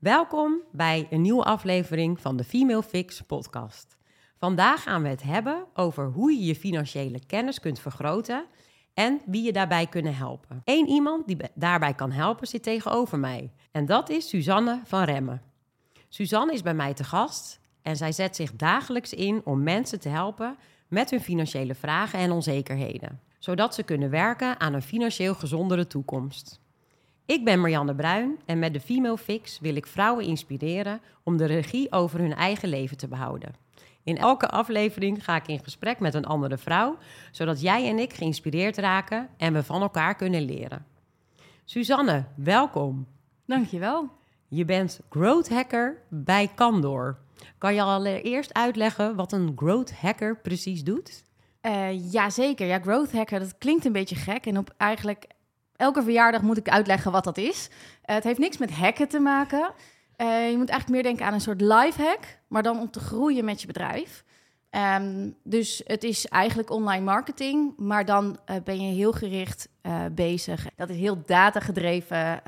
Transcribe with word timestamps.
Welkom 0.00 0.60
bij 0.72 1.06
een 1.10 1.20
nieuwe 1.20 1.44
aflevering 1.44 2.20
van 2.20 2.36
de 2.36 2.44
Female 2.44 2.82
Fix 2.82 3.20
podcast. 3.20 3.96
Vandaag 4.38 4.82
gaan 4.82 5.02
we 5.02 5.08
het 5.08 5.22
hebben 5.22 5.64
over 5.74 6.06
hoe 6.06 6.32
je 6.32 6.44
je 6.44 6.54
financiële 6.54 7.26
kennis 7.26 7.60
kunt 7.60 7.80
vergroten 7.80 8.46
en 8.94 9.20
wie 9.26 9.42
je 9.42 9.52
daarbij 9.52 9.86
kunnen 9.86 10.16
helpen. 10.16 10.62
Eén 10.64 10.88
iemand 10.88 11.26
die 11.26 11.36
daarbij 11.54 11.94
kan 11.94 12.12
helpen 12.12 12.46
zit 12.46 12.62
tegenover 12.62 13.18
mij 13.18 13.52
en 13.70 13.86
dat 13.86 14.08
is 14.08 14.28
Suzanne 14.28 14.80
van 14.84 15.02
Remmen. 15.02 15.42
Suzanne 16.08 16.52
is 16.52 16.62
bij 16.62 16.74
mij 16.74 16.94
te 16.94 17.04
gast 17.04 17.60
en 17.82 17.96
zij 17.96 18.12
zet 18.12 18.36
zich 18.36 18.52
dagelijks 18.56 19.12
in 19.12 19.40
om 19.44 19.62
mensen 19.62 20.00
te 20.00 20.08
helpen 20.08 20.56
met 20.88 21.10
hun 21.10 21.20
financiële 21.20 21.74
vragen 21.74 22.18
en 22.18 22.30
onzekerheden, 22.30 23.20
zodat 23.38 23.74
ze 23.74 23.82
kunnen 23.82 24.10
werken 24.10 24.60
aan 24.60 24.74
een 24.74 24.82
financieel 24.82 25.34
gezondere 25.34 25.86
toekomst. 25.86 26.59
Ik 27.26 27.44
ben 27.44 27.60
Marianne 27.60 27.94
Bruin 27.94 28.38
en 28.46 28.58
met 28.58 28.72
de 28.72 28.80
Female 28.80 29.18
Fix 29.18 29.60
wil 29.60 29.76
ik 29.76 29.86
vrouwen 29.86 30.24
inspireren 30.24 31.00
om 31.22 31.36
de 31.36 31.44
regie 31.44 31.92
over 31.92 32.20
hun 32.20 32.34
eigen 32.34 32.68
leven 32.68 32.96
te 32.96 33.08
behouden. 33.08 33.54
In 34.02 34.18
elke 34.18 34.48
aflevering 34.48 35.24
ga 35.24 35.36
ik 35.36 35.46
in 35.46 35.64
gesprek 35.64 35.98
met 35.98 36.14
een 36.14 36.24
andere 36.24 36.58
vrouw, 36.58 36.96
zodat 37.30 37.60
jij 37.60 37.88
en 37.88 37.98
ik 37.98 38.12
geïnspireerd 38.12 38.76
raken 38.76 39.28
en 39.36 39.52
we 39.52 39.62
van 39.62 39.82
elkaar 39.82 40.14
kunnen 40.14 40.42
leren. 40.42 40.86
Suzanne, 41.64 42.24
welkom. 42.34 43.06
Dankjewel. 43.46 44.08
Je 44.48 44.64
bent 44.64 45.00
growth 45.10 45.48
hacker 45.48 46.02
bij 46.08 46.50
Candor. 46.54 47.18
Kan 47.58 47.74
je 47.74 47.82
allereerst 47.82 48.54
uitleggen 48.54 49.16
wat 49.16 49.32
een 49.32 49.52
growth 49.56 49.92
hacker 49.92 50.36
precies 50.36 50.84
doet? 50.84 51.24
Uh, 51.62 52.12
Jazeker. 52.12 52.66
Ja, 52.66 52.78
growth 52.78 53.12
hacker, 53.12 53.38
dat 53.38 53.58
klinkt 53.58 53.84
een 53.84 53.92
beetje 53.92 54.16
gek. 54.16 54.46
En 54.46 54.58
op 54.58 54.74
eigenlijk 54.76 55.26
elke 55.80 56.02
verjaardag 56.02 56.42
moet 56.42 56.56
ik 56.56 56.68
uitleggen 56.68 57.12
wat 57.12 57.24
dat 57.24 57.38
is. 57.38 57.68
Uh, 57.70 58.14
het 58.14 58.24
heeft 58.24 58.38
niks 58.38 58.58
met 58.58 58.70
hacken 58.70 59.08
te 59.08 59.20
maken. 59.20 59.72
Uh, 60.16 60.50
je 60.50 60.56
moet 60.56 60.68
eigenlijk 60.68 60.88
meer 60.88 61.02
denken 61.02 61.26
aan 61.26 61.32
een 61.32 61.40
soort 61.40 61.60
life 61.60 62.02
hack, 62.02 62.38
maar 62.48 62.62
dan 62.62 62.78
om 62.80 62.90
te 62.90 63.00
groeien 63.00 63.44
met 63.44 63.60
je 63.60 63.66
bedrijf. 63.66 64.24
Um, 65.00 65.36
dus 65.42 65.82
het 65.84 66.04
is 66.04 66.26
eigenlijk 66.26 66.70
online 66.70 67.04
marketing, 67.04 67.72
maar 67.76 68.04
dan 68.04 68.38
uh, 68.50 68.56
ben 68.64 68.86
je 68.86 68.94
heel 68.94 69.12
gericht 69.12 69.68
bezig. 70.12 70.66
Dat 70.76 70.88
is 70.88 70.96
heel 70.96 71.22
datagedreven 71.26 72.42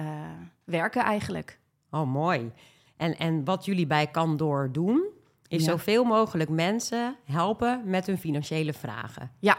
werken 0.64 1.02
eigenlijk. 1.02 1.58
Oh, 1.90 2.12
mooi. 2.12 2.52
En, 2.96 3.18
en 3.18 3.44
wat 3.44 3.64
jullie 3.64 3.86
bij 3.86 4.10
Candor 4.10 4.72
doen, 4.72 5.04
is 5.48 5.64
ja. 5.64 5.70
zoveel 5.70 6.04
mogelijk 6.04 6.50
mensen 6.50 7.16
helpen 7.24 7.82
met 7.84 8.06
hun 8.06 8.18
financiële 8.18 8.72
vragen. 8.72 9.30
Ja, 9.38 9.58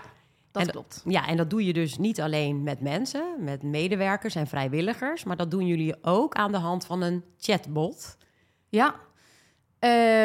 dat 0.54 0.64
en, 0.64 0.72
klopt. 0.72 1.02
Ja, 1.06 1.28
en 1.28 1.38
dat 1.38 1.50
doe 1.50 1.66
je 1.66 1.74
dus 1.74 1.98
niet 1.98 2.22
alleen 2.22 2.64
met 2.64 2.80
mensen, 2.80 3.24
met 3.40 3.64
medewerkers 3.64 4.36
en 4.36 4.48
vrijwilligers, 4.48 5.24
maar 5.24 5.38
dat 5.38 5.52
doen 5.52 5.68
jullie 5.68 5.96
ook 6.02 6.34
aan 6.34 6.52
de 6.52 6.58
hand 6.58 6.86
van 6.86 7.02
een 7.02 7.24
chatbot. 7.38 8.18
Ja. 8.70 8.96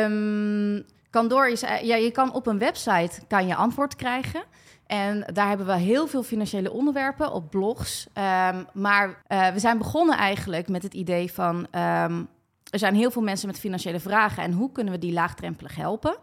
Um, 0.05 0.85
is, 1.47 1.61
ja, 1.61 1.97
je 1.97 2.11
kan 2.13 2.33
op 2.33 2.47
een 2.47 2.59
website 2.59 3.21
kan 3.29 3.47
je 3.47 3.55
antwoord 3.55 3.97
krijgen. 3.97 4.43
En 4.87 5.25
daar 5.33 5.49
hebben 5.49 5.67
we 5.67 5.77
heel 5.77 6.07
veel 6.07 6.23
financiële 6.23 6.73
onderwerpen 6.73 7.33
op 7.33 7.51
blogs. 7.51 8.07
Um, 8.15 8.67
maar 8.73 9.23
uh, 9.29 9.49
we 9.49 9.59
zijn 9.59 9.79
begonnen 9.79 10.17
eigenlijk 10.17 10.69
met 10.69 10.83
het 10.83 10.95
idee 10.95 11.33
van... 11.33 11.57
Um, 11.57 12.29
er 12.71 12.79
zijn 12.79 12.95
heel 12.95 13.11
veel 13.11 13.23
mensen 13.23 13.47
met 13.47 13.59
financiële 13.59 14.01
vragen... 14.01 14.43
en 14.43 14.53
hoe 14.53 14.73
kunnen 14.73 14.93
we 14.93 14.99
die 14.99 15.13
laagdrempelig 15.13 15.77
helpen? 15.77 16.17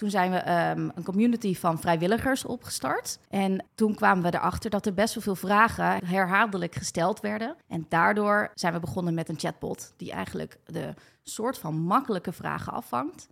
Toen 0.00 0.10
zijn 0.10 0.30
we 0.30 0.36
um, 0.36 0.92
een 0.94 1.04
community 1.04 1.54
van 1.54 1.78
vrijwilligers 1.78 2.44
opgestart. 2.44 3.18
En 3.28 3.64
toen 3.74 3.94
kwamen 3.94 4.22
we 4.22 4.34
erachter 4.34 4.70
dat 4.70 4.86
er 4.86 4.94
best 4.94 5.14
wel 5.14 5.22
veel 5.22 5.34
vragen 5.34 6.06
herhaaldelijk 6.06 6.74
gesteld 6.74 7.20
werden. 7.20 7.56
En 7.68 7.86
daardoor 7.88 8.50
zijn 8.54 8.72
we 8.72 8.80
begonnen 8.80 9.14
met 9.14 9.28
een 9.28 9.38
chatbot... 9.38 9.92
die 9.96 10.12
eigenlijk 10.12 10.58
de 10.66 10.94
soort 11.22 11.58
van 11.58 11.74
makkelijke 11.74 12.32
vragen 12.32 12.72
afvangt... 12.72 13.28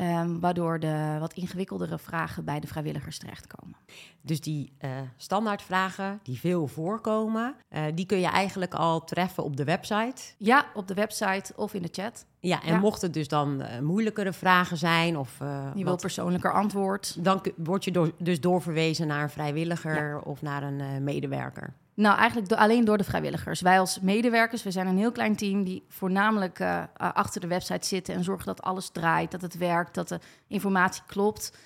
Um, 0.00 0.40
waardoor 0.40 0.80
de 0.80 1.16
wat 1.20 1.32
ingewikkeldere 1.32 1.98
vragen 1.98 2.44
bij 2.44 2.60
de 2.60 2.66
vrijwilligers 2.66 3.18
terechtkomen. 3.18 3.76
Dus 4.20 4.40
die 4.40 4.72
uh, 4.80 4.90
standaardvragen 5.16 6.20
die 6.22 6.38
veel 6.38 6.66
voorkomen, 6.66 7.54
uh, 7.70 7.82
die 7.94 8.06
kun 8.06 8.18
je 8.18 8.26
eigenlijk 8.26 8.74
al 8.74 9.04
treffen 9.04 9.44
op 9.44 9.56
de 9.56 9.64
website? 9.64 10.22
Ja, 10.36 10.66
op 10.74 10.88
de 10.88 10.94
website 10.94 11.52
of 11.56 11.74
in 11.74 11.82
de 11.82 11.88
chat. 11.92 12.26
Ja, 12.40 12.62
en 12.62 12.72
ja. 12.72 12.78
mocht 12.78 13.02
het 13.02 13.14
dus 13.14 13.28
dan 13.28 13.62
uh, 13.62 13.78
moeilijkere 13.78 14.32
vragen 14.32 14.76
zijn 14.76 15.16
of... 15.16 15.38
je 15.74 15.84
wil 15.84 15.96
persoonlijker 15.96 16.52
antwoord. 16.52 17.24
Dan 17.24 17.42
word 17.56 17.84
je 17.84 17.90
door, 17.90 18.12
dus 18.18 18.40
doorverwezen 18.40 19.06
naar 19.06 19.22
een 19.22 19.30
vrijwilliger 19.30 20.08
ja. 20.08 20.18
of 20.18 20.42
naar 20.42 20.62
een 20.62 21.04
medewerker. 21.04 21.74
Nou, 21.98 22.18
eigenlijk 22.18 22.48
do 22.48 22.56
alleen 22.56 22.84
door 22.84 22.98
de 22.98 23.04
vrijwilligers. 23.04 23.60
Wij 23.60 23.78
als 23.78 24.00
medewerkers, 24.00 24.62
we 24.62 24.70
zijn 24.70 24.86
een 24.86 24.98
heel 24.98 25.12
klein 25.12 25.36
team 25.36 25.64
die 25.64 25.84
voornamelijk 25.88 26.58
uh, 26.58 26.82
achter 26.96 27.40
de 27.40 27.46
website 27.46 27.86
zitten 27.86 28.14
en 28.14 28.24
zorgen 28.24 28.46
dat 28.46 28.62
alles 28.62 28.88
draait, 28.88 29.30
dat 29.30 29.40
het 29.40 29.56
werkt, 29.56 29.94
dat 29.94 30.08
de 30.08 30.20
informatie 30.46 31.02
klopt. 31.06 31.56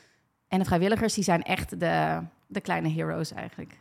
En 0.49 0.59
de 0.59 0.65
vrijwilligers, 0.65 1.15
die 1.15 1.25
zijn 1.25 1.43
echt 1.43 1.81
de, 1.81 2.21
de 2.47 2.61
kleine 2.61 2.89
heroes 2.89 3.33
eigenlijk. 3.33 3.79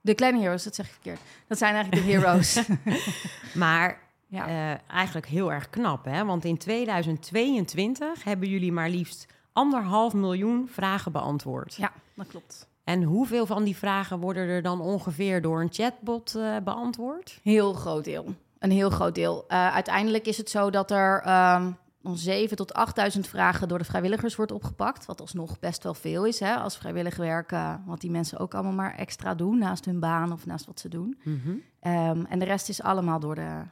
De 0.00 0.14
kleine 0.14 0.40
heroes, 0.40 0.64
dat 0.64 0.74
zeg 0.74 0.86
ik 0.86 0.92
verkeerd. 0.92 1.20
Dat 1.46 1.58
zijn 1.58 1.74
eigenlijk 1.74 2.06
de 2.06 2.12
heroes. 2.12 2.66
maar 3.64 4.00
ja. 4.26 4.48
uh, 4.48 4.78
eigenlijk 4.90 5.26
heel 5.26 5.52
erg 5.52 5.70
knap, 5.70 6.04
hè? 6.04 6.24
Want 6.24 6.44
in 6.44 6.58
2022 6.58 8.24
hebben 8.24 8.48
jullie 8.48 8.72
maar 8.72 8.90
liefst 8.90 9.26
anderhalf 9.52 10.12
miljoen 10.12 10.68
vragen 10.70 11.12
beantwoord. 11.12 11.74
Ja, 11.74 11.92
dat 12.14 12.26
klopt. 12.26 12.67
En 12.88 13.02
hoeveel 13.02 13.46
van 13.46 13.64
die 13.64 13.76
vragen 13.76 14.18
worden 14.18 14.48
er 14.48 14.62
dan 14.62 14.80
ongeveer 14.80 15.42
door 15.42 15.60
een 15.60 15.72
chatbot 15.72 16.34
uh, 16.36 16.56
beantwoord? 16.64 17.40
Heel 17.42 17.72
groot 17.72 18.04
deel. 18.04 18.34
Een 18.58 18.70
heel 18.70 18.90
groot 18.90 19.14
deel. 19.14 19.44
Uh, 19.48 19.74
uiteindelijk 19.74 20.26
is 20.26 20.36
het 20.36 20.50
zo 20.50 20.70
dat 20.70 20.90
er 20.90 21.28
um, 21.56 21.76
7 22.16 22.56
tot 22.56 22.74
8000 22.74 23.26
vragen 23.26 23.68
door 23.68 23.78
de 23.78 23.84
vrijwilligers 23.84 24.36
wordt 24.36 24.52
opgepakt. 24.52 25.06
Wat 25.06 25.20
alsnog 25.20 25.58
best 25.58 25.82
wel 25.82 25.94
veel 25.94 26.26
is 26.26 26.40
hè, 26.40 26.56
als 26.56 26.76
vrijwillig 26.76 27.16
werk. 27.16 27.52
Uh, 27.52 27.74
wat 27.86 28.00
die 28.00 28.10
mensen 28.10 28.38
ook 28.38 28.54
allemaal 28.54 28.72
maar 28.72 28.94
extra 28.94 29.34
doen 29.34 29.58
naast 29.58 29.84
hun 29.84 30.00
baan 30.00 30.32
of 30.32 30.46
naast 30.46 30.66
wat 30.66 30.80
ze 30.80 30.88
doen. 30.88 31.20
Mm 31.22 31.40
-hmm. 31.44 31.62
um, 31.92 32.26
en 32.26 32.38
de 32.38 32.44
rest 32.44 32.68
is 32.68 32.82
allemaal 32.82 33.20
door 33.20 33.34
de 33.34 33.62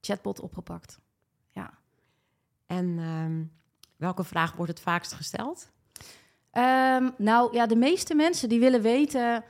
chatbot 0.00 0.40
opgepakt. 0.40 0.98
Ja. 1.50 1.70
En 2.66 2.98
um, 2.98 3.52
welke 3.96 4.24
vraag 4.24 4.52
wordt 4.52 4.70
het 4.70 4.80
vaakst 4.80 5.12
gesteld? 5.12 5.74
Um, 6.56 7.14
nou 7.18 7.52
ja, 7.52 7.66
de 7.66 7.76
meeste 7.76 8.14
mensen 8.14 8.48
die 8.48 8.60
willen 8.60 8.82
weten 8.82 9.44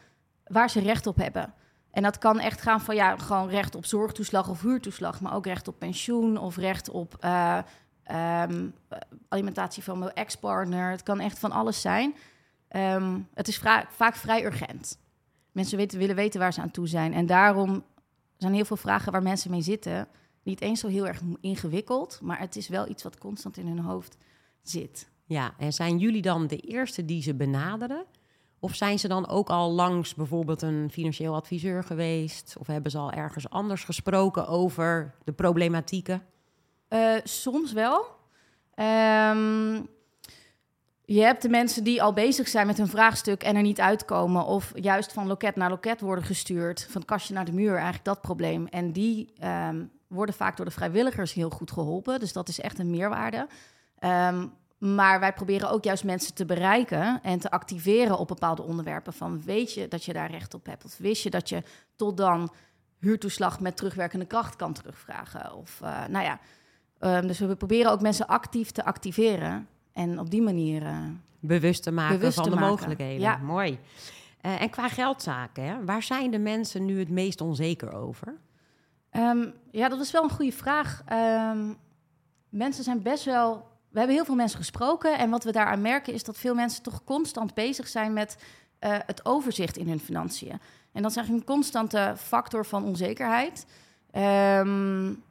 waar 0.45 0.71
ze 0.71 0.81
recht 0.81 1.07
op 1.07 1.17
hebben. 1.17 1.55
En 1.91 2.03
dat 2.03 2.19
kan 2.19 2.39
echt 2.39 2.61
gaan 2.61 2.81
van 2.81 2.95
ja, 2.95 3.17
gewoon 3.17 3.49
recht 3.49 3.75
op 3.75 3.85
zorgtoeslag 3.85 4.49
of 4.49 4.63
huurtoeslag, 4.63 5.21
maar 5.21 5.35
ook 5.35 5.47
recht 5.47 5.69
op 5.69 5.79
pensioen 5.79 6.39
of 6.39 6.57
recht 6.57 6.91
op 6.91 7.17
uh, 7.25 7.59
um, 8.49 8.75
alimentatie 9.29 9.83
van 9.83 9.99
mijn 9.99 10.13
ex-partner. 10.13 10.91
Het 10.91 11.03
kan 11.03 11.21
echt 11.21 11.39
van 11.39 11.53
alles 11.53 11.81
zijn. 11.81 12.15
Um, 12.71 13.29
het 13.35 13.49
is 13.49 13.59
vaak 13.89 14.17
vrij 14.17 14.45
urgent. 14.45 14.99
Mensen 15.53 15.77
weten, 15.77 15.99
willen 15.99 16.17
weten 16.17 16.41
waar 16.41 16.53
ze 16.53 16.61
aan 16.61 16.71
toe 16.71 16.89
zijn. 16.89 17.15
En 17.15 17.27
daarom 17.27 17.85
zijn 18.37 18.55
heel 18.55 18.65
veel 18.65 18.77
vragen 18.77 19.13
waar 19.13 19.23
mensen 19.23 19.51
mee 19.51 19.63
zitten 19.63 20.09
niet 20.43 20.61
eens 20.61 20.81
zo 20.81 20.89
heel 20.89 21.07
erg 21.07 21.21
ingewikkeld, 21.41 22.19
maar 22.23 22.39
het 22.39 22.57
is 22.57 22.69
wel 22.69 22.89
iets 22.89 23.03
wat 23.03 23.19
constant 23.19 23.57
in 23.57 23.67
hun 23.67 23.79
hoofd 23.79 24.17
zit. 24.63 25.09
Ja, 25.27 25.55
en 25.59 25.73
zijn 25.73 25.99
jullie 25.99 26.23
dan 26.23 26.47
de 26.47 26.57
eerste 26.57 27.05
die 27.05 27.23
ze 27.23 27.35
benaderen? 27.35 28.05
Of 28.59 28.75
zijn 28.75 28.99
ze 28.99 29.09
dan 29.09 29.29
ook 29.29 29.49
al 29.49 29.71
langs 29.71 30.15
bijvoorbeeld 30.15 30.63
een 30.63 30.89
financieel 30.93 31.35
adviseur 31.35 31.85
geweest? 31.85 32.57
Of 32.59 32.67
hebben 32.67 32.91
ze 32.91 32.99
al 32.99 33.13
ergens 33.13 33.51
anders 33.51 33.85
gesproken 33.85 34.49
over 34.49 35.15
de 35.25 35.33
problematieken? 35.33 36.23
Uh, 36.89 37.15
soms 37.25 37.73
wel. 37.73 38.05
Um, 38.75 39.89
je 41.05 41.21
hebt 41.21 41.43
de 41.43 41.49
mensen 41.49 41.85
die 41.85 42.03
al 42.03 42.13
bezig 42.13 42.49
zijn 42.49 42.67
met 42.67 42.77
hun 42.77 42.89
vraagstuk 42.89 43.43
en 43.43 43.57
er 43.57 43.63
niet 43.63 43.81
uitkomen. 43.81 44.45
Of 44.45 44.73
juist 44.75 45.13
van 45.13 45.27
loket 45.27 45.57
naar 45.57 45.71
loket 45.71 46.01
worden 46.01 46.25
gestuurd. 46.25 46.87
Van 46.91 47.05
kastje 47.05 47.35
naar 47.35 47.45
de 47.45 47.53
muur, 47.53 47.75
eigenlijk 47.75 48.05
dat 48.05 48.21
probleem. 48.21 48.67
En 48.67 48.93
die 48.93 49.33
um, 49.45 49.91
worden 50.07 50.35
vaak 50.35 50.57
door 50.57 50.67
de 50.67 50.73
vrijwilligers 50.73 51.33
heel 51.33 51.51
goed 51.51 51.71
geholpen. 51.71 52.21
Dus 52.21 52.33
dat 52.33 52.49
is 52.49 52.61
echt 52.61 52.79
een 52.79 52.91
meerwaarde. 52.91 53.47
Um, 54.01 54.53
maar 54.79 55.21
wij 55.21 55.33
proberen 55.33 55.71
ook 55.71 55.85
juist 55.85 56.05
mensen 56.05 56.35
te 56.35 56.45
bereiken 56.45 57.23
en 57.23 57.39
te 57.39 57.51
activeren 57.51 58.19
op 58.19 58.29
bepaalde 58.29 58.63
onderwerpen. 58.63 59.13
Van 59.13 59.43
weet 59.43 59.73
je 59.73 59.89
dat 59.89 60.05
je 60.05 60.13
daar 60.13 60.31
recht 60.31 60.55
op 60.55 60.67
hebt? 60.67 60.85
Of 60.85 60.97
wist 60.97 61.23
je 61.23 61.31
dat 61.31 61.49
je 61.49 61.63
tot 61.97 62.17
dan 62.17 62.53
huurtoeslag 62.99 63.61
met 63.61 63.77
terugwerkende 63.77 64.27
kracht 64.27 64.57
kan 64.57 64.73
terugvragen? 64.73 65.55
Of 65.55 65.81
uh, 65.83 66.07
nou 66.07 66.25
ja, 66.25 66.39
um, 67.01 67.27
dus 67.27 67.39
we 67.39 67.57
proberen 67.57 67.91
ook 67.91 68.01
mensen 68.01 68.27
actief 68.27 68.71
te 68.71 68.85
activeren 68.85 69.69
en 69.93 70.19
op 70.19 70.31
die 70.31 70.43
manier 70.43 70.83
uh, 70.83 70.99
bewust 71.41 71.83
te 71.83 71.91
maken 71.91 72.19
bewust 72.19 72.35
van 72.35 72.45
te 72.45 72.51
de 72.51 72.57
maken. 72.57 72.71
mogelijkheden. 72.71 73.21
Ja. 73.21 73.37
Mooi. 73.37 73.79
Uh, 74.43 74.63
en 74.63 74.71
qua 74.71 74.89
geldzaken, 74.89 75.65
hè? 75.65 75.85
waar 75.85 76.03
zijn 76.03 76.31
de 76.31 76.39
mensen 76.39 76.85
nu 76.85 76.99
het 76.99 77.11
meest 77.11 77.41
onzeker 77.41 77.93
over? 77.93 78.35
Um, 79.13 79.55
ja, 79.71 79.89
dat 79.89 80.01
is 80.01 80.11
wel 80.11 80.23
een 80.23 80.31
goede 80.31 80.53
vraag. 80.53 81.03
Um, 81.53 81.77
mensen 82.49 82.85
zijn 82.85 83.03
best 83.03 83.25
wel 83.25 83.67
we 83.97 84.03
hebben 84.03 84.21
heel 84.21 84.35
veel 84.35 84.43
mensen 84.43 84.59
gesproken. 84.59 85.19
En 85.19 85.31
wat 85.31 85.45
we 85.45 85.53
daaraan 85.53 85.81
merken 85.81 86.13
is 86.13 86.25
dat 86.25 86.39
veel 86.39 86.55
mensen 86.55 86.83
toch 86.83 87.05
constant 87.05 87.55
bezig 87.55 87.89
zijn 87.89 88.13
met 88.13 88.37
uh, 88.81 88.97
het 89.07 89.25
overzicht 89.25 89.77
in 89.77 89.89
hun 89.89 90.01
financiën. 90.01 90.61
En 90.93 91.03
dat 91.03 91.11
is 91.11 91.17
eigenlijk 91.17 91.49
een 91.49 91.55
constante 91.55 92.15
factor 92.17 92.67
van 92.67 92.85
onzekerheid. 92.85 93.67
Um, 94.59 95.23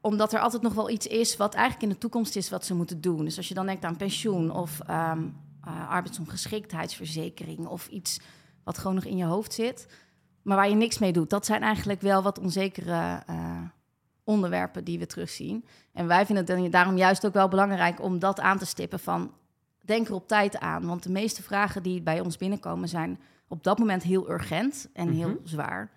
omdat 0.00 0.32
er 0.32 0.40
altijd 0.40 0.62
nog 0.62 0.74
wel 0.74 0.90
iets 0.90 1.06
is 1.06 1.36
wat 1.36 1.54
eigenlijk 1.54 1.82
in 1.82 1.88
de 1.88 1.98
toekomst 1.98 2.36
is 2.36 2.50
wat 2.50 2.64
ze 2.64 2.74
moeten 2.74 3.00
doen. 3.00 3.24
Dus 3.24 3.36
als 3.36 3.48
je 3.48 3.54
dan 3.54 3.66
denkt 3.66 3.84
aan 3.84 3.96
pensioen 3.96 4.50
of 4.50 4.80
ehm, 4.80 5.22
eh, 5.62 5.90
arbeidsongeschiktheidsverzekering 5.90 7.66
of 7.66 7.88
iets 7.88 8.20
wat 8.64 8.78
gewoon 8.78 8.94
nog 8.94 9.04
in 9.04 9.16
je 9.16 9.24
hoofd 9.24 9.52
zit, 9.52 9.86
maar 10.42 10.56
waar 10.56 10.68
je 10.68 10.74
niks 10.74 10.98
mee 10.98 11.12
doet. 11.12 11.30
Dat 11.30 11.46
zijn 11.46 11.62
eigenlijk 11.62 12.00
wel 12.00 12.22
wat 12.22 12.38
onzekere 12.38 13.22
eh, 13.26 13.62
onderwerpen 14.24 14.84
die 14.84 14.98
we 14.98 15.06
terugzien. 15.06 15.64
En 15.92 16.06
wij 16.06 16.26
vinden 16.26 16.62
het 16.62 16.72
daarom 16.72 16.96
juist 16.96 17.26
ook 17.26 17.32
wel 17.32 17.48
belangrijk 17.48 18.02
om 18.02 18.18
dat 18.18 18.40
aan 18.40 18.58
te 18.58 18.66
stippen 18.66 19.00
van 19.00 19.32
denk 19.80 20.08
er 20.08 20.14
op 20.14 20.28
tijd 20.28 20.58
aan. 20.58 20.86
Want 20.86 21.02
de 21.02 21.10
meeste 21.10 21.42
vragen 21.42 21.82
die 21.82 22.02
bij 22.02 22.20
ons 22.20 22.36
binnenkomen 22.36 22.88
zijn 22.88 23.20
op 23.48 23.64
dat 23.64 23.78
moment 23.78 24.02
heel 24.02 24.30
urgent 24.30 24.88
en 24.92 25.08
heel 25.08 25.28
Mhm. 25.28 25.36
zwaar. 25.46 25.90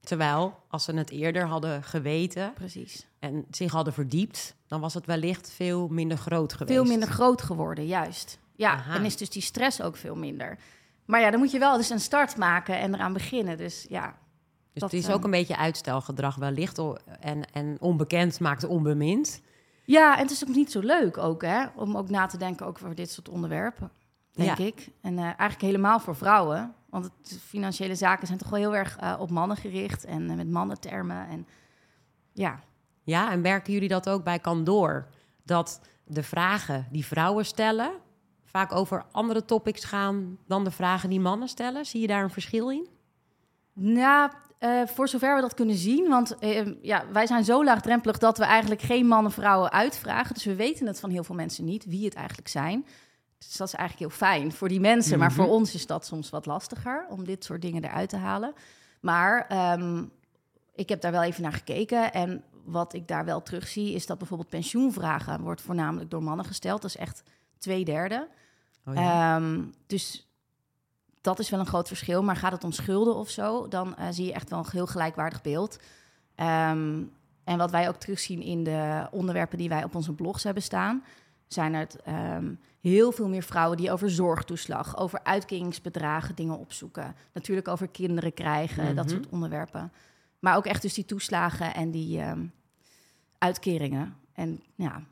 Terwijl, 0.00 0.62
als 0.68 0.84
ze 0.84 0.92
het 0.94 1.10
eerder 1.10 1.46
hadden 1.46 1.82
geweten 1.82 2.52
Precies. 2.52 3.06
en 3.18 3.44
zich 3.50 3.72
hadden 3.72 3.92
verdiept, 3.92 4.54
dan 4.66 4.80
was 4.80 4.94
het 4.94 5.06
wellicht 5.06 5.50
veel 5.50 5.88
minder 5.88 6.18
groot 6.18 6.52
geweest. 6.52 6.72
Veel 6.78 6.84
minder 6.88 7.08
groot 7.08 7.42
geworden, 7.42 7.86
juist. 7.86 8.38
Ja, 8.56 8.72
Aha. 8.72 8.94
en 8.94 9.04
is 9.04 9.16
dus 9.16 9.30
die 9.30 9.42
stress 9.42 9.80
ook 9.82 9.96
veel 9.96 10.16
minder. 10.16 10.58
Maar 11.04 11.20
ja, 11.20 11.30
dan 11.30 11.40
moet 11.40 11.50
je 11.50 11.58
wel 11.58 11.76
dus 11.76 11.90
een 11.90 12.00
start 12.00 12.36
maken 12.36 12.78
en 12.78 12.94
eraan 12.94 13.12
beginnen. 13.12 13.56
Dus 13.56 13.86
ja, 13.88 14.18
Dus 14.72 14.82
dat, 14.82 14.90
het 14.90 15.00
is 15.00 15.06
eh, 15.08 15.14
ook 15.14 15.24
een 15.24 15.30
beetje 15.30 15.56
uitstelgedrag 15.56 16.36
wellicht. 16.36 16.80
En, 17.20 17.52
en 17.52 17.76
onbekend 17.80 18.40
maakt 18.40 18.64
onbemind. 18.64 19.40
Ja, 19.84 20.14
en 20.16 20.22
het 20.22 20.30
is 20.30 20.48
ook 20.48 20.54
niet 20.54 20.70
zo 20.70 20.80
leuk 20.80 21.18
ook, 21.18 21.42
hè? 21.42 21.66
Om 21.74 21.96
ook 21.96 22.10
na 22.10 22.26
te 22.26 22.36
denken 22.38 22.66
ook 22.66 22.78
over 22.82 22.94
dit 22.94 23.10
soort 23.10 23.28
onderwerpen, 23.28 23.90
denk 24.32 24.58
Ja. 24.58 24.64
ik. 24.64 24.88
En 25.00 25.18
eh, 25.18 25.24
eigenlijk 25.24 25.60
helemaal 25.60 26.00
voor 26.00 26.16
vrouwen. 26.16 26.74
Want 26.90 27.04
het, 27.04 27.40
financiële 27.44 27.94
zaken 27.94 28.26
zijn 28.26 28.38
toch 28.38 28.50
wel 28.50 28.58
heel 28.58 28.76
erg 28.76 28.96
eh, 28.96 29.16
op 29.18 29.30
mannen 29.30 29.56
gericht. 29.56 30.04
En 30.04 30.30
eh, 30.30 30.36
met 30.36 30.50
mannentermen. 30.50 31.28
En 31.28 31.46
ja, 32.32 32.60
Ja, 33.02 33.30
en 33.30 33.40
merken 33.40 33.72
jullie 33.72 33.88
dat 33.88 34.08
ook 34.08 34.24
bij 34.24 34.40
Candor? 34.40 35.06
Dat 35.44 35.80
de 36.04 36.22
vragen 36.22 36.86
die 36.90 37.04
vrouwen 37.06 37.44
stellen 37.44 37.90
vaak 38.44 38.72
over 38.72 39.04
andere 39.12 39.44
topics 39.44 39.84
gaan 39.84 40.38
dan 40.46 40.64
de 40.64 40.70
vragen 40.70 41.10
die 41.10 41.20
mannen 41.20 41.48
stellen? 41.48 41.84
Zie 41.86 42.00
je 42.00 42.06
daar 42.06 42.22
een 42.22 42.30
verschil 42.30 42.70
in? 42.70 42.88
Nou, 43.72 44.30
eh, 44.60 44.82
voor 44.86 45.08
zover 45.08 45.34
we 45.34 45.40
dat 45.40 45.54
kunnen 45.54 45.76
zien. 45.76 46.08
Want 46.08 46.38
eh, 46.38 46.66
ja, 46.82 47.04
wij 47.12 47.26
zijn 47.26 47.44
zo 47.44 47.64
laagdrempelig 47.64 48.18
dat 48.18 48.38
we 48.38 48.44
eigenlijk 48.44 48.80
geen 48.82 49.06
mannen 49.06 49.32
vrouwen 49.32 49.72
uitvragen. 49.72 50.34
Dus 50.34 50.44
we 50.44 50.54
weten 50.54 50.86
het 50.86 51.00
van 51.00 51.10
heel 51.10 51.24
veel 51.24 51.34
mensen 51.34 51.64
niet, 51.64 51.84
wie 51.84 52.04
het 52.04 52.14
eigenlijk 52.14 52.48
zijn. 52.48 52.86
Dus 53.38 53.56
dat 53.56 53.66
is 53.66 53.74
eigenlijk 53.74 54.10
heel 54.10 54.18
fijn 54.28 54.52
voor 54.52 54.68
die 54.68 54.80
mensen. 54.80 55.18
Maar 55.18 55.28
Mhm. 55.30 55.36
voor 55.36 55.48
ons 55.48 55.74
is 55.74 55.86
dat 55.86 56.06
soms 56.06 56.30
wat 56.30 56.46
lastiger 56.46 57.06
om 57.08 57.24
dit 57.24 57.44
soort 57.44 57.62
dingen 57.62 57.84
eruit 57.84 58.08
te 58.08 58.16
halen. 58.16 58.52
Maar 59.00 59.46
ehm, 59.48 60.04
ik 60.74 60.88
heb 60.88 61.00
daar 61.00 61.12
wel 61.12 61.22
even 61.22 61.42
naar 61.42 61.52
gekeken. 61.52 62.12
En 62.12 62.44
wat 62.64 62.94
ik 62.94 63.08
daar 63.08 63.24
wel 63.24 63.42
terug 63.42 63.68
zie, 63.68 63.94
is 63.94 64.06
dat 64.06 64.18
bijvoorbeeld 64.18 64.48
pensioenvragen 64.48 65.40
wordt 65.40 65.60
voornamelijk 65.60 66.10
door 66.10 66.22
mannen 66.22 66.46
gesteld. 66.46 66.82
Dat 66.82 66.90
is 66.90 66.96
echt 66.96 67.22
twee 67.58 67.84
derde. 67.84 68.28
Oh 68.86 68.94
ja. 68.94 69.36
Ehm, 69.36 69.62
dus 69.86 70.29
dat 71.20 71.38
is 71.38 71.50
wel 71.50 71.60
een 71.60 71.66
groot 71.66 71.88
verschil. 71.88 72.22
Maar 72.22 72.36
gaat 72.36 72.52
het 72.52 72.64
om 72.64 72.72
schulden 72.72 73.14
of 73.14 73.30
zo, 73.30 73.68
dan 73.68 73.96
eh, 73.96 74.06
zie 74.10 74.26
je 74.26 74.32
echt 74.32 74.50
wel 74.50 74.58
een 74.58 74.64
heel 74.70 74.86
gelijkwaardig 74.86 75.42
beeld. 75.42 75.78
Ehm, 76.34 77.02
en 77.44 77.58
wat 77.58 77.70
wij 77.70 77.88
ook 77.88 77.96
terugzien 77.96 78.42
in 78.42 78.64
de 78.64 79.08
onderwerpen 79.10 79.58
die 79.58 79.68
wij 79.68 79.84
op 79.84 79.94
onze 79.94 80.12
blogs 80.12 80.42
hebben 80.42 80.62
staan, 80.62 81.04
zijn 81.48 81.74
het 81.74 81.96
ehm, 82.04 82.54
heel 82.80 83.12
veel 83.12 83.28
meer 83.28 83.42
vrouwen 83.42 83.76
die 83.76 83.92
over 83.92 84.10
zorgtoeslag, 84.10 84.96
over 84.96 85.20
uitkeringsbedragen 85.22 86.34
dingen 86.34 86.58
opzoeken. 86.58 87.14
Natuurlijk 87.32 87.68
over 87.68 87.88
kinderen 87.88 88.34
krijgen, 88.34 88.96
dat 88.96 89.04
Mhm. 89.04 89.14
soort 89.14 89.28
onderwerpen. 89.28 89.92
Maar 90.38 90.56
ook 90.56 90.66
echt 90.66 90.82
dus 90.82 90.94
die 90.94 91.04
toeslagen 91.04 91.74
en 91.74 91.90
die 91.90 92.20
ehm, 92.20 92.44
uitkeringen. 93.38 94.16
En 94.32 94.60
ja, 94.74 95.02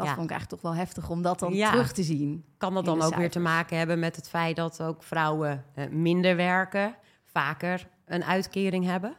dat 0.00 0.08
Ja. 0.08 0.14
vond 0.14 0.30
ik 0.30 0.36
eigenlijk 0.36 0.62
toch 0.62 0.72
wel 0.72 0.80
heftig 0.80 1.10
om 1.10 1.22
dat 1.22 1.38
dan 1.38 1.54
Ja. 1.54 1.70
terug 1.70 1.92
te 1.92 2.02
zien. 2.02 2.44
kan 2.58 2.74
dat 2.74 2.84
dan 2.84 3.02
ook 3.02 3.14
weer 3.14 3.30
te 3.30 3.40
maken 3.40 3.78
hebben 3.78 3.98
met 3.98 4.16
het 4.16 4.28
feit 4.28 4.56
dat 4.56 4.82
ook 4.82 5.02
vrouwen 5.02 5.64
eh, 5.74 5.88
minder 5.88 6.36
werken, 6.36 6.94
vaker 7.24 7.88
een 8.04 8.24
uitkering 8.24 8.84
hebben? 8.84 9.16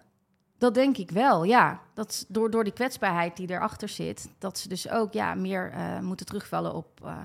Dat 0.57 0.73
denk 0.73 0.97
ik 0.97 1.11
wel, 1.11 1.43
ja. 1.43 1.79
Dat 1.93 2.25
door, 2.27 2.51
door 2.51 2.63
die 2.63 2.73
kwetsbaarheid 2.73 3.37
die 3.37 3.49
erachter 3.51 3.89
zit, 3.89 4.31
dat 4.39 4.57
ze 4.57 4.67
dus 4.67 4.89
ook 4.89 5.13
ja, 5.13 5.33
meer 5.33 5.71
eh, 5.71 5.99
moeten 5.99 6.25
terugvallen 6.25 6.73
op, 6.75 7.01
eh, 7.05 7.17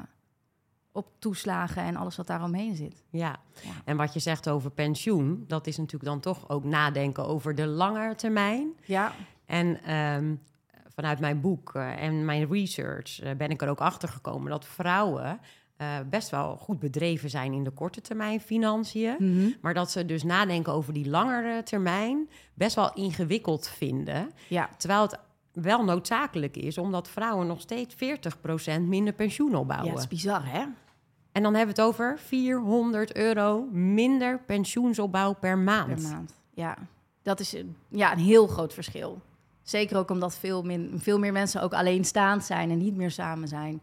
op 0.92 1.08
toeslagen 1.18 1.82
en 1.82 1.96
alles 1.96 2.16
wat 2.16 2.26
daaromheen 2.26 2.76
zit. 2.76 3.02
Ja. 3.10 3.36
Ja. 3.62 3.70
En 3.84 3.96
wat 3.96 4.12
je 4.12 4.20
zegt 4.20 4.48
over 4.48 4.70
pensioen, 4.70 5.44
dat 5.46 5.66
is 5.66 5.76
natuurlijk 5.76 6.04
dan 6.10 6.20
toch 6.20 6.48
ook 6.48 6.64
nadenken 6.64 7.26
over 7.26 7.54
de 7.54 7.66
lange 7.66 8.14
termijn. 8.14 8.68
Ja, 8.84 9.12
En 9.46 9.82
ehm, 9.82 10.34
vanuit 10.96 11.20
mijn 11.20 11.40
boek 11.40 11.74
eh, 11.74 12.02
en 12.02 12.24
mijn 12.24 12.46
research 12.50 13.20
eh, 13.20 13.30
ben 13.36 13.50
ik 13.50 13.62
er 13.62 13.68
ook 13.68 13.80
achter 13.80 14.08
gekomen 14.08 14.50
dat 14.50 14.64
vrouwen 14.64 15.40
eh, 15.76 15.88
best 16.10 16.30
wel 16.30 16.56
goed 16.56 16.78
bedreven 16.78 17.30
zijn 17.30 17.52
in 17.52 17.64
de 17.64 17.70
korte 17.70 18.00
termijn 18.00 18.40
financiën. 18.40 19.16
Mhm. 19.18 19.48
Maar 19.60 19.74
dat 19.74 19.90
ze 19.90 20.04
dus 20.04 20.22
nadenken 20.22 20.72
over 20.72 20.92
die 20.92 21.08
langere 21.08 21.62
termijn 21.62 22.28
best 22.54 22.74
wel 22.74 22.94
ingewikkeld 22.94 23.68
vinden. 23.68 24.30
ja. 24.48 24.68
Terwijl 24.76 25.02
het 25.02 25.18
wel 25.52 25.84
noodzakelijk 25.84 26.56
is, 26.56 26.78
omdat 26.78 27.08
vrouwen 27.08 27.46
nog 27.46 27.60
steeds 27.60 27.94
40% 27.94 28.80
minder 28.80 29.12
pensioen 29.12 29.50
ja 29.50 29.58
opbouwen. 29.58 29.90
het 29.90 29.98
is 29.98 30.08
bizar, 30.08 30.42
hè? 30.52 30.64
En 31.32 31.42
dan 31.42 31.54
hebben 31.54 31.74
we 31.74 31.82
het 31.82 31.90
over 31.90 32.18
400 32.18 33.16
euro 33.16 33.68
minder 33.72 34.40
pensioensopbouw 34.46 35.32
per 35.34 35.58
maand. 35.58 35.94
Per 35.94 36.02
maand. 36.10 36.34
Ja, 36.54 36.76
dat 37.22 37.40
is 37.40 37.52
een- 37.52 37.76
ja, 37.88 38.12
een 38.12 38.18
heel 38.18 38.46
groot 38.46 38.74
verschil. 38.74 39.20
Zeker 39.68 39.96
ook 39.96 40.10
omdat 40.10 40.36
veel, 40.36 40.62
min, 40.62 40.92
veel 40.96 41.18
meer 41.18 41.32
mensen 41.32 41.62
ook 41.62 41.72
alleenstaand 41.74 42.44
zijn 42.44 42.70
en 42.70 42.78
niet 42.78 42.96
meer 42.96 43.10
samen 43.10 43.48
zijn. 43.48 43.82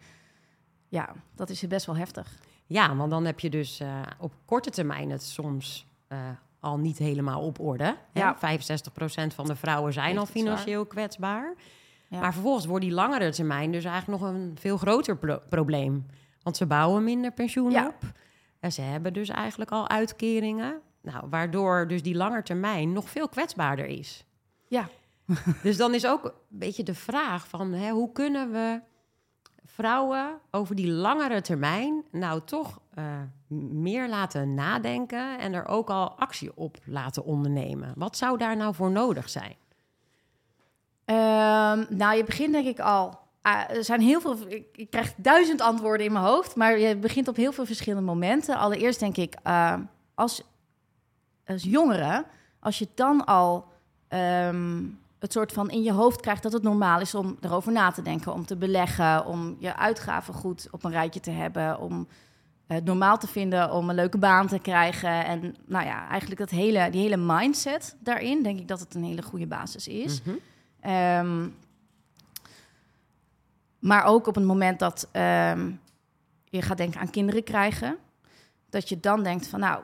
Ja, 0.87 1.09
dat 1.35 1.49
is 1.49 1.67
best 1.67 1.85
wel 1.85 1.95
heftig. 1.95 2.31
Ja, 2.65 2.95
want 2.95 3.11
dan 3.11 3.25
heb 3.25 3.39
je 3.39 3.49
dus 3.49 3.79
eh, 3.79 4.01
op 4.19 4.33
korte 4.45 4.69
termijn 4.69 5.09
het 5.09 5.23
soms 5.23 5.87
eh, 6.07 6.17
al 6.59 6.77
niet 6.77 6.97
helemaal 6.97 7.41
op 7.41 7.59
orde. 7.59 7.95
Ja. 8.13 8.35
65% 8.37 8.39
van 9.35 9.45
de 9.45 9.55
vrouwen 9.55 9.93
zijn 9.93 10.17
al 10.17 10.25
financieel 10.25 10.85
kwetsbaar. 10.85 11.53
Ja. 12.07 12.19
Maar 12.19 12.33
vervolgens 12.33 12.65
wordt 12.65 12.83
die 12.85 12.93
langere 12.93 13.31
termijn 13.31 13.71
dus 13.71 13.83
eigenlijk 13.83 14.21
nog 14.21 14.31
een 14.31 14.55
veel 14.59 14.77
groter 14.77 15.17
pro- 15.17 15.41
probleem. 15.49 16.05
Want 16.41 16.57
ze 16.57 16.65
bouwen 16.65 17.03
minder 17.03 17.31
pensioen 17.31 17.71
Ja. 17.71 17.87
op. 17.87 18.11
En 18.59 18.71
ze 18.71 18.81
hebben 18.81 19.13
dus 19.13 19.29
eigenlijk 19.29 19.71
al 19.71 19.89
uitkeringen. 19.89 20.81
Nou, 21.01 21.27
waardoor 21.29 21.87
dus 21.87 22.01
die 22.01 22.15
lange 22.15 22.43
termijn 22.43 22.93
nog 22.93 23.09
veel 23.09 23.29
kwetsbaarder 23.29 23.85
is. 23.85 24.25
Ja. 24.67 24.89
dus 25.63 25.77
dan 25.77 25.93
is 25.93 26.05
ook 26.05 26.23
een 26.23 26.31
beetje 26.47 26.83
de 26.83 26.95
vraag 26.95 27.47
van 27.47 27.73
hè, 27.73 27.91
hoe 27.91 28.11
kunnen 28.11 28.51
we 28.51 28.81
vrouwen 29.65 30.39
over 30.51 30.75
die 30.75 30.91
langere 30.91 31.41
termijn 31.41 32.03
nou 32.11 32.41
toch 32.45 32.79
eh, 32.93 33.05
meer 33.71 34.09
laten 34.09 34.53
nadenken 34.53 35.39
en 35.39 35.53
er 35.53 35.67
ook 35.67 35.89
al 35.89 36.11
actie 36.11 36.57
op 36.57 36.77
laten 36.85 37.23
ondernemen? 37.23 37.93
Wat 37.95 38.17
zou 38.17 38.37
daar 38.37 38.57
nou 38.57 38.75
voor 38.75 38.91
nodig 38.91 39.29
zijn? 39.29 39.55
Ehm, 41.05 41.85
nou, 41.97 42.15
je 42.15 42.23
begint 42.25 42.51
denk 42.51 42.67
ik 42.67 42.79
al. 42.79 43.19
ah, 43.41 43.69
er 43.69 43.83
zijn 43.83 44.01
heel 44.01 44.21
veel. 44.21 44.37
Ik, 44.71 44.89
krijg 44.89 45.13
duizend 45.17 45.61
antwoorden 45.61 46.05
in 46.05 46.11
mijn 46.11 46.25
hoofd, 46.25 46.55
maar 46.55 46.79
je 46.79 46.95
begint 46.95 47.27
op 47.27 47.35
heel 47.35 47.51
veel 47.51 47.65
verschillende 47.65 48.05
momenten. 48.05 48.57
Allereerst 48.57 48.99
denk 48.99 49.17
ik, 49.17 49.35
eh, 49.43 49.75
als, 50.13 50.43
als 51.45 51.63
jongere, 51.63 52.25
als 52.59 52.79
je 52.79 52.87
dan 52.95 53.25
al 53.25 53.65
ehm, 54.07 54.83
het 55.23 55.31
soort 55.31 55.51
van 55.51 55.69
in 55.69 55.83
je 55.83 55.91
hoofd 55.91 56.19
krijgt 56.19 56.43
dat 56.43 56.53
het 56.53 56.63
normaal 56.63 56.99
is 56.99 57.15
om 57.15 57.37
erover 57.41 57.71
na 57.71 57.91
te 57.91 58.01
denken, 58.01 58.33
om 58.33 58.45
te 58.45 58.55
beleggen, 58.55 59.25
om 59.25 59.55
je 59.59 59.75
uitgaven 59.75 60.33
goed 60.33 60.67
op 60.71 60.83
een 60.83 60.91
rijtje 60.91 61.19
te 61.19 61.31
hebben, 61.31 61.79
om 61.79 62.07
het 62.67 62.83
normaal 62.83 63.17
te 63.17 63.27
vinden 63.27 63.71
om 63.71 63.89
een 63.89 63.95
leuke 63.95 64.17
baan 64.17 64.47
te 64.47 64.59
krijgen. 64.59 65.25
En 65.25 65.55
nou 65.65 65.85
ja, 65.85 66.07
eigenlijk 66.07 66.39
dat 66.39 66.49
hele, 66.49 66.89
die 66.89 67.01
hele 67.01 67.17
mindset 67.17 67.95
daarin, 67.99 68.43
denk 68.43 68.59
ik 68.59 68.67
dat 68.67 68.79
het 68.79 68.95
een 68.95 69.03
hele 69.03 69.21
goede 69.21 69.47
basis 69.47 69.87
is. 69.87 70.21
Mhm. 70.21 70.35
Ehm, 70.79 71.47
maar 73.79 74.03
ook 74.03 74.27
op 74.27 74.35
het 74.35 74.45
moment 74.45 74.79
dat 74.79 75.09
ehm, 75.11 75.71
je 76.43 76.61
gaat 76.61 76.77
denken 76.77 76.99
aan 76.99 77.09
kinderen 77.09 77.43
krijgen, 77.43 77.97
dat 78.69 78.89
je 78.89 78.99
dan 78.99 79.23
denkt 79.23 79.47
van 79.47 79.59
nou, 79.59 79.83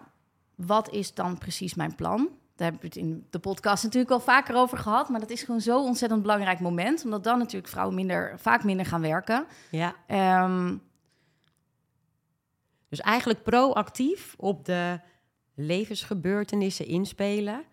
wat 0.55 0.89
is 0.89 1.13
dan 1.13 1.37
precies 1.37 1.73
mijn 1.73 1.95
plan? 1.95 2.29
Daar 2.59 2.71
hebben 2.71 2.89
we 2.89 2.99
het 2.99 3.07
in 3.07 3.27
de 3.29 3.39
podcast 3.39 3.83
natuurlijk 3.83 4.11
al 4.11 4.19
vaker 4.19 4.55
over 4.55 4.77
gehad, 4.77 5.09
maar 5.09 5.19
dat 5.19 5.29
is 5.29 5.43
gewoon 5.43 5.61
zo'n 5.61 5.85
ontzettend 5.85 6.21
belangrijk 6.21 6.59
moment, 6.59 7.03
omdat 7.03 7.23
dan 7.23 7.37
natuurlijk 7.37 7.67
vrouwen 7.71 7.95
minder, 7.95 8.39
vaak 8.39 8.63
minder 8.63 8.85
gaan 8.85 9.01
werken. 9.01 9.45
Ja. 9.71 9.95
Ehm, 10.07 10.75
Dus 12.89 12.99
eigenlijk 12.99 13.43
proactief 13.43 14.33
op 14.37 14.65
de 14.65 14.99
levensgebeurtenissen 15.55 16.85
inspelen. 16.85 17.63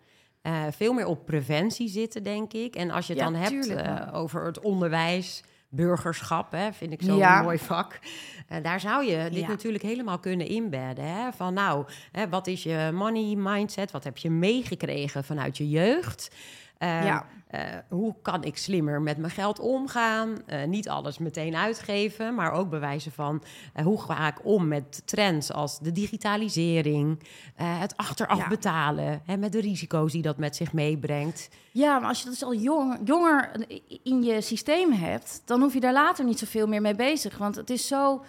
Eh, 0.41 0.63
veel 0.71 0.93
meer 0.93 1.05
op 1.05 1.25
preventie 1.25 1.87
zitten, 1.89 2.23
denk 2.23 2.53
ik. 2.53 2.75
En 2.75 2.91
als 2.91 3.07
je 3.07 3.13
het 3.13 3.21
Ja, 3.21 3.29
dan 3.29 3.41
hebt 3.41 3.67
eh, 3.67 4.09
over 4.13 4.45
het 4.45 4.59
onderwijs, 4.59 5.43
burgerschap, 5.69 6.51
hè, 6.51 6.73
vind 6.73 6.91
ik 6.93 7.01
zo'n 7.01 7.17
Ja. 7.17 7.41
mooi 7.41 7.57
vak. 7.57 7.99
Eh, 8.47 8.63
daar 8.63 8.79
zou 8.79 9.05
je 9.05 9.29
dit 9.29 9.39
Ja. 9.41 9.47
natuurlijk 9.47 9.83
helemaal 9.83 10.19
kunnen 10.19 10.47
inbedden. 10.47 11.05
Hè? 11.05 11.31
Van 11.31 11.53
nou, 11.53 11.85
hè, 12.11 12.29
wat 12.29 12.47
is 12.47 12.63
je 12.63 12.89
money 12.93 13.35
mindset? 13.37 13.91
Wat 13.91 14.03
heb 14.03 14.17
je 14.17 14.29
meegekregen 14.29 15.23
vanuit 15.23 15.57
je 15.57 15.69
jeugd? 15.69 16.35
Eh, 16.77 17.03
Ja. 17.05 17.25
Eh, 17.47 17.61
hoe 17.89 18.15
kan 18.21 18.43
ik 18.43 18.57
slimmer 18.57 19.01
met 19.01 19.17
mijn 19.17 19.31
geld 19.31 19.59
omgaan? 19.59 20.37
Eh, 20.45 20.63
niet 20.63 20.89
alles 20.89 21.17
meteen 21.17 21.55
uitgeven, 21.55 22.35
maar 22.35 22.51
ook 22.51 22.69
bewijzen 22.69 23.11
van 23.11 23.43
eh, 23.73 23.85
hoe 23.85 24.01
ga 24.01 24.27
ik 24.27 24.45
om 24.45 24.67
met 24.67 25.01
trends 25.05 25.51
als 25.51 25.79
de 25.79 25.91
digitalisering, 25.91 27.19
het 27.55 27.97
achteraf 27.97 28.37
Ja. 28.37 28.47
betalen, 28.47 29.21
hè, 29.25 29.37
met 29.37 29.51
de 29.51 29.61
risico's 29.61 30.11
die 30.11 30.21
dat 30.21 30.37
met 30.37 30.55
zich 30.55 30.73
meebrengt. 30.73 31.49
Ja, 31.71 31.99
maar 31.99 32.09
als 32.09 32.17
je 32.17 32.23
dat 32.23 32.33
dus 32.33 32.43
al 32.43 32.55
jong, 32.55 32.99
jonger 33.03 33.51
in 34.03 34.23
je 34.23 34.41
systeem 34.41 34.91
hebt, 34.91 35.41
dan 35.45 35.61
hoef 35.61 35.73
je 35.73 35.79
daar 35.79 35.93
later 35.93 36.25
niet 36.25 36.39
zoveel 36.39 36.67
meer 36.67 36.81
mee 36.81 36.95
bezig. 36.95 37.37
Want 37.37 37.55
het 37.55 37.69
is 37.69 37.87
zo 37.87 38.23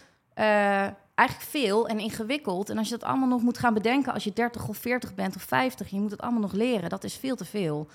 eigenlijk 1.14 1.48
veel 1.50 1.88
en 1.88 1.98
ingewikkeld. 1.98 2.70
En 2.70 2.78
als 2.78 2.88
je 2.88 2.98
dat 2.98 3.08
allemaal 3.08 3.28
nog 3.28 3.42
moet 3.42 3.58
gaan 3.58 3.75
bedenken 3.75 4.12
als 4.12 4.25
je 4.25 4.32
30 4.32 4.68
of 4.68 4.76
40 4.76 5.14
bent 5.14 5.37
of 5.37 5.42
50, 5.42 5.88
je 5.90 6.00
moet 6.00 6.10
het 6.10 6.20
allemaal 6.20 6.40
nog 6.40 6.52
leren, 6.52 6.88
dat 6.88 7.04
is 7.04 7.14
veel 7.16 7.37
te 7.37 7.44
veel. 7.44 7.88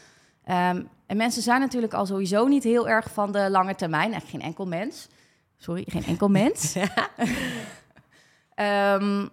Ehm, 0.44 0.84
en 1.06 1.18
mensen 1.18 1.42
zijn 1.42 1.60
natuurlijk 1.60 1.94
al 1.94 2.06
sowieso 2.06 2.48
niet 2.48 2.64
heel 2.64 2.88
erg 2.88 3.12
van 3.12 3.32
de 3.32 3.50
lange 3.50 3.76
termijn. 3.76 4.12
Eigenlijk 4.12 4.32
geen 4.32 4.50
enkel 4.50 4.66
mens. 4.66 5.08
Sorry, 5.58 5.84
geen 5.88 6.06
enkel 6.06 6.28
mens. 6.42 6.76
Ehm, 8.54 9.28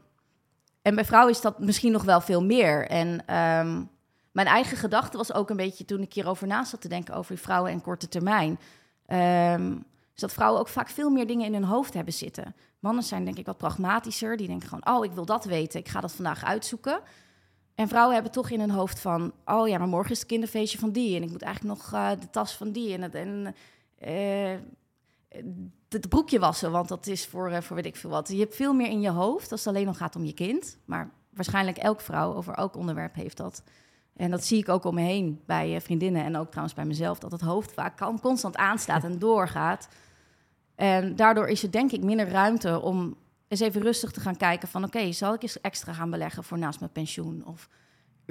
en 0.82 0.94
bij 0.94 1.04
vrouwen 1.04 1.32
is 1.32 1.40
dat 1.40 1.58
misschien 1.58 1.92
nog 1.92 2.04
wel 2.04 2.20
veel 2.20 2.44
meer. 2.44 2.86
En 2.86 3.26
ehm, 3.26 3.82
mijn 4.32 4.46
eigen 4.46 4.76
gedachte 4.76 5.16
was 5.16 5.32
ook 5.32 5.50
een 5.50 5.56
beetje 5.56 5.84
toen 5.84 6.00
ik 6.00 6.12
hierover 6.12 6.46
na 6.46 6.64
zat 6.64 6.80
te 6.80 6.88
denken 6.88 7.14
over 7.14 7.34
die 7.34 7.44
vrouwen 7.44 7.72
en 7.72 7.82
korte 7.82 8.08
termijn. 8.08 8.58
is 10.14 10.20
dat 10.20 10.32
vrouwen 10.32 10.60
ook 10.60 10.68
vaak 10.68 10.88
veel 10.88 11.10
meer 11.10 11.26
dingen 11.26 11.46
in 11.46 11.52
hun 11.52 11.64
hoofd 11.64 11.94
hebben 11.94 12.14
zitten. 12.14 12.54
Mannen 12.78 13.04
zijn 13.04 13.24
denk 13.24 13.38
ik 13.38 13.46
wat 13.46 13.56
pragmatischer. 13.56 14.36
Die 14.36 14.46
denken 14.46 14.68
gewoon, 14.68 14.96
oh, 14.96 15.04
ik 15.04 15.12
wil 15.12 15.24
dat 15.24 15.44
weten. 15.44 15.80
Ik 15.80 15.88
ga 15.88 16.00
dat 16.00 16.12
vandaag 16.12 16.44
uitzoeken. 16.44 17.00
En 17.80 17.88
vrouwen 17.88 18.14
hebben 18.14 18.32
toch 18.32 18.50
in 18.50 18.60
hun 18.60 18.70
hoofd 18.70 19.00
van... 19.00 19.32
oh 19.44 19.68
ja, 19.68 19.78
maar 19.78 19.88
morgen 19.88 20.10
is 20.10 20.18
het 20.18 20.26
kinderfeestje 20.26 20.78
van 20.78 20.90
die... 20.90 21.16
en 21.16 21.22
ik 21.22 21.30
moet 21.30 21.42
eigenlijk 21.42 21.78
nog 21.78 21.92
eh, 21.92 22.10
de 22.20 22.30
tas 22.30 22.56
van 22.56 22.72
die... 22.72 22.92
en, 22.94 23.02
het, 23.02 23.14
en 23.14 23.54
eh, 23.98 24.54
het 25.88 26.08
broekje 26.08 26.38
wassen, 26.38 26.70
want 26.70 26.88
dat 26.88 27.06
is 27.06 27.26
voor, 27.26 27.50
eh, 27.50 27.60
voor 27.60 27.76
weet 27.76 27.86
ik 27.86 27.96
veel 27.96 28.10
wat. 28.10 28.28
Je 28.28 28.38
hebt 28.38 28.54
veel 28.54 28.72
meer 28.72 28.86
in 28.86 29.00
je 29.00 29.10
hoofd 29.10 29.52
als 29.52 29.64
het 29.64 29.74
alleen 29.74 29.86
nog 29.86 29.96
gaat 29.96 30.16
om 30.16 30.24
je 30.24 30.32
kind. 30.32 30.78
Maar 30.84 31.10
waarschijnlijk 31.30 31.76
elke 31.76 32.02
vrouw 32.02 32.34
over 32.34 32.54
elk 32.54 32.76
onderwerp 32.76 33.14
heeft 33.14 33.36
dat. 33.36 33.62
En 34.16 34.30
dat 34.30 34.44
zie 34.44 34.58
ik 34.58 34.68
ook 34.68 34.84
om 34.84 34.94
me 34.94 35.02
heen 35.02 35.40
bij 35.46 35.80
vriendinnen 35.80 36.24
en 36.24 36.36
ook 36.36 36.48
trouwens 36.48 36.74
bij 36.74 36.86
mezelf... 36.86 37.18
dat 37.18 37.32
het 37.32 37.40
hoofd 37.40 37.72
vaak 37.72 37.96
kan, 37.96 38.20
constant 38.20 38.56
aanstaat 38.56 39.04
en 39.04 39.18
doorgaat. 39.18 39.88
En 40.74 41.16
daardoor 41.16 41.48
is 41.48 41.62
er 41.62 41.70
denk 41.70 41.92
ik 41.92 42.04
minder 42.04 42.28
ruimte 42.28 42.80
om 42.80 43.16
eens 43.50 43.60
even 43.60 43.80
rustig 43.82 44.10
te 44.10 44.20
gaan 44.20 44.36
kijken 44.36 44.68
van... 44.68 44.84
oké, 44.84 45.12
zal 45.12 45.34
ik 45.34 45.42
eens 45.42 45.60
extra 45.60 45.92
gaan 45.92 46.10
beleggen 46.10 46.44
voor 46.44 46.58
naast 46.58 46.80
mijn 46.80 46.92
pensioen? 46.92 47.42
Of 47.46 47.68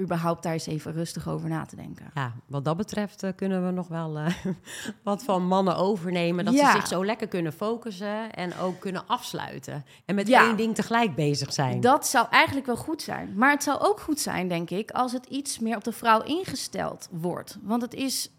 überhaupt 0.00 0.42
daar 0.42 0.52
eens 0.52 0.66
even 0.66 0.92
rustig 0.92 1.28
over 1.28 1.48
na 1.48 1.64
te 1.64 1.76
denken. 1.76 2.10
Ja, 2.14 2.32
wat 2.46 2.64
dat 2.64 2.76
betreft 2.76 3.22
eh, 3.22 3.30
kunnen 3.36 3.66
we 3.66 3.70
nog 3.72 3.88
wel 3.88 4.18
eh, 4.18 4.34
wat 5.02 5.22
van 5.24 5.46
mannen 5.46 5.76
overnemen. 5.76 6.44
Dat 6.44 6.54
Ja. 6.54 6.70
ze 6.72 6.76
zich 6.76 6.86
zo 6.86 7.04
lekker 7.04 7.28
kunnen 7.28 7.52
focussen 7.52 8.32
en 8.32 8.56
ook 8.58 8.80
kunnen 8.80 9.06
afsluiten. 9.06 9.84
En 10.04 10.14
met 10.14 10.28
Ja. 10.28 10.46
één 10.46 10.56
ding 10.56 10.74
tegelijk 10.74 11.14
bezig 11.14 11.52
zijn. 11.52 11.80
Dat 11.80 12.06
zou 12.06 12.26
eigenlijk 12.30 12.66
wel 12.66 12.76
goed 12.76 13.02
zijn. 13.02 13.32
Maar 13.36 13.50
het 13.50 13.62
zou 13.62 13.80
ook 13.80 14.00
goed 14.00 14.20
zijn, 14.20 14.48
denk 14.48 14.70
ik, 14.70 14.90
als 14.90 15.12
het 15.12 15.26
iets 15.26 15.58
meer 15.58 15.76
op 15.76 15.84
de 15.84 15.92
vrouw 15.92 16.22
ingesteld 16.22 17.08
wordt. 17.10 17.58
Want 17.62 17.82
het 17.82 17.94
is 17.94 18.30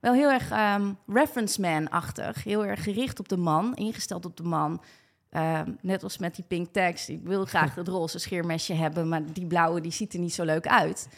wel 0.00 0.12
heel 0.12 0.30
erg 0.30 0.50
ehm, 0.50 0.92
reference 1.06 1.60
man-achtig. 1.60 2.44
Heel 2.44 2.64
erg 2.66 2.82
gericht 2.82 3.18
op 3.20 3.28
de 3.28 3.36
man, 3.36 3.74
ingesteld 3.74 4.24
op 4.24 4.36
de 4.36 4.42
man. 4.42 4.82
Ehm, 5.34 5.70
net 5.80 6.02
als 6.02 6.18
met 6.18 6.34
die 6.34 6.44
pink 6.48 6.72
text. 6.72 7.08
Ik 7.08 7.20
wil 7.22 7.44
graag 7.44 7.74
het 7.74 7.88
roze 7.88 8.18
scheermesje 8.18 8.72
hebben, 8.74 9.08
maar 9.08 9.32
die 9.32 9.46
blauwe 9.46 9.80
die 9.80 9.92
ziet 9.92 10.12
er 10.14 10.18
niet 10.18 10.34
zo 10.34 10.44
leuk 10.44 10.66
uit. 10.66 11.08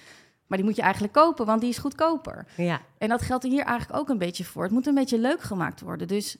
Maar 0.46 0.58
die 0.58 0.66
moet 0.66 0.76
je 0.76 0.82
eigenlijk 0.82 1.12
kopen, 1.12 1.46
want 1.46 1.60
die 1.60 1.70
is 1.70 1.78
goedkoper. 1.78 2.46
Ja, 2.56 2.80
En 2.98 3.08
dat 3.08 3.22
geldt 3.22 3.44
er 3.44 3.50
hier 3.50 3.64
eigenlijk 3.64 4.00
ook 4.00 4.08
een 4.08 4.18
beetje 4.18 4.44
voor. 4.44 4.62
Het 4.62 4.72
moet 4.72 4.86
een 4.86 4.94
beetje 4.94 5.18
leuk 5.18 5.40
gemaakt 5.40 5.80
worden. 5.80 6.08
Dus 6.08 6.36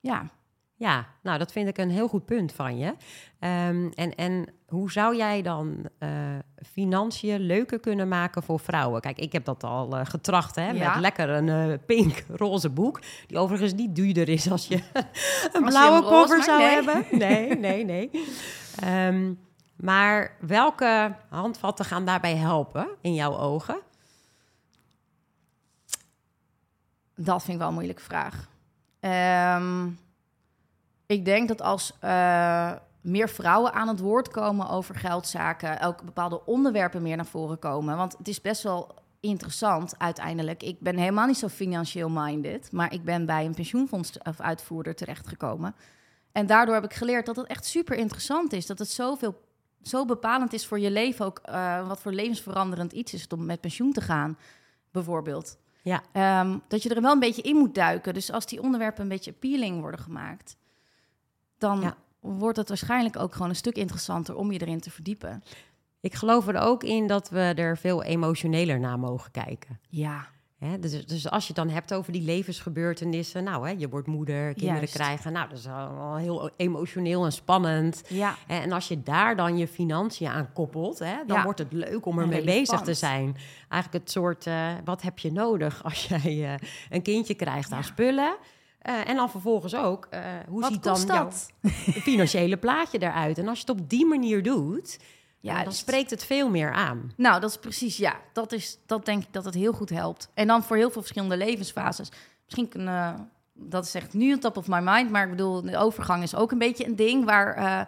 ja, 0.00 0.30
ja, 0.82 1.06
nou 1.22 1.38
dat 1.38 1.52
vind 1.52 1.68
ik 1.68 1.78
een 1.78 1.90
heel 1.90 2.08
goed 2.08 2.24
punt 2.24 2.52
van 2.52 2.78
je. 2.78 2.94
Ehm, 3.38 3.88
en, 3.94 4.14
en 4.14 4.46
hoe 4.66 4.92
zou 4.92 5.16
jij 5.16 5.42
dan 5.42 5.88
eh, 5.98 6.10
financiën 6.72 7.40
leuker 7.40 7.80
kunnen 7.80 8.08
maken 8.08 8.42
voor 8.42 8.60
vrouwen? 8.60 9.00
Kijk, 9.00 9.18
ik 9.18 9.32
heb 9.32 9.44
dat 9.44 9.64
al 9.64 9.96
eh, 9.96 10.06
getracht 10.06 10.54
hè, 10.54 10.70
Ja. 10.70 10.92
met 10.92 11.00
lekker 11.00 11.28
een 11.28 11.48
eh, 11.48 11.78
pink 11.86 12.24
roze 12.28 12.70
boek. 12.70 13.00
Die 13.26 13.38
overigens 13.38 13.72
niet 13.74 13.94
duurder 13.96 14.28
is 14.28 14.50
als 14.50 14.66
je 14.66 14.74
een 15.52 15.64
je 15.64 15.64
blauwe 15.64 16.00
roze 16.00 16.10
cover 16.10 16.36
maakt, 16.36 16.44
zou 16.44 16.58
nee. 16.58 16.74
hebben. 16.74 17.04
Nee, 17.28 17.58
nee, 17.58 17.84
nee. 17.84 18.10
Ehm, 18.80 19.32
maar 19.76 20.36
welke 20.40 21.16
handvatten 21.28 21.84
gaan 21.84 22.04
daarbij 22.04 22.36
helpen 22.36 22.88
in 23.00 23.14
jouw 23.14 23.38
ogen? 23.38 23.78
Dat 27.14 27.40
vind 27.42 27.52
ik 27.52 27.58
wel 27.58 27.68
een 27.68 27.74
moeilijke 27.74 28.02
vraag. 28.02 28.48
Ehm, 29.00 29.88
ik 31.12 31.24
denk 31.24 31.48
dat 31.48 31.62
als 31.62 31.92
eh, 32.00 32.72
meer 33.00 33.28
vrouwen 33.28 33.72
aan 33.72 33.88
het 33.88 34.00
woord 34.00 34.28
komen 34.28 34.68
over 34.68 34.94
geldzaken, 34.94 35.80
ook 35.80 36.02
bepaalde 36.02 36.44
onderwerpen 36.44 37.02
meer 37.02 37.16
naar 37.16 37.26
voren 37.26 37.58
komen. 37.58 37.96
Want 37.96 38.18
het 38.18 38.28
is 38.28 38.40
best 38.40 38.62
wel 38.62 38.94
interessant 39.20 39.98
uiteindelijk. 39.98 40.62
Ik 40.62 40.80
ben 40.80 40.96
helemaal 40.96 41.26
niet 41.26 41.36
zo 41.36 41.48
financieel 41.48 42.08
minded, 42.08 42.72
maar 42.72 42.92
ik 42.92 43.04
ben 43.04 43.26
bij 43.26 43.44
een 43.44 43.54
pensioenfonds 43.54 44.18
of 44.22 44.40
uitvoerder 44.40 44.94
terechtgekomen. 44.94 45.74
En 46.32 46.46
daardoor 46.46 46.74
heb 46.74 46.84
ik 46.84 46.94
geleerd 46.94 47.26
dat 47.26 47.36
het 47.36 47.46
echt 47.46 47.64
super 47.64 47.96
interessant 47.96 48.52
is. 48.52 48.66
Dat 48.66 48.78
het 48.78 48.90
zoveel, 48.90 49.40
zo 49.82 50.04
bepalend 50.04 50.52
is 50.52 50.66
voor 50.66 50.78
je 50.78 50.90
leven. 50.90 51.26
Ook 51.26 51.38
eh, 51.38 51.88
wat 51.88 52.00
voor 52.00 52.12
levensveranderend 52.12 52.92
iets 52.92 53.14
is 53.14 53.22
het 53.22 53.32
om 53.32 53.44
met 53.44 53.60
pensioen 53.60 53.92
te 53.92 54.00
gaan, 54.00 54.38
bijvoorbeeld. 54.90 55.58
Ja, 55.82 56.02
Ehm, 56.12 56.58
dat 56.68 56.82
je 56.82 56.94
er 56.94 57.02
wel 57.02 57.12
een 57.12 57.18
beetje 57.18 57.42
in 57.42 57.56
moet 57.56 57.74
duiken. 57.74 58.14
Dus 58.14 58.32
als 58.32 58.46
die 58.46 58.62
onderwerpen 58.62 59.02
een 59.02 59.08
beetje 59.08 59.30
appealing 59.30 59.80
worden 59.80 60.00
gemaakt, 60.00 60.56
dan 61.62 61.80
Ja. 61.80 61.96
wordt 62.20 62.56
het 62.58 62.68
waarschijnlijk 62.68 63.18
ook 63.18 63.32
gewoon 63.32 63.48
een 63.48 63.56
stuk 63.56 63.76
interessanter 63.76 64.36
om 64.36 64.52
je 64.52 64.60
erin 64.60 64.80
te 64.80 64.90
verdiepen. 64.90 65.42
ik 66.00 66.14
geloof 66.14 66.48
er 66.48 66.58
ook 66.58 66.82
in 66.84 67.06
dat 67.06 67.28
we 67.30 67.40
er 67.56 67.78
veel 67.78 68.02
emotioneler 68.02 68.80
naar 68.80 68.98
mogen 68.98 69.30
kijken. 69.30 69.80
Ja, 69.88 70.26
dus, 70.80 71.06
dus 71.06 71.30
als 71.30 71.42
je 71.46 71.52
het 71.54 71.64
dan 71.64 71.74
hebt 71.74 71.94
over 71.94 72.12
die 72.12 72.22
levensgebeurtenissen, 72.22 73.44
nou, 73.44 73.68
hè, 73.68 73.74
je 73.78 73.88
wordt 73.88 74.06
moeder, 74.06 74.52
kinderen 74.54 74.74
Juist. 74.78 74.94
krijgen, 74.94 75.32
nou, 75.32 75.48
dat 75.48 75.58
is 75.58 75.66
allemaal 75.66 76.16
heel 76.16 76.50
emotioneel 76.56 77.24
en 77.24 77.32
spannend. 77.32 78.02
ja, 78.08 78.34
En 78.46 78.72
als 78.72 78.88
je 78.88 79.02
daar 79.02 79.36
dan 79.36 79.56
je 79.58 79.68
financiën 79.68 80.28
aan 80.28 80.52
koppelt, 80.52 80.98
hè, 80.98 81.14
dan 81.26 81.36
Ja. 81.36 81.42
wordt 81.44 81.58
het 81.58 81.72
leuk 81.72 82.06
om 82.06 82.18
ermee 82.18 82.44
bezig 82.44 82.80
te 82.80 82.94
zijn. 82.94 83.36
Eigenlijk 83.68 84.04
het 84.04 84.12
soort, 84.12 84.46
eh, 84.46 84.68
wat 84.84 85.02
heb 85.02 85.18
je 85.18 85.32
nodig 85.32 85.84
als 85.84 86.06
jij 86.08 86.44
eh, 86.54 86.68
een 86.90 87.02
kindje 87.02 87.34
krijgt 87.34 87.72
aan 87.72 87.84
spullen? 87.84 88.36
Eh, 88.82 89.08
en 89.08 89.16
dan 89.16 89.30
vervolgens 89.30 89.74
ook, 89.74 90.06
eh, 90.10 90.20
hoe 90.48 90.60
wat 90.60 90.72
ziet 90.72 90.82
dan 90.82 90.92
kost 90.92 91.08
jouw 91.08 91.24
dat? 91.24 91.50
financiële 92.10 92.56
plaatje 92.56 92.98
eruit? 92.98 93.38
En 93.38 93.48
als 93.48 93.60
je 93.60 93.64
het 93.66 93.80
op 93.80 93.88
die 93.88 94.06
manier 94.06 94.42
doet, 94.42 94.98
ja, 95.40 95.54
dan 95.54 95.62
Juist. 95.62 95.78
spreekt 95.78 96.10
het 96.10 96.24
veel 96.24 96.50
meer 96.50 96.72
aan. 96.72 97.12
Nou, 97.16 97.40
dat 97.40 97.50
is 97.50 97.56
precies, 97.56 97.96
ja. 97.96 98.20
Dat, 98.32 98.52
is, 98.52 98.78
dat 98.86 99.04
denk 99.04 99.22
ik 99.22 99.32
dat 99.32 99.44
het 99.44 99.54
heel 99.54 99.72
goed 99.72 99.90
helpt. 99.90 100.30
En 100.34 100.46
dan 100.46 100.62
voor 100.62 100.76
heel 100.76 100.90
veel 100.90 101.00
verschillende 101.00 101.36
levensfases. 101.36 102.08
Misschien 102.44 102.68
kunnen, 102.68 103.30
dat 103.52 103.84
is 103.84 103.94
echt 103.94 104.14
nu 104.14 104.32
een 104.32 104.40
top 104.40 104.56
of 104.56 104.68
my 104.68 104.80
mind, 104.82 105.10
maar 105.10 105.24
ik 105.24 105.30
bedoel, 105.30 105.62
de 105.62 105.76
overgang 105.76 106.22
is 106.22 106.34
ook 106.34 106.52
een 106.52 106.58
beetje 106.58 106.86
een 106.86 106.96
ding 106.96 107.24
waar 107.24 107.54
eh, 107.54 107.80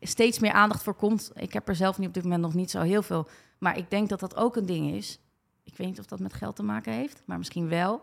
steeds 0.00 0.38
meer 0.38 0.52
aandacht 0.52 0.82
voor 0.82 0.94
komt. 0.94 1.30
Ik 1.34 1.52
heb 1.52 1.68
er 1.68 1.76
zelf 1.76 1.98
nu 1.98 2.06
op 2.06 2.14
dit 2.14 2.22
moment 2.22 2.42
nog 2.42 2.54
niet 2.54 2.70
zo 2.70 2.80
heel 2.80 3.02
veel, 3.02 3.28
maar 3.58 3.78
ik 3.78 3.90
denk 3.90 4.08
dat 4.08 4.20
dat 4.20 4.36
ook 4.36 4.56
een 4.56 4.66
ding 4.66 4.94
is. 4.94 5.18
Ik 5.64 5.76
weet 5.76 5.86
niet 5.86 5.98
of 5.98 6.06
dat 6.06 6.20
met 6.20 6.32
geld 6.32 6.56
te 6.56 6.62
maken 6.62 6.92
heeft, 6.92 7.22
maar 7.26 7.38
misschien 7.38 7.68
wel. 7.68 8.02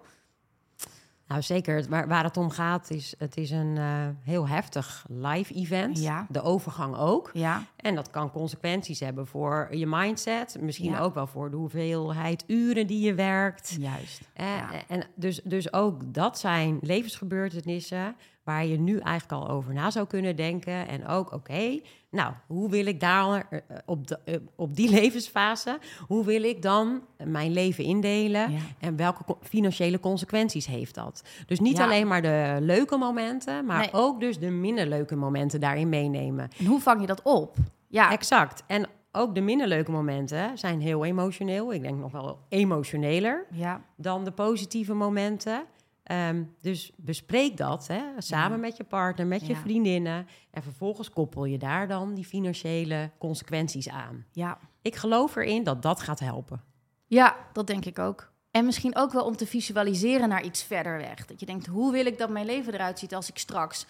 Nou, 1.30 1.42
zeker. 1.42 1.86
Waar, 1.90 2.08
waar 2.08 2.24
het 2.24 2.38
om 2.38 2.50
gaat, 2.50 2.90
is 2.90 3.14
het 3.18 3.38
is 3.38 3.52
een 3.52 3.78
eh, 3.78 4.08
heel 4.24 4.48
heftig 4.48 5.06
live 5.10 5.54
event. 5.54 6.00
Ja. 6.02 6.26
De 6.30 6.42
overgang 6.42 6.96
ook. 6.98 7.30
Ja, 7.34 7.64
En 7.76 7.96
dat 7.96 8.10
kan 8.10 8.32
consequenties 8.32 9.00
hebben 9.00 9.28
voor 9.28 9.68
je 9.72 9.88
mindset. 9.88 10.58
Misschien 10.60 10.92
Ja. 10.92 11.00
ook 11.00 11.14
wel 11.14 11.28
voor 11.28 11.50
de 11.50 11.56
hoeveelheid 11.56 12.44
uren 12.48 12.88
die 12.88 13.06
je 13.06 13.14
werkt. 13.14 13.76
juist. 13.80 14.22
Eh. 14.34 14.46
En 14.88 15.04
dus, 15.16 15.42
dus 15.44 15.74
ook 15.74 16.14
dat 16.14 16.40
zijn 16.40 16.78
levensgebeurtenissen 16.82 18.16
waar 18.50 18.66
je 18.66 18.80
nu 18.80 18.98
eigenlijk 19.00 19.42
al 19.44 19.50
over 19.50 19.74
na 19.74 19.92
zou 19.92 20.08
kunnen 20.08 20.36
denken. 20.36 20.88
En 20.88 21.08
ook, 21.08 21.34
oké, 21.34 21.80
nou, 22.12 22.34
hoe 22.48 22.70
wil 22.70 22.86
ik 22.86 23.00
daar 23.00 23.48
eh, 23.50 23.60
op, 23.86 24.08
de, 24.08 24.20
eh, 24.26 24.36
op 24.56 24.76
die 24.76 24.90
levensfase, 25.00 25.80
hoe 26.08 26.26
wil 26.26 26.44
ik 26.44 26.62
dan 26.62 27.02
mijn 27.24 27.52
leven 27.52 27.84
indelen? 27.84 28.52
Ja. 28.52 28.58
En 28.80 28.96
welke 28.96 29.24
financiële 29.42 30.00
consequenties 30.00 30.66
heeft 30.66 30.96
dat? 30.96 31.24
Dus 31.46 31.60
niet 31.60 31.78
Ja. 31.78 31.84
alleen 31.84 32.08
maar 32.08 32.22
de 32.22 32.58
leuke 32.60 32.98
momenten, 32.98 33.66
maar 33.66 33.80
Nee. 33.80 33.90
ook 33.92 34.20
dus 34.20 34.40
de 34.40 34.50
minder 34.50 34.88
leuke 34.88 35.16
momenten 35.16 35.60
daarin 35.60 35.90
meenemen. 35.90 36.50
En 36.60 36.66
hoe 36.66 36.80
vang 36.80 37.02
je 37.02 37.08
dat 37.08 37.22
op? 37.22 37.56
Ja, 37.88 38.12
Exact. 38.12 38.64
En 38.68 38.88
ook 39.12 39.36
de 39.36 39.42
minder 39.42 39.68
leuke 39.68 39.92
momenten 39.92 40.58
zijn 40.58 40.82
heel 40.82 41.06
emotioneel. 41.06 41.74
Ik 41.74 41.82
denk 41.82 42.00
nog 42.00 42.12
wel 42.12 42.40
emotioneler 42.50 43.46
ja, 43.52 43.82
dan 43.98 44.24
de 44.24 44.32
positieve 44.32 44.94
momenten. 44.94 45.64
Ehm, 46.10 46.44
dus 46.62 46.92
bespreek 46.98 47.58
dat 47.58 47.88
hè, 47.88 48.02
samen 48.18 48.52
Ja. 48.58 48.64
met 48.64 48.78
je 48.78 48.84
partner, 48.84 49.28
met 49.28 49.42
je 49.46 49.54
Ja. 49.54 49.60
vriendinnen. 49.60 50.28
En 50.52 50.64
vervolgens 50.64 51.10
koppel 51.10 51.46
je 51.46 51.58
daar 51.58 51.88
dan 51.88 52.14
die 52.14 52.26
financiële 52.26 53.12
consequenties 53.18 53.90
aan. 53.90 54.26
ja. 54.32 54.58
Ik 54.82 54.96
geloof 54.96 55.36
erin 55.36 55.64
dat 55.64 55.82
dat 55.82 56.02
gaat 56.02 56.20
helpen. 56.20 56.64
Ja, 57.06 57.36
dat 57.54 57.68
denk 57.68 57.86
ik 57.86 58.00
ook. 58.00 58.32
En 58.52 58.66
misschien 58.66 58.96
ook 58.96 59.12
wel 59.12 59.26
om 59.26 59.36
te 59.36 59.46
visualiseren 59.48 60.30
naar 60.30 60.44
iets 60.44 60.64
verder 60.64 60.98
weg. 60.98 61.26
Dat 61.26 61.40
je 61.40 61.46
denkt, 61.46 61.66
hoe 61.66 61.92
wil 61.92 62.06
ik 62.06 62.18
dat 62.18 62.30
mijn 62.30 62.46
leven 62.46 62.74
eruit 62.74 63.00
ziet 63.00 63.16
als 63.16 63.30
ik 63.30 63.38
straks, 63.38 63.86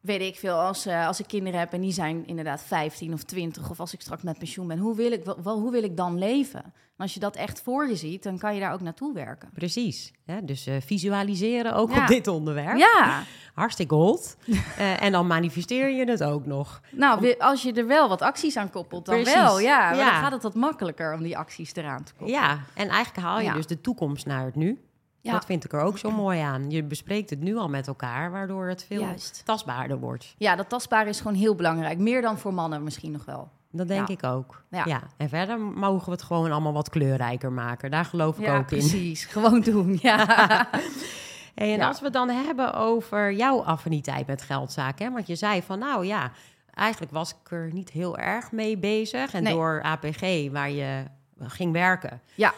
weet 0.00 0.20
ik 0.20 0.36
veel, 0.36 0.54
als, 0.54 0.86
uh, 0.86 1.06
als 1.06 1.20
ik 1.20 1.26
kinderen 1.26 1.58
heb 1.58 1.72
en 1.72 1.80
die 1.80 1.92
zijn 1.92 2.26
inderdaad 2.26 2.62
15 2.62 3.12
of 3.12 3.22
20, 3.22 3.70
of 3.70 3.80
als 3.80 3.92
ik 3.92 4.00
straks 4.00 4.22
met 4.22 4.38
pensioen 4.38 4.66
ben, 4.66 4.78
hoe 4.78 4.96
wil 4.96 5.12
ik, 5.12 5.24
wel, 5.24 5.60
hoe 5.60 5.70
wil 5.70 5.82
ik 5.82 5.96
dan 5.96 6.18
leven? 6.18 6.62
En 6.64 7.06
als 7.06 7.14
je 7.14 7.20
dat 7.20 7.36
echt 7.36 7.62
voor 7.62 7.88
je 7.88 7.96
ziet, 7.96 8.22
dan 8.22 8.38
kan 8.38 8.54
je 8.54 8.60
daar 8.60 8.72
ook 8.72 8.80
naartoe 8.80 9.14
werken. 9.14 9.50
Precies. 9.54 10.12
Ja, 10.24 10.40
dus 10.40 10.66
uh, 10.66 10.74
visualiseren 10.80 11.74
ook 11.74 11.90
op 11.90 12.06
dit 12.06 12.26
onderwerp. 12.26 12.76
Ja. 12.76 13.22
Hartstikke 13.54 13.94
hot. 13.94 14.36
uh, 14.46 15.02
en 15.04 15.12
dan 15.12 15.26
manifesteer 15.26 15.90
je 15.90 16.10
het 16.10 16.22
ook 16.22 16.46
nog. 16.46 16.80
Nou, 16.90 17.38
als 17.38 17.62
je 17.62 17.72
er 17.72 17.86
wel 17.86 18.08
wat 18.08 18.22
acties 18.22 18.56
aan 18.56 18.70
koppelt, 18.70 19.06
dan 19.06 19.14
Precies. 19.14 19.34
wel. 19.34 19.60
Ja, 19.60 19.78
maar 19.78 19.96
ja. 19.96 20.10
dan 20.10 20.22
gaat 20.22 20.32
het 20.32 20.42
wat 20.42 20.54
makkelijker 20.54 21.14
om 21.14 21.22
die 21.22 21.38
acties 21.38 21.74
eraan 21.74 22.04
te 22.04 22.12
koppelen. 22.12 22.40
Ja, 22.40 22.60
en 22.74 22.88
eigenlijk 22.88 23.26
haal 23.26 23.40
je 23.40 23.52
dus 23.52 23.66
de 23.66 23.80
toekomst 23.80 24.26
naar 24.26 24.44
het 24.44 24.54
nu. 24.54 24.80
Ja. 25.22 25.32
Dat 25.32 25.44
vind 25.44 25.64
ik 25.64 25.72
er 25.72 25.80
ook 25.80 25.98
zo 25.98 26.10
mooi 26.10 26.40
aan. 26.40 26.70
Je 26.70 26.82
bespreekt 26.82 27.30
het 27.30 27.40
nu 27.40 27.56
al 27.56 27.68
met 27.68 27.86
elkaar, 27.86 28.30
waardoor 28.30 28.68
het 28.68 28.84
veel 28.84 29.00
Juist. 29.00 29.42
tastbaarder 29.44 29.98
wordt. 29.98 30.34
Ja, 30.38 30.56
dat 30.56 30.68
tastbaar 30.68 31.06
is 31.06 31.20
gewoon 31.20 31.36
heel 31.36 31.54
belangrijk. 31.54 31.98
Meer 31.98 32.22
dan 32.22 32.38
voor 32.38 32.54
mannen 32.54 32.82
misschien 32.82 33.12
nog 33.12 33.24
wel. 33.24 33.48
Dat 33.72 33.88
denk 33.88 34.08
ik 34.08 34.24
ook. 34.24 34.62
Ja. 34.70 35.02
En 35.16 35.28
verder 35.28 35.60
mogen 35.60 36.04
we 36.04 36.10
het 36.10 36.22
gewoon 36.22 36.50
allemaal 36.50 36.72
wat 36.72 36.88
kleurrijker 36.88 37.52
maken. 37.52 37.90
Daar 37.90 38.04
geloof 38.04 38.38
ik 38.38 38.48
ook 38.48 38.56
in. 38.56 38.64
Precies, 38.64 39.24
gewoon 39.24 39.60
doen. 39.60 39.98
Ja. 40.02 40.68
en 41.54 41.80
als 41.80 41.98
we 41.98 42.04
het 42.04 42.12
dan 42.14 42.28
hebben 42.28 42.74
over 42.74 43.32
jouw 43.32 43.62
affiniteit 43.62 44.26
met 44.26 44.42
geldzaken. 44.42 45.06
Hè? 45.06 45.12
Want 45.12 45.26
je 45.26 45.36
zei 45.36 45.62
van 45.62 45.78
nou 45.78 46.06
ja, 46.06 46.30
eigenlijk 46.74 47.12
was 47.12 47.30
ik 47.30 47.50
er 47.50 47.70
niet 47.72 47.90
heel 47.90 48.18
erg 48.18 48.52
mee 48.52 48.78
bezig. 48.78 49.34
En 49.34 49.44
door 49.44 49.82
APG, 49.82 50.50
waar 50.50 50.70
je 50.70 51.04
ging 51.48 51.72
werken, 51.72 52.20
ja. 52.34 52.52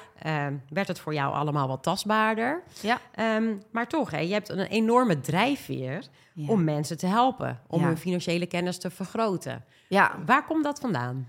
Um, 0.47 0.63
werd 0.69 0.89
het 0.89 1.01
voor 1.01 1.15
jou 1.15 1.35
allemaal 1.35 1.69
wat 1.69 1.83
tastbaarder. 1.83 2.63
Ja. 2.81 2.99
Um, 3.37 3.63
maar 3.71 3.87
toch, 3.87 4.11
hè, 4.11 4.19
je 4.19 4.33
hebt 4.33 4.49
een 4.49 4.59
enorme 4.59 5.21
drijfveer 5.21 6.07
om 6.47 6.65
mensen 6.65 6.99
te 6.99 7.07
helpen, 7.07 7.61
om 7.67 7.85
hun 7.85 7.97
financiële 7.97 8.47
kennis 8.47 8.79
te 8.79 8.91
vergroten. 8.91 9.65
Ja. 9.89 10.13
Waar 10.27 10.45
komt 10.45 10.65
dat 10.65 10.81
vandaan? 10.81 11.29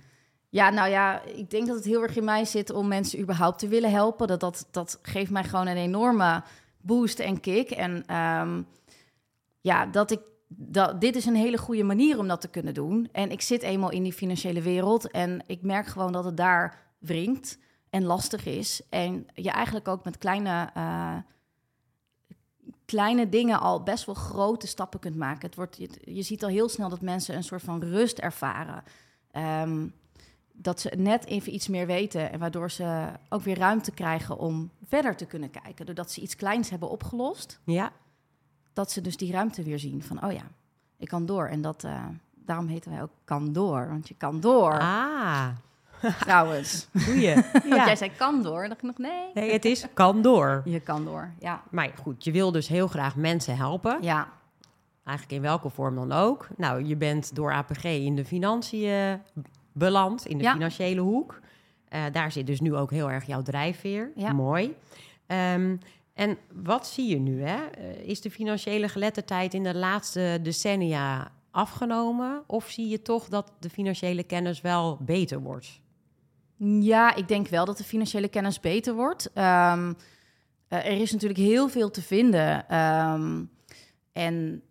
Ja, 0.50 0.70
nou 0.70 0.90
ja, 0.90 1.22
ik 1.22 1.50
denk 1.50 1.68
dat 1.68 1.76
het 1.76 1.86
heel 1.86 2.02
erg 2.02 2.16
in 2.16 2.24
mij 2.24 2.46
zit 2.46 2.70
om 2.70 2.88
mensen 2.88 3.20
überhaupt 3.20 3.60
te 3.60 3.68
willen 3.68 3.92
helpen. 3.92 4.28
Dat, 4.28 4.40
dat, 4.40 4.68
dat 4.72 5.00
geeft 5.02 5.32
mij 5.32 5.44
gewoon 5.44 5.68
een 5.68 5.78
enorme 5.78 6.44
boost 6.82 7.20
en 7.20 7.40
kick. 7.40 7.72
En 7.72 8.16
um, 8.16 8.68
ja, 9.62 9.86
dat 9.86 10.12
ik 10.12 10.20
dat, 10.48 11.02
dit 11.02 11.16
is 11.16 11.26
een 11.26 11.36
hele 11.36 11.58
goede 11.58 11.84
manier 11.84 12.20
om 12.20 12.28
dat 12.28 12.42
te 12.42 12.48
kunnen 12.48 12.74
doen. 12.74 13.10
En 13.12 13.32
ik 13.32 13.42
zit 13.42 13.62
eenmaal 13.62 13.92
in 13.92 14.04
die 14.04 14.14
financiële 14.14 14.62
wereld 14.62 15.12
en 15.12 15.44
ik 15.46 15.62
merk 15.62 15.88
gewoon 15.88 16.12
dat 16.12 16.26
het 16.26 16.38
daar 16.38 16.83
wringt 17.06 17.58
en 17.90 18.04
lastig 18.04 18.46
is. 18.46 18.82
En 18.90 19.28
je 19.34 19.50
eigenlijk 19.50 19.88
ook 19.88 20.04
met 20.04 20.18
kleine, 20.18 20.70
uh, 20.78 21.18
kleine 22.86 23.30
dingen 23.30 23.60
al 23.60 23.84
best 23.84 24.06
wel 24.06 24.16
grote 24.16 24.68
stappen 24.68 25.00
kunt 25.00 25.16
maken. 25.16 25.46
Het 25.46 25.56
wordt, 25.56 25.78
je, 25.78 25.90
je 26.04 26.22
ziet 26.22 26.44
al 26.44 26.50
heel 26.50 26.70
snel 26.70 26.90
dat 26.90 27.02
mensen 27.02 27.36
een 27.36 27.44
soort 27.44 27.64
van 27.64 27.84
rust 27.84 28.18
ervaren. 28.18 28.84
Um, 29.32 29.94
dat 30.54 30.80
ze 30.80 30.94
net 30.98 31.26
even 31.26 31.54
iets 31.54 31.68
meer 31.68 31.86
weten 31.86 32.32
en 32.32 32.40
waardoor 32.40 32.72
ze 32.72 33.12
ook 33.30 33.42
weer 33.42 33.58
ruimte 33.58 33.92
krijgen 33.92 34.38
om 34.38 34.70
verder 34.86 35.16
te 35.16 35.26
kunnen 35.26 35.52
kijken. 35.52 35.86
Doordat 35.86 36.12
ze 36.12 36.22
iets 36.22 36.36
kleins 36.36 36.70
hebben 36.70 36.90
opgelost. 36.90 37.60
Ja. 37.64 37.92
Dat 38.74 38.92
ze 38.92 39.02
dus 39.02 39.18
die 39.18 39.32
ruimte 39.32 39.64
weer 39.64 39.80
zien 39.80 40.04
van, 40.04 40.26
oh 40.26 40.32
ja, 40.32 40.44
ik 40.98 41.08
kan 41.08 41.26
door. 41.26 41.48
En 41.48 41.62
dat, 41.62 41.84
uh, 41.84 42.06
daarom 42.34 42.68
heten 42.68 42.92
wij 42.92 43.02
ook 43.02 43.12
kan 43.24 43.54
door, 43.54 43.88
want 43.88 44.08
je 44.08 44.16
kan 44.18 44.40
door. 44.40 44.80
Ah. 44.80 45.50
Trouwens. 46.20 46.88
Doe 46.92 47.20
je. 47.20 47.44
Ja. 47.70 47.86
jij 47.86 47.96
zei 47.96 48.12
kan 48.18 48.44
door. 48.44 48.68
dacht 48.68 48.82
ik 48.82 48.84
nog 48.84 48.98
nee. 48.98 49.32
Nee, 49.34 49.52
het 49.52 49.66
is 49.66 49.86
kan 49.94 50.22
door. 50.22 50.62
Je 50.66 50.80
kan 50.80 51.06
door, 51.06 51.32
ja. 51.40 51.64
Maar 51.70 51.92
goed, 52.02 52.24
je 52.24 52.32
wil 52.32 52.52
dus 52.52 52.68
heel 52.68 52.88
graag 52.88 53.16
mensen 53.16 53.58
helpen. 53.58 53.98
Ja. 54.02 54.30
Eigenlijk 55.04 55.38
in 55.38 55.42
welke 55.42 55.70
vorm 55.70 55.96
dan 55.96 56.12
ook. 56.12 56.48
Nou, 56.58 56.86
je 56.86 56.96
bent 56.96 57.36
door 57.36 57.54
APG 57.54 57.84
in 57.84 58.16
de 58.16 58.26
financiën 58.26 59.22
beland, 59.72 60.26
in 60.26 60.38
de 60.38 60.50
financiële 60.50 61.02
hoek. 61.02 61.40
Uh, 61.90 62.02
daar 62.12 62.32
zit 62.32 62.48
dus 62.48 62.60
nu 62.60 62.76
ook 62.76 62.92
heel 62.92 63.12
erg 63.12 63.26
jouw 63.26 63.42
drijfveer. 63.42 64.12
Ja. 64.16 64.34
Mooi. 64.34 64.76
Um, 65.28 65.80
en 66.14 66.38
wat 66.54 66.88
zie 66.88 67.10
je 67.10 67.20
nu? 67.20 67.44
Hè? 67.44 67.58
Uh, 67.58 68.08
is 68.08 68.22
de 68.22 68.32
financiële 68.32 68.88
geletterdheid 68.88 69.54
in 69.54 69.64
de 69.64 69.76
laatste 69.76 70.40
decennia 70.42 71.32
afgenomen? 71.52 72.44
Of 72.48 72.70
zie 72.70 72.88
je 72.88 73.02
toch 73.02 73.28
dat 73.28 73.52
de 73.60 73.70
financiële 73.70 74.24
kennis 74.24 74.62
wel 74.62 74.98
beter 75.02 75.40
wordt? 75.40 75.82
Ja, 76.66 77.16
ik 77.16 77.28
denk 77.28 77.48
wel 77.48 77.66
dat 77.66 77.78
de 77.78 77.84
financiële 77.84 78.28
kennis 78.28 78.60
beter 78.60 78.94
wordt. 78.94 79.26
Um, 79.26 79.44
uh, 79.44 79.96
er 80.70 81.02
is 81.02 81.12
natuurlijk 81.12 81.40
heel 81.40 81.70
veel 81.70 81.92
te 81.92 82.02
vinden. 82.02 82.78
Um, 82.80 83.52
en 84.12 84.64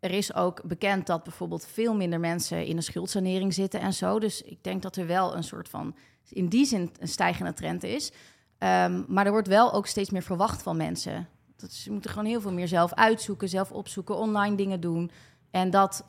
er 0.00 0.10
is 0.10 0.34
ook 0.34 0.62
bekend 0.62 1.06
dat 1.06 1.22
bijvoorbeeld 1.22 1.66
veel 1.66 1.94
minder 1.94 2.20
mensen 2.20 2.66
in 2.66 2.76
een 2.76 2.82
schuldsanering 2.82 3.54
zitten 3.54 3.80
en 3.80 3.92
zo. 3.92 4.18
Dus 4.18 4.42
ik 4.42 4.64
denk 4.64 4.82
dat 4.82 4.96
er 4.96 5.06
wel 5.06 5.36
een 5.36 5.44
soort 5.44 5.68
van, 5.68 5.96
in 6.28 6.48
die 6.48 6.64
zin, 6.64 6.92
een 7.00 7.08
stijgende 7.08 7.52
trend 7.52 7.82
is. 7.82 8.12
Um, 8.58 9.04
maar 9.08 9.26
er 9.26 9.32
wordt 9.32 9.48
wel 9.48 9.72
ook 9.72 9.86
steeds 9.86 10.10
meer 10.10 10.22
verwacht 10.22 10.62
van 10.62 10.76
mensen. 10.76 11.28
Dat 11.56 11.72
ze 11.72 11.92
moeten 11.92 12.10
gewoon 12.10 12.26
heel 12.26 12.40
veel 12.40 12.52
meer 12.52 12.68
zelf 12.68 12.94
uitzoeken, 12.94 13.48
zelf 13.48 13.72
opzoeken, 13.72 14.16
online 14.16 14.56
dingen 14.56 14.80
doen. 14.80 15.10
En 15.50 15.70
dat 15.70 16.04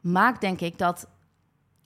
maakt, 0.00 0.40
denk 0.40 0.60
ik, 0.60 0.78
dat 0.78 1.08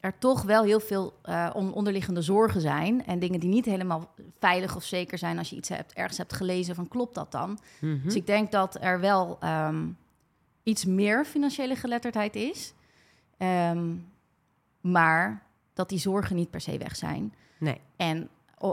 er 0.00 0.18
toch 0.18 0.42
wel 0.42 0.62
heel 0.64 0.80
veel 0.80 1.12
uh, 1.24 1.50
onderliggende 1.54 2.22
zorgen 2.22 2.60
zijn. 2.60 3.06
En 3.06 3.18
dingen 3.18 3.40
die 3.40 3.48
niet 3.48 3.64
helemaal 3.64 4.14
veilig 4.38 4.76
of 4.76 4.84
zeker 4.84 5.18
zijn 5.18 5.38
als 5.38 5.50
je 5.50 5.56
iets 5.56 5.68
hebt, 5.68 5.92
ergens 5.92 6.18
hebt 6.18 6.32
gelezen 6.32 6.74
van 6.74 6.88
klopt 6.88 7.14
dat 7.14 7.32
dan? 7.32 7.50
Mm 7.50 7.58
-hmm. 7.80 8.00
Dus 8.04 8.14
ik 8.14 8.26
denk 8.26 8.52
dat 8.52 8.76
er 8.80 9.00
wel 9.00 9.38
um, 9.44 9.96
iets 10.62 10.84
meer 10.84 11.24
financiële 11.24 11.76
geletterdheid 11.76 12.36
is. 12.36 12.72
Um, 13.38 14.08
maar 14.80 15.42
dat 15.74 15.88
die 15.88 15.98
zorgen 15.98 16.36
niet 16.36 16.50
per 16.50 16.60
se 16.60 16.78
weg 16.78 16.96
zijn. 16.96 17.34
Nee. 17.58 17.80
En 17.96 18.28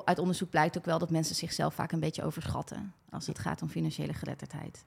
uit 0.05 0.19
onderzoek 0.19 0.49
blijkt 0.49 0.77
ook 0.77 0.85
wel 0.85 0.99
dat 0.99 1.09
mensen 1.09 1.35
zichzelf 1.35 1.73
vaak 1.73 1.91
een 1.91 1.99
beetje 1.99 2.23
overschatten 2.23 2.93
als 3.09 3.27
het 3.27 3.39
gaat 3.39 3.61
om 3.61 3.69
financiële 3.69 4.13
geletterdheid. 4.13 4.85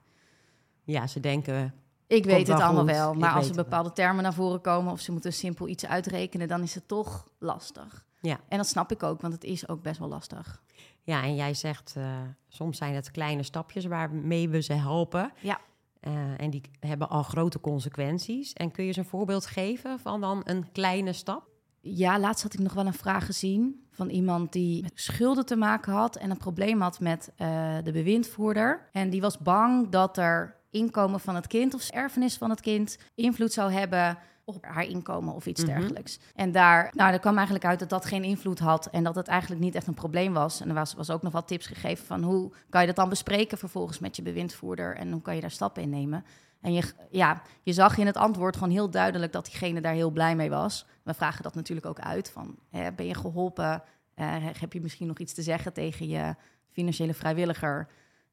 Ja, 0.84 1.06
ze 1.06 1.20
denken. 1.20 1.74
Ik 2.10 2.24
weet 2.24 2.46
het 2.46 2.60
allemaal 2.60 2.86
wel, 2.86 3.14
maar 3.14 3.32
als 3.32 3.48
er 3.48 3.54
bepaalde 3.54 3.92
termen 3.92 4.22
naar 4.22 4.34
voren 4.34 4.60
komen 4.60 4.92
of 4.92 5.00
ze 5.00 5.12
moeten 5.12 5.32
simpel 5.32 5.68
iets 5.68 5.86
uitrekenen, 5.86 6.48
dan 6.48 6.62
is 6.62 6.74
het 6.74 6.88
toch 6.88 7.28
lastig. 7.38 8.04
Ja. 8.20 8.40
En 8.48 8.56
dat 8.56 8.66
snap 8.66 8.92
ik 8.92 9.02
ook, 9.02 9.20
want 9.20 9.32
het 9.32 9.44
is 9.44 9.68
ook 9.68 9.82
best 9.82 9.98
wel 9.98 10.08
lastig. 10.08 10.62
Ja, 11.02 11.22
en 11.22 11.34
jij 11.34 11.54
zegt 11.54 11.94
uh, 11.98 12.04
soms 12.48 12.78
zijn 12.78 12.94
het 12.94 13.10
kleine 13.10 13.42
stapjes 13.42 13.84
waarmee 13.84 14.48
we 14.48 14.60
ze 14.60 14.72
helpen. 14.72 15.32
Ja. 15.40 15.60
Uh, 16.00 16.12
en 16.36 16.50
die 16.50 16.62
hebben 16.80 17.08
al 17.08 17.22
grote 17.22 17.60
consequenties. 17.60 18.52
En 18.52 18.70
kun 18.70 18.82
je 18.82 18.88
eens 18.88 18.98
een 18.98 19.04
voorbeeld 19.04 19.46
geven 19.46 19.98
van 19.98 20.20
dan 20.20 20.40
een 20.44 20.72
kleine 20.72 21.12
stap? 21.12 21.48
Ja, 21.80 22.18
laatst 22.18 22.42
had 22.42 22.54
ik 22.54 22.60
nog 22.60 22.72
wel 22.72 22.86
een 22.86 22.92
vraag 22.92 23.26
gezien 23.26 23.86
van 23.90 24.08
iemand 24.08 24.52
die 24.52 24.82
met 24.82 24.92
schulden 24.94 25.46
te 25.46 25.56
maken 25.56 25.92
had 25.92 26.16
en 26.16 26.30
een 26.30 26.36
probleem 26.36 26.80
had 26.80 27.00
met 27.00 27.32
uh, 27.38 27.76
de 27.84 27.92
bewindvoerder. 27.92 28.88
En 28.92 29.10
die 29.10 29.20
was 29.20 29.38
bang 29.38 29.88
dat 29.88 30.16
er 30.16 30.59
inkomen 30.70 31.20
van 31.20 31.34
het 31.34 31.46
kind 31.46 31.74
of 31.74 31.88
erfenis 31.88 32.36
van 32.36 32.50
het 32.50 32.60
kind 32.60 32.98
invloed 33.14 33.52
zou 33.52 33.72
hebben 33.72 34.18
op 34.44 34.64
haar 34.64 34.84
inkomen 34.84 35.34
of 35.34 35.46
iets 35.46 35.62
mm 35.62 35.68
-hmm. 35.68 35.78
dergelijks. 35.78 36.18
En 36.34 36.52
daar, 36.52 36.92
nou, 36.94 37.12
er 37.12 37.18
kwam 37.18 37.34
eigenlijk 37.34 37.64
uit 37.64 37.78
dat 37.78 37.88
dat 37.88 38.04
geen 38.04 38.24
invloed 38.24 38.58
had 38.58 38.86
en 38.86 39.04
dat 39.04 39.14
het 39.14 39.28
eigenlijk 39.28 39.60
niet 39.60 39.74
echt 39.74 39.86
een 39.86 39.94
probleem 39.94 40.32
was. 40.32 40.60
En 40.60 40.68
er 40.68 40.74
was, 40.74 40.94
was 40.94 41.10
ook 41.10 41.22
nog 41.22 41.32
wat 41.32 41.48
tips 41.48 41.66
gegeven 41.66 42.06
van 42.06 42.22
hoe 42.22 42.52
kan 42.68 42.80
je 42.80 42.86
dat 42.86 42.96
dan 42.96 43.08
bespreken 43.08 43.58
vervolgens 43.58 43.98
met 43.98 44.16
je 44.16 44.22
bewindvoerder 44.22 44.96
en 44.96 45.12
hoe 45.12 45.22
kan 45.22 45.34
je 45.34 45.40
daar 45.40 45.50
stappen 45.50 45.82
in 45.82 45.90
nemen. 45.90 46.24
En 46.60 46.72
je, 46.72 46.82
ja, 47.10 47.42
je 47.62 47.72
zag 47.72 47.98
in 47.98 48.06
het 48.06 48.16
antwoord 48.16 48.56
gewoon 48.56 48.72
heel 48.72 48.90
duidelijk 48.90 49.32
dat 49.32 49.44
diegene 49.44 49.80
daar 49.80 49.94
heel 49.94 50.10
blij 50.10 50.36
mee 50.36 50.50
was. 50.50 50.86
We 51.02 51.14
vragen 51.14 51.42
dat 51.42 51.54
natuurlijk 51.54 51.86
ook 51.86 52.00
uit 52.00 52.30
van, 52.30 52.56
hè, 52.70 52.92
ben 52.92 53.06
je 53.06 53.14
geholpen? 53.14 53.82
Uh, 54.16 54.26
heb 54.60 54.72
je 54.72 54.80
misschien 54.80 55.06
nog 55.06 55.18
iets 55.18 55.34
te 55.34 55.42
zeggen 55.42 55.72
tegen 55.72 56.08
je 56.08 56.34
financiële 56.70 57.14
vrijwilliger? 57.14 57.88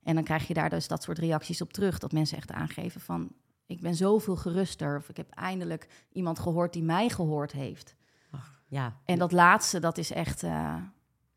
En 0.08 0.16
dan 0.16 0.24
krijg 0.24 0.48
je 0.48 0.54
daar 0.54 0.70
dus 0.70 0.88
dat 0.88 1.04
soort 1.04 1.18
reacties 1.18 1.62
op 1.62 1.74
terug. 1.74 2.00
Dat 2.00 2.12
mensen 2.12 2.38
echt 2.38 2.52
aangeven 2.52 3.02
van, 3.02 3.30
ik 3.66 3.82
ben 3.82 3.96
zoveel 3.96 4.36
geruster. 4.36 4.98
Of 4.98 5.10
ik 5.10 5.18
heb 5.18 5.30
eindelijk 5.30 5.88
iemand 6.12 6.40
gehoord 6.40 6.74
die 6.74 6.84
mij 6.84 7.10
gehoord 7.10 7.52
heeft. 7.52 7.96
Ach, 8.32 8.62
ja. 8.68 8.98
En 9.06 9.20
dat 9.20 9.32
laatste, 9.32 9.80
dat 9.80 9.98
is 9.98 10.12
echt, 10.12 10.44
uh, 10.44 10.76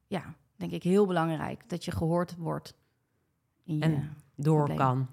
ja, 0.06 0.34
denk 0.56 0.72
ik 0.72 0.82
heel 0.82 1.06
belangrijk. 1.06 1.68
Dat 1.68 1.84
je 1.84 1.90
gehoord 1.90 2.36
wordt. 2.36 2.74
In 3.64 3.82
en 3.82 4.16
door 4.34 4.64
probleem. 4.64 4.76
kan. 4.76 5.08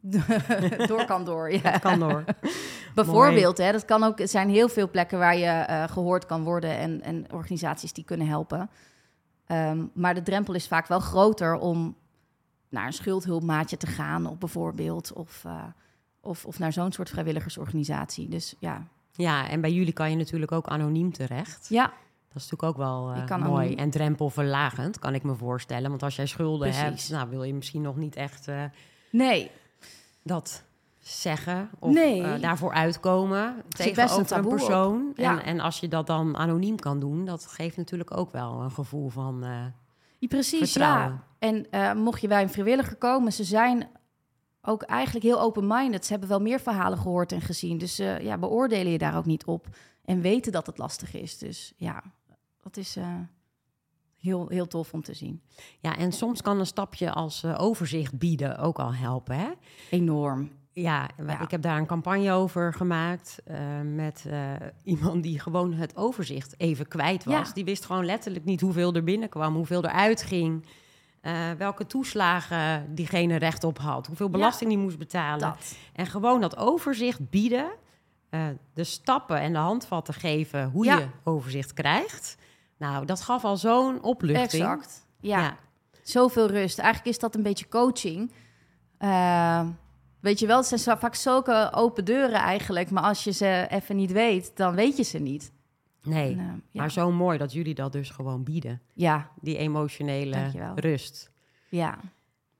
door 0.86 1.04
kan 1.04 1.24
door, 1.24 1.52
ja. 1.52 1.78
kan 1.78 1.98
door. 1.98 2.24
Bijvoorbeeld, 2.94 3.58
hè, 3.58 3.72
dat 3.72 3.84
kan 3.84 4.02
ook, 4.02 4.20
er 4.20 4.28
zijn 4.28 4.48
heel 4.48 4.68
veel 4.68 4.90
plekken 4.90 5.18
waar 5.18 5.36
je 5.36 5.66
uh, 5.70 5.84
gehoord 5.88 6.26
kan 6.26 6.44
worden 6.44 6.76
en, 6.76 7.02
en 7.02 7.32
organisaties 7.32 7.92
die 7.92 8.04
kunnen 8.04 8.26
helpen. 8.26 8.70
Um, 9.46 9.90
maar 9.94 10.14
de 10.14 10.22
drempel 10.22 10.54
is 10.54 10.68
vaak 10.68 10.86
wel 10.86 11.00
groter 11.00 11.58
om 11.58 11.96
naar 12.72 12.86
een 12.86 12.92
schuldhulpmaatje 12.92 13.76
te 13.76 13.86
gaan, 13.86 14.26
of 14.26 14.38
bijvoorbeeld, 14.38 15.12
of, 15.12 15.42
uh, 15.46 15.64
of, 16.20 16.44
of 16.46 16.58
naar 16.58 16.72
zo'n 16.72 16.92
soort 16.92 17.10
vrijwilligersorganisatie. 17.10 18.28
Dus 18.28 18.54
ja. 18.58 18.86
Ja, 19.12 19.48
en 19.48 19.60
bij 19.60 19.72
jullie 19.72 19.92
kan 19.92 20.10
je 20.10 20.16
natuurlijk 20.16 20.52
ook 20.52 20.66
anoniem 20.66 21.12
terecht. 21.12 21.66
Ja. 21.68 21.84
Dat 22.32 22.42
is 22.42 22.50
natuurlijk 22.50 22.62
ook 22.62 22.76
wel 22.76 23.10
eh, 23.10 23.28
mooi 23.28 23.42
anoniem- 23.42 23.78
en 23.78 23.90
drempelverlagend, 23.90 24.98
kan 24.98 25.14
ik 25.14 25.22
me 25.22 25.34
voorstellen. 25.34 25.90
Want 25.90 26.02
als 26.02 26.16
jij 26.16 26.26
schulden 26.26 26.68
Precies. 26.70 26.82
hebt, 26.82 27.10
nou, 27.10 27.30
wil 27.30 27.42
je 27.42 27.54
misschien 27.54 27.82
nog 27.82 27.96
niet 27.96 28.16
echt 28.16 28.48
eh, 28.48 28.64
Nee, 29.10 29.50
dat 30.22 30.64
zeggen 30.98 31.70
of 31.78 31.92
Nee. 31.92 32.22
eh, 32.22 32.40
daarvoor 32.40 32.72
uitkomen 32.72 33.42
een 33.46 33.62
tegenover 33.68 34.36
een, 34.36 34.44
op. 34.44 34.50
persoon. 34.50 35.12
Ja. 35.16 35.30
En, 35.38 35.44
en 35.44 35.60
als 35.60 35.80
je 35.80 35.88
dat 35.88 36.06
dan 36.06 36.36
anoniem 36.36 36.76
kan 36.76 37.00
doen, 37.00 37.24
dat 37.24 37.46
geeft 37.46 37.76
natuurlijk 37.76 38.16
ook 38.16 38.32
wel 38.32 38.60
een 38.60 38.70
gevoel 38.70 39.08
van... 39.08 39.44
Ja, 40.22 40.28
Precies, 40.28 40.58
Vertrouwen. 40.72 41.12
ja. 41.12 41.24
En 41.38 41.70
eh, 41.70 41.92
mocht 41.92 42.20
je 42.20 42.28
bij 42.28 42.42
een 42.42 42.50
vrijwilliger 42.50 42.96
komen, 42.96 43.32
ze 43.32 43.44
zijn 43.44 43.88
ook 44.62 44.82
eigenlijk 44.82 45.24
heel 45.24 45.40
open-minded. 45.40 46.04
Ze 46.04 46.10
hebben 46.10 46.28
wel 46.28 46.40
meer 46.40 46.60
verhalen 46.60 46.98
gehoord 46.98 47.32
en 47.32 47.40
gezien. 47.40 47.78
Dus 47.78 47.98
eh, 47.98 48.20
ja, 48.20 48.38
beoordelen 48.38 48.92
je 48.92 48.98
daar 48.98 49.16
ook 49.16 49.24
niet 49.26 49.44
op. 49.44 49.66
En 50.04 50.20
weten 50.20 50.52
dat 50.52 50.66
het 50.66 50.78
lastig 50.78 51.14
is. 51.14 51.38
Dus 51.38 51.72
ja, 51.76 52.02
dat 52.62 52.76
is 52.76 52.96
eh, 52.96 53.14
heel, 54.16 54.48
heel 54.48 54.66
tof 54.66 54.92
om 54.92 55.02
te 55.02 55.14
zien. 55.14 55.42
ja, 55.80 55.96
en 55.96 56.12
soms 56.12 56.42
kan 56.42 56.58
een 56.58 56.66
stapje 56.66 57.12
als 57.12 57.44
overzicht 57.44 58.18
bieden 58.18 58.58
ook 58.58 58.78
al 58.78 58.94
helpen, 58.94 59.36
hè? 59.36 59.50
Enorm. 59.90 60.50
Ja, 60.74 61.08
ik 61.40 61.50
heb 61.50 61.62
daar 61.62 61.78
een 61.78 61.86
campagne 61.86 62.32
over 62.32 62.74
gemaakt 62.74 63.40
eh, 63.44 63.56
met 63.84 64.24
eh, 64.28 64.40
iemand 64.84 65.22
die 65.22 65.40
gewoon 65.40 65.72
het 65.72 65.96
overzicht 65.96 66.54
even 66.56 66.88
kwijt 66.88 67.24
was. 67.24 67.46
Ja. 67.46 67.52
Die 67.54 67.64
wist 67.64 67.84
gewoon 67.84 68.04
letterlijk 68.04 68.44
niet 68.44 68.60
hoeveel 68.60 68.94
er 68.94 69.04
binnenkwam, 69.04 69.54
hoeveel 69.54 69.82
er 69.82 69.90
uitging, 69.90 70.66
eh, 71.20 71.32
welke 71.58 71.86
toeslagen 71.86 72.94
diegene 72.94 73.36
recht 73.36 73.64
op 73.64 73.78
had, 73.78 74.06
hoeveel 74.06 74.28
belasting 74.30 74.70
die 74.70 74.78
moest 74.78 74.98
betalen. 74.98 75.40
Dat. 75.40 75.76
En 75.92 76.06
gewoon 76.06 76.40
dat 76.40 76.56
overzicht 76.56 77.30
bieden, 77.30 77.66
de 78.74 78.84
stappen 78.84 79.40
en 79.40 79.52
de 79.52 79.58
handvatten 79.58 80.14
geven 80.14 80.70
hoe 80.70 80.84
je 80.84 81.06
overzicht 81.24 81.72
krijgt. 81.72 82.36
Nou, 82.76 83.06
dat 83.06 83.20
gaf 83.20 83.44
al 83.44 83.56
zo'n 83.56 84.02
opluchting. 84.02 84.62
Exact. 84.62 85.06
Ja, 85.20 85.40
Ja. 85.40 85.56
zoveel 86.02 86.46
rust. 86.46 86.78
Eigenlijk 86.78 87.14
is 87.14 87.18
dat 87.20 87.34
een 87.34 87.42
beetje 87.42 87.68
coaching. 87.68 88.32
Weet 90.22 90.38
je 90.38 90.46
wel, 90.46 90.56
het 90.56 90.80
zijn 90.80 90.98
vaak 90.98 91.14
zulke 91.14 91.70
open 91.74 92.04
deuren 92.04 92.38
eigenlijk. 92.40 92.90
Maar 92.90 93.02
als 93.02 93.24
je 93.24 93.30
ze 93.30 93.66
even 93.70 93.96
niet 93.96 94.12
weet, 94.12 94.56
dan 94.56 94.74
weet 94.74 94.96
je 94.96 95.02
ze 95.02 95.18
niet. 95.18 95.52
Nee, 96.02 96.32
En, 96.32 96.38
eh, 96.38 96.44
ja. 96.70 96.80
maar 96.80 96.90
zo 96.90 97.10
mooi 97.12 97.38
dat 97.38 97.52
jullie 97.52 97.74
dat 97.74 97.92
dus 97.92 98.10
gewoon 98.10 98.42
bieden. 98.44 98.80
ja, 98.94 99.30
Die 99.40 99.56
emotionele 99.56 100.30
Dankjewel. 100.30 100.72
rust. 100.74 101.30
ja. 101.68 101.98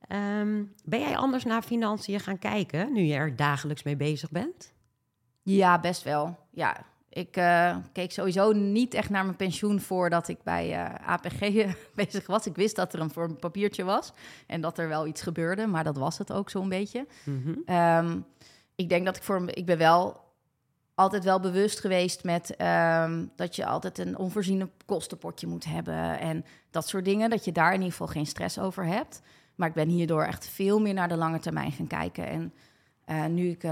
Ehm, 0.08 0.62
ben 0.84 1.00
jij 1.00 1.16
anders 1.16 1.44
naar 1.44 1.62
financiën 1.62 2.20
gaan 2.20 2.38
kijken 2.38 2.92
nu 2.92 3.00
je 3.02 3.14
er 3.14 3.36
dagelijks 3.36 3.82
mee 3.82 3.96
bezig 3.96 4.30
bent? 4.30 4.72
Ja, 5.42 5.80
best 5.80 6.02
wel. 6.02 6.36
Ja, 6.50 6.76
ik 7.12 7.36
eh, 7.36 7.76
keek 7.92 8.12
sowieso 8.12 8.52
niet 8.52 8.94
echt 8.94 9.10
naar 9.10 9.24
mijn 9.24 9.36
pensioen 9.36 9.80
voordat 9.80 10.28
ik 10.28 10.42
bij 10.42 10.72
eh, 10.72 11.08
APG 11.08 11.40
bezig 11.94 12.26
was. 12.26 12.46
Ik 12.46 12.56
wist 12.56 12.76
dat 12.76 12.92
er 12.92 13.00
een 13.00 13.10
voor 13.10 13.24
een 13.24 13.36
papiertje 13.36 13.84
was 13.84 14.12
en 14.46 14.60
dat 14.60 14.78
er 14.78 14.88
wel 14.88 15.06
iets 15.06 15.22
gebeurde, 15.22 15.66
maar 15.66 15.84
dat 15.84 15.96
was 15.96 16.18
het 16.18 16.32
ook 16.32 16.50
zo'n 16.50 16.68
beetje. 16.68 17.06
Mhm. 17.24 17.54
Ehm, 17.64 18.18
ik 18.74 18.88
denk 18.88 19.04
dat 19.04 19.16
ik 19.16 19.22
voor 19.22 19.50
ik 19.50 19.66
ben 19.66 19.78
wel 19.78 20.20
altijd 20.94 21.24
wel 21.24 21.40
bewust 21.40 21.80
geweest 21.80 22.24
met 22.24 22.56
ehm, 22.56 23.26
dat 23.36 23.56
je 23.56 23.66
altijd 23.66 23.98
een 23.98 24.18
onvoorziene 24.18 24.68
kostenpotje 24.86 25.46
moet 25.46 25.64
hebben 25.64 26.18
en 26.18 26.44
dat 26.70 26.88
soort 26.88 27.04
dingen. 27.04 27.30
Dat 27.30 27.44
je 27.44 27.52
daar 27.52 27.72
in 27.72 27.78
ieder 27.78 27.90
geval 27.90 28.06
geen 28.06 28.26
stress 28.26 28.58
over 28.58 28.86
hebt. 28.86 29.22
Maar 29.54 29.68
ik 29.68 29.74
ben 29.74 29.88
hierdoor 29.88 30.24
echt 30.24 30.48
veel 30.48 30.80
meer 30.80 30.94
naar 30.94 31.08
de 31.08 31.16
lange 31.16 31.38
termijn 31.38 31.72
gaan 31.72 31.86
kijken. 31.86 32.26
En 32.26 32.52
eh, 33.04 33.24
nu 33.24 33.48
ik 33.48 33.62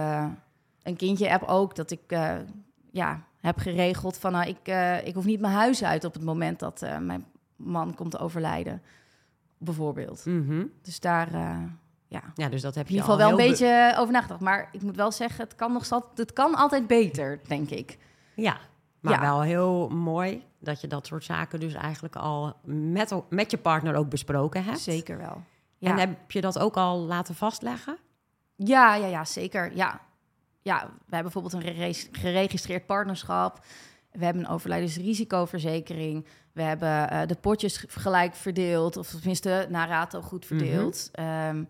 een 0.83 0.97
kindje 0.97 1.29
heb 1.29 1.43
ook, 1.43 1.77
dat 1.77 1.91
ik 1.91 2.13
ja, 2.91 3.25
heb 3.41 3.59
geregeld 3.59 4.19
van 4.19 4.33
nou, 4.33 4.49
ik, 4.49 4.59
eh, 4.63 5.07
ik 5.07 5.15
hoef 5.15 5.25
niet 5.25 5.41
mijn 5.41 5.53
huis 5.55 5.85
uit 5.85 6.05
op 6.05 6.13
het 6.13 6.23
moment 6.25 6.59
dat 6.59 6.83
eh, 6.83 6.99
mijn 6.99 7.27
man 7.57 7.95
komt 7.95 8.19
overlijden, 8.19 8.83
bijvoorbeeld. 9.59 10.25
Mhm. 10.25 10.65
Dus 10.83 11.01
daar, 11.01 11.35
eh, 11.35 11.59
ja, 12.07 12.23
Ja, 12.35 12.49
dus 12.49 12.63
dat 12.63 12.75
heb 12.75 12.87
in 12.87 12.95
je 12.95 12.99
ieder 13.01 13.11
geval 13.11 13.27
al 13.27 13.37
wel 13.37 13.41
een 13.41 13.51
beetje 13.51 13.95
over 13.99 14.13
nagedacht. 14.13 14.41
Maar 14.41 14.69
ik 14.73 14.83
moet 14.83 14.97
wel 14.97 15.13
zeggen, 15.13 15.45
het 15.45 15.55
kan 15.55 15.73
nog 15.73 15.87
zat, 15.87 16.05
het 16.15 16.33
kan 16.33 16.55
altijd 16.55 16.87
beter, 16.87 17.41
denk 17.47 17.71
ik. 17.71 17.99
Ja, 18.35 18.57
maar 19.01 19.13
Ja. 19.13 19.21
wel 19.21 19.43
heel 19.43 19.89
mooi 19.89 20.45
dat 20.59 20.81
je 20.81 20.87
dat 20.87 21.07
soort 21.07 21.25
zaken 21.25 21.61
dus 21.61 21.75
eigenlijk 21.75 22.17
al 22.17 22.57
met, 22.65 23.15
met 23.29 23.51
je 23.51 23.59
partner 23.59 23.95
ook 23.95 24.09
besproken 24.09 24.65
hebt. 24.65 24.81
Zeker 24.81 25.19
wel. 25.19 25.43
En 25.81 25.99
heb 25.99 26.31
je 26.31 26.41
dat 26.41 26.59
ook 26.59 26.77
al 26.77 26.99
laten 26.99 27.35
vastleggen? 27.35 27.97
ja, 28.57 28.95
ja, 28.95 29.07
ja, 29.07 29.25
zeker. 29.25 29.77
Ja. 29.77 30.01
Ja, 30.63 30.81
we 31.07 31.15
hebben 31.17 31.33
bijvoorbeeld 31.33 31.53
een 31.53 31.75
gere- 31.75 32.09
geregistreerd 32.13 32.87
partnerschap. 32.87 33.65
We 34.13 34.25
hebben 34.25 34.45
een 34.45 34.49
overlijdensrisicoverzekering. 34.51 36.27
We 36.53 36.63
hebben 36.63 37.11
eh, 37.11 37.27
de 37.27 37.35
potjes 37.35 37.85
gelijk 37.89 38.35
verdeeld, 38.35 38.97
of 38.97 39.09
tenminste 39.09 39.67
naar 39.69 39.89
rato 39.89 40.21
goed 40.21 40.47
verdeeld. 40.47 41.09
Ehm, 41.13 41.65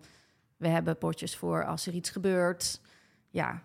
we 0.57 0.67
hebben 0.67 0.97
potjes 0.97 1.35
voor 1.35 1.65
als 1.65 1.87
er 1.87 1.93
iets 1.93 2.09
gebeurt. 2.09 2.81
Ja, 3.29 3.63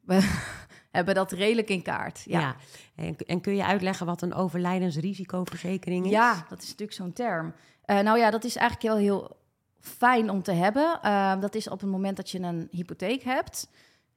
we 0.00 0.30
hebben 0.90 1.14
dat 1.14 1.32
redelijk 1.32 1.68
in 1.68 1.82
kaart. 1.82 2.22
Ja. 2.26 2.40
Ja. 2.40 2.56
En, 2.94 3.16
en 3.26 3.40
kun 3.40 3.56
je 3.56 3.64
uitleggen 3.64 4.06
wat 4.06 4.22
een 4.22 4.34
overlijdensrisicoverzekering 4.34 6.04
is? 6.04 6.10
Ja, 6.10 6.46
dat 6.48 6.62
is 6.62 6.68
natuurlijk 6.68 6.92
zo'n 6.98 7.12
term. 7.12 7.54
Eh, 7.84 8.00
nou 8.00 8.18
ja, 8.18 8.30
dat 8.30 8.44
is 8.44 8.56
eigenlijk 8.56 8.94
heel, 8.94 9.02
heel 9.04 9.36
fijn 9.80 10.30
om 10.30 10.42
te 10.42 10.52
hebben. 10.52 10.98
Eh, 11.02 11.40
dat 11.40 11.54
is 11.54 11.68
op 11.68 11.80
het 11.80 11.90
moment 11.90 12.16
dat 12.16 12.30
je 12.30 12.40
een 12.40 12.68
hypotheek 12.70 13.22
hebt 13.22 13.68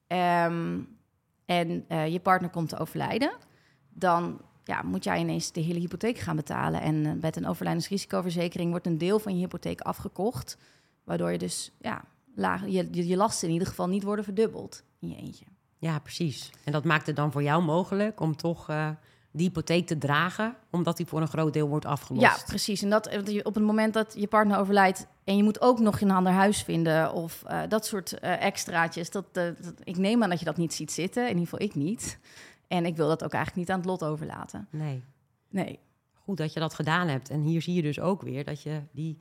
ehm, 0.07 0.79
en 1.45 1.85
eh, 1.87 2.07
je 2.07 2.19
partner 2.19 2.49
komt 2.49 2.69
te 2.69 2.77
overlijden, 2.77 3.31
dan 3.89 4.41
ja, 4.63 4.81
moet 4.81 5.03
jij 5.03 5.19
ineens 5.19 5.51
de 5.51 5.61
hele 5.61 5.79
hypotheek 5.79 6.17
gaan 6.17 6.35
betalen. 6.35 6.81
En 6.81 7.05
eh, 7.05 7.11
met 7.21 7.35
een 7.35 7.47
overlijdensrisicoverzekering 7.47 8.69
wordt 8.69 8.85
een 8.85 8.97
deel 8.97 9.19
van 9.19 9.33
je 9.33 9.39
hypotheek 9.39 9.81
afgekocht, 9.81 10.57
waardoor 11.03 11.31
je 11.31 11.37
dus 11.37 11.71
ja, 11.79 12.03
laag, 12.35 12.67
je, 12.67 13.07
je, 13.07 13.15
lasten 13.15 13.47
in 13.47 13.53
ieder 13.53 13.67
geval 13.67 13.87
niet 13.87 14.03
worden 14.03 14.25
verdubbeld 14.25 14.83
in 14.99 15.09
je 15.09 15.15
eentje. 15.15 15.45
Ja, 15.77 15.99
precies. 15.99 16.51
En 16.63 16.71
dat 16.71 16.83
maakt 16.83 17.07
het 17.07 17.15
dan 17.15 17.31
voor 17.31 17.43
jou 17.43 17.63
mogelijk 17.63 18.19
om 18.19 18.35
toch 18.35 18.69
eh, 18.69 18.89
die 19.31 19.47
hypotheek 19.47 19.87
te 19.87 19.97
dragen, 19.97 20.55
omdat 20.71 20.97
die 20.97 21.05
voor 21.05 21.21
een 21.21 21.27
groot 21.27 21.53
deel 21.53 21.67
wordt 21.67 21.85
afgelost. 21.85 22.25
Ja, 22.25 22.37
precies. 22.45 22.81
En 22.81 22.89
dat 22.89 23.17
op 23.43 23.55
het 23.55 23.63
moment 23.63 23.93
dat 23.93 24.13
je 24.17 24.27
partner 24.27 24.57
overlijdt 24.57 25.07
en 25.25 25.37
je 25.37 25.43
moet 25.43 25.61
ook 25.61 25.79
nog 25.79 26.01
een 26.01 26.11
ander 26.11 26.31
huis 26.33 26.61
vinden 26.63 27.13
of 27.13 27.43
eh, 27.43 27.61
dat 27.67 27.85
soort 27.85 28.19
eh, 28.19 28.43
extraatjes, 28.45 29.09
dat, 29.11 29.25
eh, 29.33 29.43
dat- 29.61 29.73
ik 29.83 29.97
neem 29.97 30.23
aan 30.23 30.29
dat 30.29 30.39
je 30.39 30.45
dat 30.45 30.57
niet 30.57 30.73
ziet 30.73 30.91
zitten. 30.91 31.23
In 31.23 31.29
ieder 31.29 31.43
geval 31.43 31.61
ik 31.67 31.75
niet. 31.75 32.19
En 32.67 32.85
ik 32.85 32.95
wil 32.95 33.07
dat 33.07 33.23
ook 33.23 33.33
eigenlijk 33.33 33.67
niet 33.67 33.69
aan 33.75 33.81
het 33.81 33.89
lot 33.89 34.03
overlaten. 34.03 34.67
Nee. 34.71 35.03
Nee. 35.49 35.79
Goed 36.23 36.37
dat 36.37 36.53
je 36.53 36.59
dat 36.59 36.73
gedaan 36.73 37.07
hebt. 37.07 37.29
En 37.29 37.41
hier 37.41 37.61
zie 37.61 37.73
je 37.73 37.81
dus 37.81 37.99
ook 37.99 38.21
weer 38.21 38.43
dat 38.43 38.61
je 38.61 38.81
die. 38.91 39.17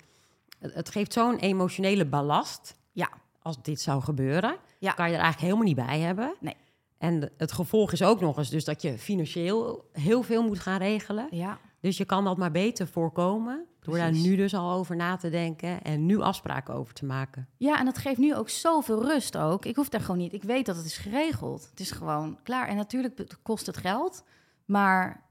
Het 0.58 0.90
geeft 0.90 1.12
zo'n 1.12 1.36
emotionele 1.38 2.04
ballast. 2.06 2.74
Ja. 2.92 3.08
Als 3.42 3.62
dit 3.62 3.80
zou 3.80 4.02
gebeuren, 4.02 4.56
Ja. 4.78 4.92
kan 4.92 5.06
je 5.10 5.14
er 5.14 5.20
eigenlijk 5.22 5.52
helemaal 5.52 5.74
niet 5.74 5.86
bij 5.86 6.00
hebben. 6.00 6.34
Nee. 6.40 6.56
En 6.98 7.30
het 7.36 7.52
gevolg 7.52 7.92
is 7.92 8.02
ook 8.02 8.20
nog 8.20 8.38
eens 8.38 8.50
dus 8.50 8.64
dat 8.64 8.82
je 8.82 8.98
financieel 8.98 9.88
heel 9.92 10.22
veel 10.22 10.42
moet 10.42 10.58
gaan 10.60 10.78
regelen. 10.78 11.26
Ja. 11.30 11.58
Dus 11.84 11.96
je 11.96 12.04
kan 12.04 12.24
dat 12.24 12.36
maar 12.36 12.50
beter 12.50 12.86
voorkomen 12.86 13.66
door 13.80 13.96
daar 13.96 14.12
nu 14.12 14.36
dus 14.36 14.54
al 14.54 14.72
over 14.72 14.96
na 14.96 15.16
te 15.16 15.30
denken 15.30 15.82
en 15.82 16.06
nu 16.06 16.20
afspraken 16.20 16.74
over 16.74 16.94
te 16.94 17.04
maken. 17.04 17.48
ja, 17.56 17.78
en 17.78 17.84
dat 17.84 17.98
geeft 17.98 18.18
nu 18.18 18.34
ook 18.34 18.48
zoveel 18.48 19.02
rust 19.02 19.36
ook. 19.36 19.64
Ik 19.64 19.76
hoef 19.76 19.88
daar 19.88 20.00
gewoon 20.00 20.18
niet. 20.18 20.32
Ik 20.32 20.42
weet 20.42 20.66
dat 20.66 20.76
het 20.76 20.84
is 20.84 20.96
geregeld. 20.96 21.68
Het 21.70 21.80
is 21.80 21.90
gewoon 21.90 22.38
klaar. 22.42 22.68
En 22.68 22.76
natuurlijk 22.76 23.36
kost 23.42 23.66
het 23.66 23.76
geld. 23.76 24.24
Maar 24.64 25.22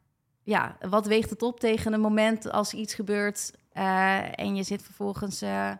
ja, 0.44 0.78
wat 0.89 1.06
weegt 1.06 1.30
het 1.30 1.42
op 1.42 1.60
tegen 1.60 1.94
een 1.94 2.02
moment 2.02 2.52
als 2.52 2.74
iets 2.74 2.94
gebeurt 2.94 3.54
eh, 3.72 4.39
en 4.39 4.56
je 4.56 4.63
zit 4.63 4.84
vervolgens 4.84 5.42
eh, 5.42 5.72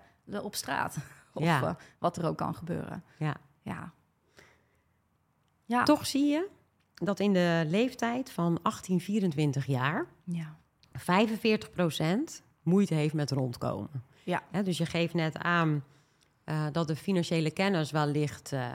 op 0.42 0.56
straat? 0.56 0.98
Of 1.34 1.44
Ja. 1.44 1.62
eh, 1.62 1.76
wat 2.00 2.18
er 2.18 2.26
ook 2.26 2.38
kan 2.38 2.56
gebeuren. 2.56 3.04
Ja. 3.18 3.36
Ja. 3.62 3.92
Ja. 5.66 5.84
Toch 5.84 6.06
zie 6.08 6.26
je 6.26 6.50
dat 6.94 7.20
in 7.20 7.34
de 7.34 7.64
leeftijd 7.68 8.32
van 8.32 8.60
18, 8.62 9.00
24 9.00 9.66
jaar 9.66 10.06
Ja. 10.24 10.62
45% 11.00 12.42
moeite 12.64 12.94
heeft 12.94 13.14
met 13.14 13.32
rondkomen. 13.32 14.04
Ja. 14.24 14.44
Dus 14.64 14.78
je 14.78 14.86
geeft 14.86 15.14
net 15.14 15.38
aan 15.38 15.84
eh, 16.44 16.66
dat 16.72 16.88
de 16.88 16.96
financiële 16.96 17.52
kennis 17.52 17.92
wellicht 17.92 18.52
eh, 18.52 18.68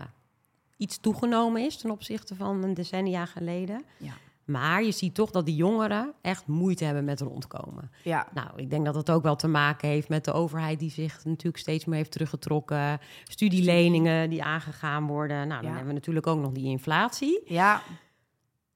iets 0.76 0.98
toegenomen 1.00 1.62
is 1.64 1.76
ten 1.76 1.90
opzichte 1.90 2.34
van 2.34 2.62
een 2.64 2.74
decennia 2.74 3.26
geleden. 3.26 3.84
Ja. 3.96 4.12
Maar 4.44 4.82
je 4.82 4.90
ziet 4.92 5.14
toch 5.14 5.30
dat 5.30 5.46
die 5.46 5.54
jongeren 5.56 6.12
echt 6.20 6.46
moeite 6.46 6.84
hebben 6.84 7.04
met 7.04 7.20
rondkomen. 7.20 7.90
Ja. 8.04 8.28
Nou, 8.34 8.48
ik 8.56 8.70
denk 8.70 8.84
dat 8.84 8.94
dat 8.94 9.10
ook 9.10 9.22
wel 9.22 9.36
te 9.36 9.48
maken 9.48 9.88
heeft 9.88 10.08
met 10.08 10.24
de 10.24 10.32
overheid 10.32 10.78
die 10.78 10.90
zich 10.90 11.24
natuurlijk 11.24 11.56
steeds 11.58 11.84
meer 11.84 11.96
heeft 11.96 12.10
teruggetrokken. 12.10 13.00
Studieleningen 13.24 14.30
die 14.30 14.42
aangegaan 14.42 15.06
worden. 15.06 15.36
Nou, 15.36 15.48
dan 15.48 15.60
Ja. 15.62 15.68
hebben 15.68 15.86
we 15.86 15.92
natuurlijk 15.92 16.26
ook 16.26 16.40
nog 16.40 16.52
die 16.52 16.64
inflatie. 16.66 17.40
Ja. 17.44 17.82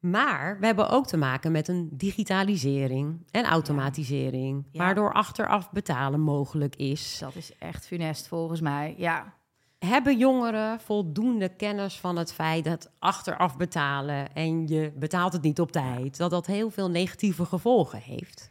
Maar 0.03 0.59
we 0.61 0.67
hebben 0.67 0.89
ook 0.89 1.07
te 1.07 1.17
maken 1.17 1.53
met 1.53 1.69
een 1.69 1.89
digitalisering 1.93 3.27
en 3.31 3.45
automatisering, 3.45 4.67
Ja. 4.71 4.85
waardoor 4.85 5.13
achteraf 5.13 5.71
betalen 5.71 6.21
mogelijk 6.21 6.77
is. 6.77 7.19
Dat 7.21 7.35
is 7.35 7.53
echt 7.59 7.87
funest 7.87 8.29
volgens 8.29 8.61
mij. 8.61 8.95
Ja. 8.97 9.35
Hebben 9.79 10.19
jongeren 10.19 10.81
voldoende 10.81 11.49
kennis 11.49 12.01
van 12.01 12.17
het 12.17 12.33
feit 12.33 12.65
dat 12.65 12.91
achteraf 12.99 13.57
betalen 13.57 14.35
en 14.35 14.67
je 14.67 14.93
betaalt 14.97 15.33
het 15.33 15.43
niet 15.43 15.61
op 15.61 15.73
tijd, 15.73 16.17
dat 16.17 16.31
dat 16.31 16.47
heel 16.47 16.71
veel 16.71 16.91
negatieve 16.91 17.45
gevolgen 17.45 17.99
heeft? 17.99 18.51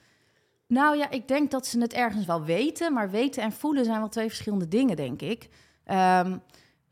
Nou 0.67 0.97
ja, 0.97 1.09
ik 1.09 1.27
denk 1.27 1.51
dat 1.51 1.65
ze 1.67 1.79
het 1.79 1.93
ergens 1.93 2.25
wel 2.25 2.43
weten, 2.43 2.93
maar 2.93 3.09
weten 3.11 3.43
en 3.43 3.51
voelen 3.51 3.85
zijn 3.85 3.99
wel 3.99 4.09
twee 4.09 4.27
verschillende 4.27 4.67
dingen, 4.67 4.95
denk 4.95 5.21
ik. 5.21 5.49
Ehm, 5.83 6.37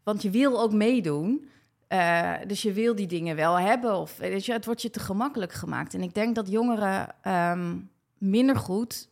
want 0.04 0.22
je 0.22 0.30
wil 0.30 0.62
ook 0.62 0.72
meedoen. 0.74 1.50
Uh, 1.94 2.34
dus 2.48 2.62
je 2.62 2.74
wil 2.74 2.96
die 2.96 3.08
dingen 3.08 3.36
wel 3.36 3.60
hebben. 3.60 3.96
Of 3.96 4.18
weet 4.18 4.46
je, 4.46 4.52
het 4.52 4.66
wordt 4.66 4.82
je 4.82 4.90
te 4.90 5.00
gemakkelijk 5.00 5.54
gemaakt. 5.54 5.94
En 5.94 6.02
ik 6.02 6.14
denk 6.14 6.36
dat 6.36 6.50
jongeren 6.50 7.16
um, 7.28 7.90
minder 8.18 8.56
goed 8.56 9.10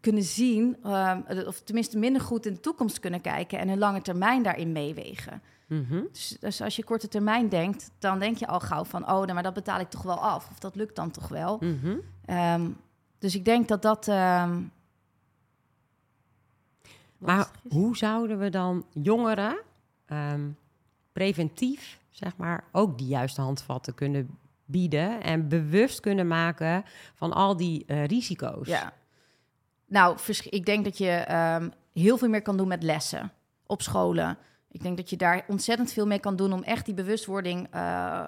kunnen 0.00 0.22
zien, 0.22 0.76
um, 0.86 1.24
of 1.46 1.60
tenminste 1.60 1.98
minder 1.98 2.22
goed 2.22 2.46
in 2.46 2.54
de 2.54 2.60
toekomst 2.60 3.00
kunnen 3.00 3.20
kijken 3.20 3.58
en 3.58 3.68
een 3.68 3.78
lange 3.78 4.02
termijn 4.02 4.42
daarin 4.42 4.72
meewegen. 4.72 5.42
Mm 5.66 5.86
-hmm. 5.88 6.08
dus, 6.12 6.36
dus, 6.40 6.60
als 6.60 6.76
je 6.76 6.84
korte 6.84 7.08
termijn 7.08 7.48
denkt, 7.48 7.90
dan 7.98 8.18
denk 8.18 8.36
je 8.36 8.46
al 8.46 8.60
gauw 8.60 8.84
van, 8.84 9.02
oh, 9.02 9.08
nou, 9.08 9.32
maar 9.32 9.42
dat 9.42 9.54
betaal 9.54 9.80
ik 9.80 9.90
toch 9.90 10.02
wel 10.02 10.18
af, 10.18 10.50
of 10.50 10.58
dat 10.58 10.74
lukt 10.74 10.96
dan 10.96 11.10
toch 11.10 11.28
wel. 11.28 11.58
Mm 11.60 11.80
-hmm. 11.82 12.00
um, 12.36 12.76
dus 13.18 13.34
ik 13.34 13.44
denk 13.44 13.68
dat 13.68 13.82
dat. 13.82 14.06
Maar 17.18 17.50
hoe 17.68 17.96
zouden 17.96 18.38
we 18.38 18.50
dan 18.50 18.84
jongeren 18.92 19.58
preventief, 21.18 22.00
zeg 22.10 22.36
maar, 22.36 22.64
ook 22.72 22.98
die 22.98 23.06
juiste 23.06 23.40
handvatten 23.40 23.94
kunnen 23.94 24.38
bieden 24.64 25.22
en 25.22 25.48
bewust 25.48 26.00
kunnen 26.00 26.26
maken 26.26 26.84
van 27.14 27.32
al 27.32 27.56
die 27.56 27.84
uh, 27.86 28.04
risico's? 28.04 28.66
Ja. 28.66 28.92
Nou, 29.86 30.18
ik 30.50 30.66
denk 30.66 30.84
dat 30.84 30.98
je 30.98 31.26
um, 31.60 31.72
heel 31.92 32.18
veel 32.18 32.28
meer 32.28 32.42
kan 32.42 32.56
doen 32.56 32.68
met 32.68 32.82
lessen 32.82 33.32
op 33.66 33.82
scholen. 33.82 34.38
Ik 34.70 34.82
denk 34.82 34.96
dat 34.96 35.10
je 35.10 35.16
daar 35.16 35.44
ontzettend 35.48 35.92
veel 35.92 36.06
mee 36.06 36.18
kan 36.18 36.36
doen 36.36 36.52
om 36.52 36.62
echt 36.62 36.84
die 36.84 36.94
bewustwording 36.94 37.74
uh, 37.74 38.26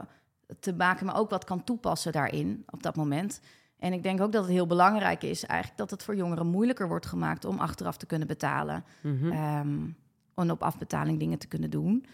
te 0.61 0.73
maken, 0.73 1.07
maar 1.07 1.19
ook 1.19 1.31
wat 1.31 1.45
kan 1.45 1.65
toepassen 1.65 2.13
daarin 2.13 2.65
op 2.71 2.83
dat 2.83 2.97
moment. 2.97 3.41
En 3.79 3.93
ik 3.93 4.03
denk 4.03 4.21
ook 4.21 4.33
dat 4.33 4.43
het 4.43 4.53
heel 4.53 4.67
belangrijk 4.67 5.23
is 5.23 5.45
eigenlijk 5.45 5.79
dat 5.79 5.91
het 5.91 6.03
voor 6.03 6.17
jongeren 6.17 6.47
moeilijker 6.47 6.89
wordt 6.89 7.07
gemaakt 7.07 7.45
om 7.45 7.59
achteraf 7.59 7.97
te 7.97 8.07
kunnen 8.07 8.29
betalen. 8.29 8.85
Mm 9.01 9.19
-hmm. 9.19 9.59
um, 9.59 9.97
en 10.35 10.51
op 10.51 10.63
afbetaling 10.63 11.19
dingen 11.19 11.39
te 11.39 11.49
kunnen 11.49 11.71
doen. 11.71 12.07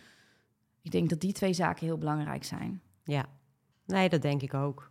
Ik 0.87 0.93
denk 0.93 1.09
dat 1.09 1.21
die 1.21 1.33
twee 1.33 1.53
zaken 1.53 1.87
heel 1.87 1.99
belangrijk 1.99 2.45
zijn. 2.45 2.81
Ja, 3.05 3.25
nee, 3.87 4.09
dat 4.09 4.23
denk 4.23 4.43
ik 4.43 4.55
ook. 4.55 4.91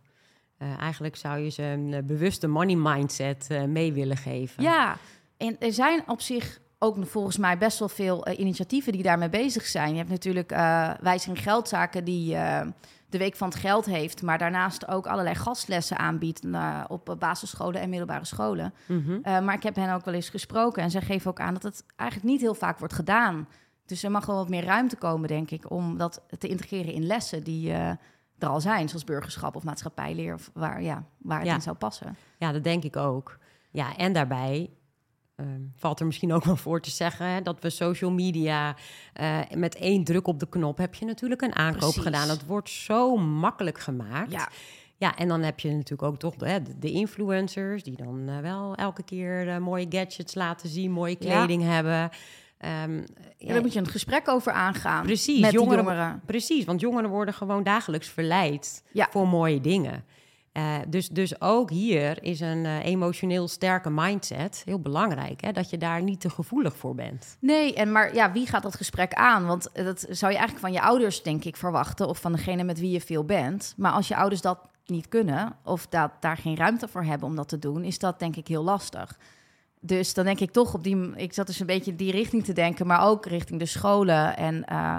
Uh, 0.58 0.78
eigenlijk 0.78 1.16
zou 1.16 1.38
je 1.38 1.50
ze 1.50 1.62
een 1.62 1.92
uh, 1.92 1.98
bewuste 2.02 2.46
money 2.46 2.74
mindset 2.76 3.48
uh, 3.50 3.64
mee 3.64 3.92
willen 3.92 4.16
geven. 4.16 4.62
Ja, 4.62 4.96
en 5.36 5.56
er 5.58 5.72
zijn 5.72 6.02
op 6.06 6.20
zich 6.20 6.60
ook 6.78 7.06
volgens 7.06 7.36
mij 7.36 7.58
best 7.58 7.78
wel 7.78 7.88
veel 7.88 8.28
initiatieven 8.28 8.92
die 8.92 9.02
daarmee 9.02 9.28
bezig 9.28 9.66
zijn. 9.66 9.90
Je 9.90 9.96
hebt 9.96 10.10
natuurlijk 10.10 10.50
wijziging 11.00 11.42
geldzaken 11.42 12.04
die 12.04 12.34
de 13.08 13.18
Week 13.18 13.36
van 13.36 13.48
het 13.48 13.58
Geld 13.58 13.84
heeft, 13.84 14.22
maar 14.22 14.38
daarnaast 14.38 14.88
ook 14.88 15.06
allerlei 15.06 15.34
gastlessen 15.34 15.98
aanbiedt 15.98 16.46
op 16.88 17.16
basisscholen 17.18 17.80
en 17.80 17.88
middelbare 17.88 18.24
scholen. 18.24 18.74
Mm 18.86 19.04
-hmm. 19.04 19.44
maar 19.44 19.54
ik 19.54 19.62
heb 19.62 19.74
hen 19.74 19.94
ook 19.94 20.04
wel 20.04 20.14
eens 20.14 20.28
gesproken 20.28 20.82
en 20.82 20.90
zij 20.90 21.00
geven 21.00 21.30
ook 21.30 21.40
aan 21.40 21.54
dat 21.54 21.62
het 21.62 21.84
eigenlijk 21.96 22.30
niet 22.30 22.40
heel 22.40 22.54
vaak 22.54 22.78
wordt 22.78 22.94
gedaan. 22.94 23.48
Dus 23.86 24.02
er 24.02 24.10
mag 24.10 24.26
wel 24.26 24.36
wat 24.36 24.48
meer 24.48 24.64
ruimte 24.64 24.96
komen, 24.96 25.28
denk 25.28 25.50
ik, 25.50 25.70
om 25.70 25.98
dat 25.98 26.22
te 26.38 26.48
integreren 26.48 26.92
in 26.92 27.06
lessen 27.06 27.42
die 27.42 27.72
er 28.38 28.48
al 28.48 28.60
zijn, 28.60 28.88
zoals 28.88 29.04
burgerschap 29.04 29.56
of 29.56 29.64
maatschappijleer, 29.64 30.34
of 30.34 30.50
waar, 30.54 30.82
ja, 30.82 31.04
waar 31.18 31.40
het 31.40 31.48
in 31.48 31.62
zou 31.62 31.76
passen. 31.76 32.16
Ja, 32.38 32.52
dat 32.52 32.64
denk 32.64 32.84
ik 32.84 32.96
ook. 32.96 33.38
Ja, 33.70 33.96
en 33.96 34.12
daarbij 34.12 34.70
uh, 35.36 35.46
valt 35.74 36.00
er 36.00 36.06
misschien 36.06 36.32
ook 36.32 36.44
wel 36.44 36.56
voor 36.56 36.80
te 36.80 36.90
zeggen 36.90 37.26
hè, 37.26 37.42
dat 37.42 37.60
we 37.60 37.70
social 37.70 38.10
media 38.10 38.76
uh, 39.20 39.38
met 39.54 39.74
één 39.74 40.04
druk 40.04 40.26
op 40.26 40.40
de 40.40 40.48
knop 40.48 40.78
heb 40.78 40.94
je 40.94 41.04
natuurlijk 41.04 41.42
een 41.42 41.54
aankoop 41.54 41.80
Precies. 41.80 42.02
gedaan. 42.02 42.28
Dat 42.28 42.44
wordt 42.44 42.70
zo 42.70 43.16
makkelijk 43.16 43.78
gemaakt. 43.78 44.32
Ja. 44.32 44.48
Ja, 44.98 45.16
en 45.16 45.28
dan 45.28 45.42
heb 45.42 45.60
je 45.60 45.70
natuurlijk 45.70 46.02
ook 46.02 46.18
toch 46.18 46.34
de, 46.34 46.62
de 46.78 46.90
influencers 46.90 47.82
die 47.82 47.96
dan 47.96 48.28
uh, 48.28 48.38
wel 48.38 48.74
elke 48.74 49.02
keer 49.02 49.62
mooie 49.62 49.86
gadgets 49.88 50.34
laten 50.34 50.68
zien, 50.68 50.90
mooie 50.90 51.16
kleding 51.16 51.62
ja. 51.62 51.68
hebben. 51.68 52.10
Um, 52.64 53.04
ja, 53.36 53.52
daar 53.52 53.60
moet 53.60 53.72
je 53.72 53.78
een 53.78 53.86
gesprek 53.86 54.28
over 54.28 54.52
aangaan. 54.52 55.02
Precies, 55.02 55.40
met 55.40 55.52
jongeren, 55.52 55.84
jongeren. 55.84 56.22
Precies, 56.26 56.64
want 56.64 56.80
jongeren 56.80 57.10
worden 57.10 57.34
gewoon 57.34 57.62
dagelijks 57.62 58.08
verleid 58.08 58.82
ja. 58.92 59.08
voor 59.10 59.28
mooie 59.28 59.60
dingen. 59.60 60.04
Uh, 60.56 60.76
dus, 60.88 61.08
dus 61.08 61.40
ook 61.40 61.70
hier 61.70 62.22
is 62.22 62.40
een 62.40 62.64
uh, 62.64 62.84
emotioneel 62.84 63.48
sterke 63.48 63.90
mindset 63.90 64.62
heel 64.64 64.80
belangrijk. 64.80 65.40
Hè? 65.40 65.52
Dat 65.52 65.70
je 65.70 65.78
daar 65.78 66.02
niet 66.02 66.20
te 66.20 66.30
gevoelig 66.30 66.76
voor 66.76 66.94
bent. 66.94 67.36
Nee, 67.40 67.74
en 67.74 67.92
maar 67.92 68.14
ja, 68.14 68.32
wie 68.32 68.46
gaat 68.46 68.62
dat 68.62 68.76
gesprek 68.76 69.14
aan? 69.14 69.46
Want 69.46 69.70
dat 69.72 70.06
zou 70.10 70.32
je 70.32 70.38
eigenlijk 70.38 70.58
van 70.58 70.72
je 70.72 70.80
ouders, 70.80 71.22
denk 71.22 71.44
ik, 71.44 71.56
verwachten. 71.56 72.08
Of 72.08 72.20
van 72.20 72.32
degene 72.32 72.64
met 72.64 72.80
wie 72.80 72.90
je 72.90 73.00
veel 73.00 73.24
bent. 73.24 73.74
Maar 73.76 73.92
als 73.92 74.08
je 74.08 74.16
ouders 74.16 74.40
dat 74.40 74.58
niet 74.86 75.08
kunnen, 75.08 75.56
of 75.64 75.86
dat, 75.86 76.10
daar 76.20 76.36
geen 76.36 76.56
ruimte 76.56 76.88
voor 76.88 77.04
hebben 77.04 77.28
om 77.28 77.36
dat 77.36 77.48
te 77.48 77.58
doen, 77.58 77.84
is 77.84 77.98
dat 77.98 78.18
denk 78.18 78.36
ik 78.36 78.48
heel 78.48 78.64
lastig. 78.64 79.18
Dus 79.80 80.14
dan 80.14 80.24
denk 80.24 80.40
ik 80.40 80.50
toch 80.50 80.74
op 80.74 80.84
die. 80.84 81.16
Ik 81.16 81.32
zat 81.32 81.46
dus 81.46 81.60
een 81.60 81.66
beetje 81.66 81.90
in 81.90 81.96
die 81.96 82.10
richting 82.10 82.44
te 82.44 82.52
denken, 82.52 82.86
maar 82.86 83.06
ook 83.06 83.26
richting 83.26 83.58
de 83.58 83.66
scholen 83.66 84.36
en 84.36 84.64
uh, 84.72 84.96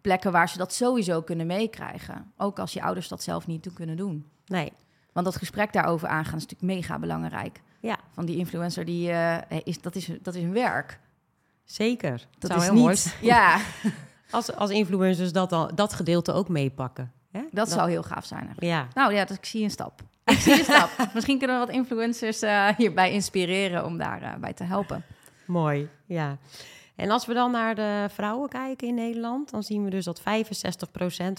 plekken 0.00 0.32
waar 0.32 0.48
ze 0.48 0.58
dat 0.58 0.72
sowieso 0.72 1.22
kunnen 1.22 1.46
meekrijgen. 1.46 2.32
Ook 2.36 2.58
als 2.58 2.72
je 2.72 2.82
ouders 2.82 3.08
dat 3.08 3.22
zelf 3.22 3.46
niet 3.46 3.62
toe 3.62 3.72
kunnen 3.72 3.96
doen. 3.96 4.26
Nee. 4.46 4.72
Want 5.12 5.26
dat 5.26 5.36
gesprek 5.36 5.72
daarover 5.72 6.08
aangaan 6.08 6.36
is 6.36 6.46
natuurlijk 6.46 6.72
mega 6.72 6.98
belangrijk. 6.98 7.60
Ja. 7.80 7.98
Van 8.10 8.24
die 8.26 8.36
influencer, 8.36 8.84
die, 8.84 9.10
uh, 9.10 9.36
is, 9.64 9.80
dat, 9.80 9.94
is, 9.94 10.10
dat 10.22 10.34
is 10.34 10.42
een 10.42 10.52
werk. 10.52 11.00
Zeker. 11.64 12.26
Dat, 12.38 12.50
zou 12.50 12.60
is 12.60 12.66
heel 12.66 12.74
niet, 12.74 12.82
mooi 12.82 12.96
zijn. 12.96 13.14
Ja. 13.20 13.60
als, 14.30 14.54
als 14.54 14.70
influencers 14.70 15.32
dat, 15.32 15.52
al, 15.52 15.74
dat 15.74 15.92
gedeelte 15.92 16.32
ook 16.32 16.48
meepakken. 16.48 17.12
Hè? 17.30 17.40
Dat, 17.40 17.50
dat, 17.52 17.70
zou 17.70 17.90
heel 17.90 18.02
gaaf 18.02 18.24
zijn 18.24 18.46
eigenlijk. 18.46 18.72
Ja. 18.72 18.88
Nou 18.94 19.14
ja, 19.14 19.24
dat, 19.24 19.36
ik 19.36 19.44
zie 19.44 19.62
een 19.62 19.70
stap. 19.70 20.02
Ik 20.30 20.38
zie 20.38 20.64
stap. 20.64 20.90
Misschien 21.14 21.38
kunnen 21.38 21.60
we 21.60 21.66
wat 21.66 21.74
influencers 21.74 22.42
uh, 22.42 22.68
hierbij 22.76 23.12
inspireren 23.12 23.84
om 23.84 23.98
daarbij 23.98 24.32
uh, 24.34 24.40
bij 24.40 24.52
te 24.52 24.64
helpen. 24.64 25.04
Mooi, 25.46 25.88
ja. 26.06 26.38
En 26.96 27.10
als 27.10 27.26
we 27.26 27.34
dan 27.34 27.50
naar 27.50 27.74
de 27.74 28.06
vrouwen 28.08 28.48
kijken 28.48 28.88
in 28.88 28.94
Nederland, 28.94 29.50
dan 29.50 29.62
zien 29.62 29.84
we 29.84 29.90
dus 29.90 30.04
dat 30.04 30.20
65% 30.20 30.24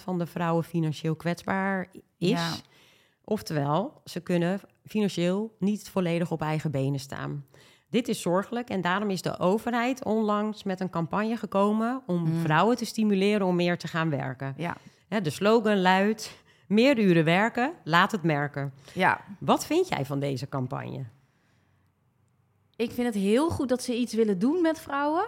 van 0.04 0.18
de 0.18 0.26
vrouwen 0.26 0.64
financieel 0.64 1.16
kwetsbaar 1.16 1.88
is. 2.18 2.30
Ja. 2.30 2.52
Oftewel, 3.24 4.02
ze 4.06 4.20
kunnen 4.20 4.62
financieel 4.86 5.56
niet 5.60 5.90
volledig 5.90 6.32
op 6.32 6.42
eigen 6.42 6.72
benen 6.72 7.00
staan. 7.00 7.46
Dit 7.90 8.08
is 8.08 8.22
zorgelijk 8.22 8.70
en 8.70 8.82
daarom 8.82 9.10
is 9.10 9.22
de 9.22 9.40
overheid 9.40 10.04
onlangs 10.04 10.64
met 10.64 10.80
een 10.80 10.90
campagne 10.90 11.38
gekomen 11.38 12.02
om 12.06 12.22
mm. 12.22 12.42
vrouwen 12.42 12.78
te 12.78 12.86
stimuleren 12.86 13.48
om 13.48 13.56
meer 13.56 13.78
te 13.78 13.88
gaan 13.88 14.10
werken. 14.10 14.54
Ja. 14.58 14.78
De 15.20 15.30
slogan 15.30 15.82
luidt: 15.82 16.41
meer 16.72 17.00
uren 17.00 17.24
werken, 17.24 17.74
laat 17.84 18.12
het 18.12 18.24
merken. 18.24 18.74
Ja. 18.94 19.22
Wat 19.40 19.66
vind 19.66 19.88
jij 19.88 20.06
van 20.06 20.20
deze 20.20 20.50
campagne? 20.50 21.06
Ik 22.76 22.92
vind 22.92 23.08
het 23.08 23.24
heel 23.24 23.50
goed 23.50 23.70
dat 23.70 23.84
ze 23.84 23.96
iets 23.96 24.14
willen 24.14 24.40
doen 24.40 24.62
met 24.62 24.80
vrouwen. 24.80 25.24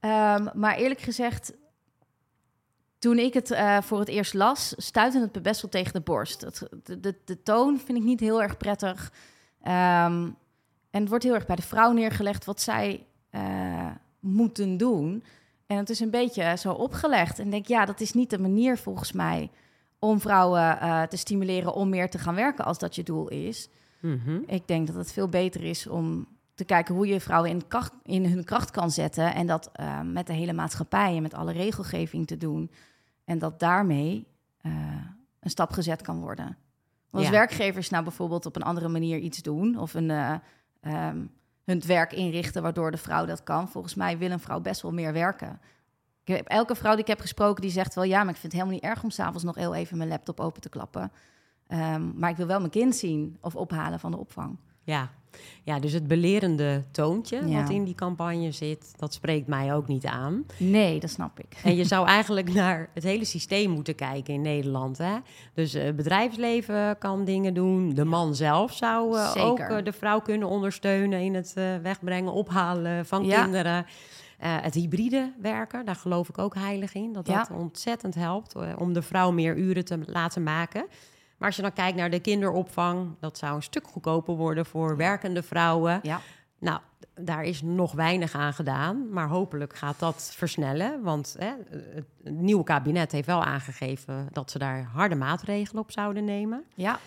Um, 0.00 0.50
maar 0.54 0.76
eerlijk 0.76 1.00
gezegd, 1.00 1.52
toen 2.98 3.18
ik 3.18 3.34
het 3.34 3.50
uh, 3.50 3.80
voor 3.80 3.98
het 3.98 4.08
eerst 4.08 4.34
las, 4.34 4.74
stuitte 4.76 5.20
het 5.20 5.34
me 5.34 5.40
best 5.40 5.62
wel 5.62 5.70
tegen 5.70 5.92
de 5.92 6.00
borst. 6.00 6.40
Het, 6.40 6.68
de, 6.82 7.00
de, 7.00 7.14
de, 7.24 7.42
toon 7.42 7.78
vind 7.78 7.98
ik 7.98 8.04
niet 8.04 8.20
heel 8.20 8.42
erg 8.42 8.56
prettig. 8.56 9.12
Um, 9.62 10.36
en 10.90 11.00
het 11.00 11.08
wordt 11.08 11.24
heel 11.24 11.34
erg 11.34 11.46
bij 11.46 11.56
de 11.56 11.62
vrouw 11.62 11.92
neergelegd 11.92 12.44
wat 12.44 12.60
zij 12.60 13.06
uh, 13.30 13.90
moeten 14.20 14.76
doen. 14.76 15.24
En 15.66 15.76
het 15.76 15.90
is 15.90 16.00
een 16.00 16.10
beetje 16.10 16.56
zo 16.56 16.72
opgelegd. 16.72 17.38
En 17.38 17.44
ik 17.44 17.50
denk, 17.50 17.66
ja, 17.66 17.84
dat 17.84 18.00
is 18.00 18.12
niet 18.12 18.30
de 18.30 18.38
manier 18.38 18.78
volgens 18.78 19.12
mij 19.12 19.50
om 20.06 20.20
vrouwen 20.20 20.78
uh, 20.82 21.02
te 21.02 21.16
stimuleren 21.16 21.74
om 21.74 21.88
meer 21.88 22.10
te 22.10 22.18
gaan 22.18 22.34
werken 22.34 22.64
als 22.64 22.78
dat 22.78 22.94
je 22.94 23.02
doel 23.02 23.28
is. 23.28 23.68
Mm 24.00 24.20
-hmm. 24.24 24.42
Ik 24.46 24.68
denk 24.68 24.86
dat 24.86 24.96
het 24.96 25.12
veel 25.12 25.28
beter 25.28 25.64
is 25.64 25.86
om 25.86 26.26
te 26.54 26.64
kijken 26.64 26.94
hoe 26.94 27.06
je 27.06 27.20
vrouwen 27.20 27.50
in, 27.50 27.66
kracht, 27.66 27.92
in 28.02 28.26
hun 28.26 28.44
kracht 28.44 28.70
kan 28.70 28.90
zetten. 28.90 29.34
En 29.34 29.46
dat 29.46 29.70
uh, 29.80 30.00
met 30.00 30.26
de 30.26 30.32
hele 30.32 30.52
maatschappij 30.52 31.16
en 31.16 31.22
met 31.22 31.34
alle 31.34 31.52
regelgeving 31.52 32.26
te 32.26 32.36
doen. 32.36 32.70
En 33.24 33.38
dat 33.38 33.60
daarmee 33.60 34.26
uh, 34.62 34.72
een 35.40 35.50
stap 35.50 35.70
gezet 35.70 36.02
kan 36.02 36.20
worden. 36.20 36.44
Want 36.44 37.24
als 37.24 37.24
ja. 37.24 37.30
werkgevers 37.30 37.90
nou 37.90 38.04
bijvoorbeeld 38.04 38.46
op 38.46 38.56
een 38.56 38.62
andere 38.62 38.88
manier 38.88 39.18
iets 39.18 39.42
doen... 39.42 39.78
of 39.78 39.94
een, 39.94 40.10
um, 40.10 41.30
hun 41.64 41.82
werk 41.86 42.12
inrichten 42.12 42.62
waardoor 42.62 42.90
de 42.90 42.96
vrouw 42.96 43.26
dat 43.26 43.42
kan... 43.42 43.68
volgens 43.68 43.94
mij 43.94 44.18
wil 44.18 44.30
een 44.30 44.40
vrouw 44.40 44.60
best 44.60 44.82
wel 44.82 44.92
meer 44.92 45.12
werken. 45.12 45.60
Ik 46.26 46.36
heb 46.36 46.48
elke 46.48 46.74
vrouw 46.74 46.92
die 46.92 47.00
ik 47.00 47.06
heb 47.06 47.20
gesproken, 47.20 47.62
die 47.62 47.70
zegt 47.70 47.94
wel... 47.94 48.04
ja, 48.04 48.18
maar 48.18 48.34
ik 48.34 48.40
vind 48.40 48.52
het 48.52 48.62
helemaal 48.62 48.74
niet 48.74 48.90
erg 48.90 49.02
om 49.02 49.10
s'avonds 49.10 49.44
nog 49.44 49.54
heel 49.54 49.74
even 49.74 49.96
mijn 49.96 50.08
laptop 50.08 50.40
open 50.40 50.60
te 50.60 50.68
klappen. 50.68 51.12
Um, 51.68 52.12
maar 52.16 52.30
ik 52.30 52.36
wil 52.36 52.46
wel 52.46 52.58
mijn 52.58 52.70
kind 52.70 52.96
zien 52.96 53.36
of 53.40 53.56
ophalen 53.56 54.00
van 54.00 54.10
de 54.10 54.16
opvang. 54.16 54.58
Ja, 54.82 55.10
ja 55.62 55.78
dus 55.78 55.92
het 55.92 56.06
belerende 56.06 56.84
toontje 56.90 57.48
ja. 57.48 57.60
wat 57.60 57.70
in 57.70 57.84
die 57.84 57.94
campagne 57.94 58.52
zit... 58.52 58.92
dat 58.96 59.14
spreekt 59.14 59.46
mij 59.46 59.74
ook 59.74 59.86
niet 59.86 60.06
aan. 60.06 60.46
Nee, 60.56 61.00
dat 61.00 61.10
snap 61.10 61.40
ik. 61.40 61.56
En 61.64 61.76
je 61.76 61.84
zou 61.94 62.06
eigenlijk 62.06 62.52
naar 62.52 62.90
het 62.94 63.02
hele 63.02 63.24
systeem 63.24 63.70
moeten 63.70 63.94
kijken 63.94 64.34
in 64.34 64.40
Nederland. 64.40 64.98
Hè? 64.98 65.16
Dus 65.54 65.72
het 65.72 65.84
uh, 65.84 65.92
bedrijfsleven 65.92 66.98
kan 66.98 67.24
dingen 67.24 67.54
doen. 67.54 67.94
De 67.94 68.04
man 68.04 68.34
zelf 68.34 68.72
zou 68.72 69.16
uh, 69.16 69.34
ook 69.36 69.58
uh, 69.58 69.76
de 69.84 69.92
vrouw 69.92 70.20
kunnen 70.20 70.48
ondersteunen... 70.48 71.20
in 71.20 71.34
het 71.34 71.52
wegbrengen, 71.82 72.32
ophalen 72.32 73.06
van 73.06 73.24
ja. 73.24 73.42
kinderen... 73.42 73.86
Eh, 74.38 74.56
het 74.60 74.74
hybride 74.74 75.32
werken, 75.40 75.84
daar 75.84 75.96
geloof 75.96 76.28
ik 76.28 76.38
ook 76.38 76.54
heilig 76.54 76.94
in. 76.94 77.12
Dat 77.12 77.26
dat 77.26 77.50
ontzettend 77.50 78.14
helpt 78.14 78.54
eh, 78.54 78.72
om 78.78 78.92
de 78.92 79.02
vrouw 79.02 79.30
meer 79.30 79.56
uren 79.56 79.84
te 79.84 79.98
laten 80.06 80.42
maken. 80.42 80.86
Maar 81.38 81.48
als 81.48 81.56
je 81.56 81.62
dan 81.62 81.72
kijkt 81.72 81.96
naar 81.96 82.10
de 82.10 82.20
kinderopvang, 82.20 83.16
dat 83.20 83.38
zou 83.38 83.54
een 83.54 83.62
stuk 83.62 83.86
goedkoper 83.86 84.34
worden 84.34 84.66
voor 84.66 84.96
werkende 84.96 85.42
vrouwen. 85.42 86.00
Ja. 86.02 86.20
Nou, 86.58 86.80
daar 87.14 87.44
is 87.44 87.62
nog 87.62 87.92
weinig 87.92 88.34
aan 88.34 88.52
gedaan, 88.52 89.10
maar 89.10 89.28
hopelijk 89.28 89.76
gaat 89.76 89.98
dat 89.98 90.32
versnellen. 90.34 91.02
Want 91.02 91.36
hè, 91.38 91.52
het 92.24 92.34
nieuwe 92.34 92.64
kabinet 92.64 93.12
heeft 93.12 93.26
wel 93.26 93.44
aangegeven 93.44 94.28
dat 94.32 94.50
ze 94.50 94.58
daar 94.58 94.82
harde 94.82 95.14
maatregelen 95.14 95.82
op 95.82 95.90
zouden 95.92 96.24
nemen. 96.24 96.64
Ja. 96.74 96.98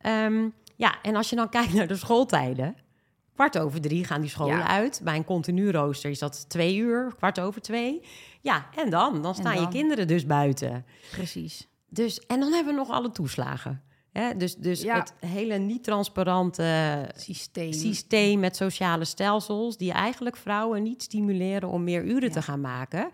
Ehm, 0.00 0.48
ja, 0.76 0.94
en 1.02 1.16
als 1.16 1.30
je 1.30 1.36
dan 1.36 1.48
kijkt 1.48 1.72
naar 1.74 1.86
de 1.86 1.96
schooltijden, 1.96 2.76
kwart 3.34 3.58
over 3.58 3.80
drie 3.80 4.04
gaan 4.04 4.20
die 4.20 4.30
scholen 4.30 4.66
uit. 4.66 5.00
Bij 5.04 5.16
een 5.16 5.24
continu 5.24 5.70
rooster 5.70 6.10
is 6.10 6.18
dat 6.18 6.48
twee 6.48 6.76
uur, 6.76 7.14
kwart 7.16 7.40
over 7.40 7.60
twee. 7.60 8.02
Ja, 8.40 8.66
en 8.76 8.90
dan? 8.90 9.22
Dan 9.22 9.34
staan 9.34 9.60
je 9.60 9.68
kinderen 9.68 10.06
dus 10.06 10.26
buiten. 10.26 10.84
Precies. 11.10 11.68
Dus, 11.88 12.26
en 12.26 12.40
dan 12.40 12.52
hebben 12.52 12.72
we 12.74 12.78
nog 12.78 12.90
alle 12.90 13.10
toeslagen. 13.10 13.82
Hè? 14.12 14.36
Dus, 14.36 14.56
dus 14.56 14.82
het 14.82 15.14
hele 15.18 15.58
niet-transparante 15.58 17.08
systeem. 17.16 17.72
systeem 17.72 18.40
met 18.40 18.56
sociale 18.56 19.04
stelsels... 19.04 19.76
die 19.76 19.92
eigenlijk 19.92 20.36
vrouwen 20.36 20.82
niet 20.82 21.02
stimuleren 21.02 21.68
om 21.68 21.84
meer 21.84 22.04
uren 22.04 22.30
te 22.30 22.42
gaan 22.42 22.60
maken. 22.60 23.10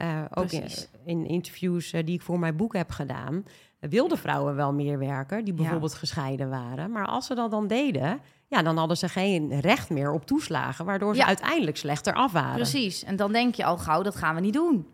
Uh, 0.00 0.24
ook 0.34 0.50
in, 0.50 0.68
in, 1.04 1.26
interviews 1.26 1.92
uh, 1.92 2.04
die 2.04 2.14
ik 2.14 2.22
voor 2.22 2.38
mijn 2.38 2.56
boek 2.56 2.72
heb 2.72 2.90
gedaan... 2.90 3.44
wilden 3.80 4.18
vrouwen 4.18 4.54
wel 4.54 4.72
meer 4.72 4.98
werken, 4.98 5.44
die 5.44 5.54
bijvoorbeeld 5.54 5.94
gescheiden 5.94 6.48
waren. 6.48 6.90
Maar 6.90 7.06
als 7.06 7.26
ze 7.26 7.34
dat 7.34 7.50
dan 7.50 7.66
deden 7.66 8.20
ja, 8.52 8.62
dan 8.62 8.76
hadden 8.76 8.96
ze 8.96 9.08
geen 9.08 9.60
recht 9.60 9.90
meer 9.90 10.12
op 10.12 10.26
toeslagen, 10.26 10.84
waardoor 10.84 11.14
ze 11.14 11.24
uiteindelijk 11.24 11.76
slechter 11.76 12.14
af 12.14 12.32
waren. 12.32 12.54
Precies. 12.54 13.04
En 13.04 13.16
dan 13.16 13.32
denk 13.32 13.54
je 13.54 13.64
al 13.64 13.78
gauw, 13.78 14.02
dat 14.02 14.16
gaan 14.16 14.34
we 14.34 14.40
niet 14.40 14.52
doen. 14.52 14.86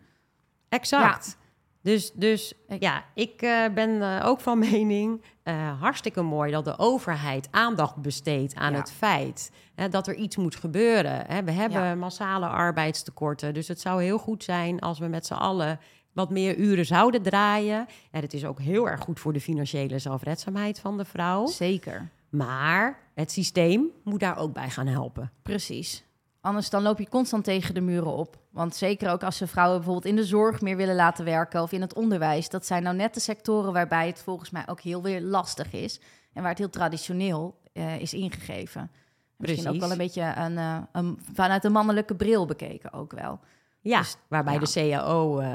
Exact. 0.69 1.37
Dus, 1.81 2.11
dus 2.11 2.53
ja, 2.79 3.03
ik 3.13 3.41
uh, 3.41 3.65
ben 3.73 3.89
uh, 3.89 4.21
ook 4.25 4.39
van 4.39 4.59
mening, 4.71 5.21
uh, 5.43 5.81
hartstikke 5.81 6.21
mooi 6.21 6.51
dat 6.51 6.65
de 6.65 6.77
overheid 6.77 7.47
aandacht 7.51 7.95
besteedt 7.95 8.55
aan 8.55 8.73
het 8.73 8.91
feit 8.91 9.51
hè, 9.75 9.89
dat 9.89 10.07
er 10.07 10.15
iets 10.15 10.37
moet 10.37 10.55
gebeuren. 10.55 11.25
Hè. 11.27 11.43
We 11.43 11.51
hebben 11.51 11.83
ja. 11.83 11.95
massale 11.95 12.47
arbeidstekorten, 12.47 13.53
dus 13.53 13.67
het 13.67 13.81
zou 13.81 14.03
heel 14.03 14.17
goed 14.17 14.43
zijn 14.43 14.79
als 14.79 14.99
we 14.99 15.07
met 15.07 15.25
z'n 15.25 15.33
allen 15.33 15.79
wat 16.13 16.29
meer 16.29 16.55
uren 16.55 16.85
zouden 16.85 17.21
draaien. 17.21 17.87
En 18.11 18.21
het 18.21 18.33
is 18.33 18.45
ook 18.45 18.59
heel 18.59 18.89
erg 18.89 19.01
goed 19.01 19.19
voor 19.19 19.33
de 19.33 19.41
financiële 19.41 19.99
zelfredzaamheid 19.99 20.79
van 20.79 20.97
de 20.97 21.05
vrouw. 21.05 21.45
Zeker. 21.45 22.09
Maar 22.29 22.99
het 23.13 23.31
systeem 23.31 23.85
moet 24.03 24.19
daar 24.19 24.37
ook 24.37 24.53
bij 24.53 24.69
gaan 24.69 24.87
helpen. 24.87 25.31
Precies. 25.41 26.03
Anders 26.41 26.69
dan 26.69 26.81
loop 26.81 26.99
je 26.99 27.09
constant 27.09 27.43
tegen 27.43 27.73
de 27.73 27.81
muren 27.81 28.13
op. 28.13 28.37
Want 28.51 28.75
zeker 28.75 29.11
ook 29.11 29.23
als 29.23 29.37
ze 29.37 29.47
vrouwen 29.47 29.77
bijvoorbeeld 29.77 30.05
in 30.05 30.15
de 30.15 30.25
zorg 30.25 30.61
meer 30.61 30.77
willen 30.77 30.95
laten 30.95 31.25
werken 31.25 31.61
of 31.61 31.71
in 31.71 31.81
het 31.81 31.93
onderwijs. 31.93 32.49
Dat 32.49 32.65
zijn 32.65 32.83
nou 32.83 32.95
net 32.95 33.13
de 33.13 33.19
sectoren 33.19 33.73
waarbij 33.73 34.07
het 34.07 34.21
volgens 34.21 34.49
mij 34.49 34.63
ook 34.67 34.81
heel 34.81 35.01
weer 35.01 35.21
lastig 35.21 35.73
is. 35.73 35.99
En 36.33 36.41
waar 36.41 36.49
het 36.49 36.59
heel 36.59 36.69
traditioneel 36.69 37.59
uh, 37.73 37.99
is 37.99 38.13
ingegeven. 38.13 38.91
Misschien 39.35 39.69
ook 39.69 39.79
wel 39.79 39.91
een 39.91 39.97
beetje 39.97 40.33
een, 40.35 40.51
uh, 40.51 40.77
een, 40.91 41.19
vanuit 41.33 41.63
een 41.63 41.71
mannelijke 41.71 42.15
bril 42.15 42.45
bekeken 42.45 42.93
ook 42.93 43.11
wel. 43.11 43.39
Ja, 43.81 43.99
dus, 43.99 44.17
waarbij 44.27 44.53
ja. 44.53 44.59
de 44.59 44.71
CAO 44.71 45.39
uh, 45.39 45.47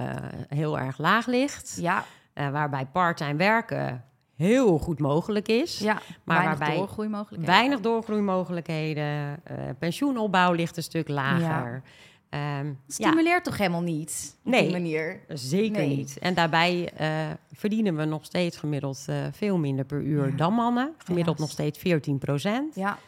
heel 0.48 0.78
erg 0.78 0.98
laag 0.98 1.26
ligt. 1.26 1.76
Ja. 1.80 2.04
waarbij 2.34 2.86
part-time 2.86 3.36
werken 3.36 4.04
heel 4.36 4.78
goed 4.78 4.98
mogelijk 4.98 5.48
is. 5.48 5.78
Ja, 5.78 6.02
maar 6.24 6.36
weinig 6.36 6.58
waarbij 6.58 6.76
doorgroeimogelijkheden. 6.76 7.54
weinig 7.54 7.80
doorgroeimogelijkheden. 7.80 9.04
Uh, 9.50 9.56
pensioenopbouw 9.78 10.52
ligt 10.52 10.76
een 10.76 10.82
stuk 10.82 11.08
lager. 11.08 11.82
Ja. 12.30 12.60
Um, 12.60 12.78
stimuleert 12.88 13.26
ja. 13.26 13.40
toch 13.40 13.58
helemaal 13.58 13.82
niet 13.82 14.36
op 14.44 14.50
nee, 14.50 14.62
die 14.62 14.70
manier? 14.70 15.20
Zeker 15.28 15.86
nee. 15.86 15.96
niet. 15.96 16.18
En 16.18 16.34
daarbij 16.34 16.92
uh, 17.00 17.08
verdienen 17.52 17.96
we 17.96 18.04
nog 18.04 18.24
steeds 18.24 18.56
gemiddeld 18.56 19.04
uh, 19.10 19.16
veel 19.32 19.58
minder 19.58 19.84
per 19.84 20.00
uur 20.00 20.36
dan 20.36 20.54
mannen. 20.54 20.94
Gemiddeld 20.98 21.38
nog 21.38 21.50
steeds 21.50 21.78
14 21.78 22.18
procent. 22.18 22.74
Ja. 22.74 22.98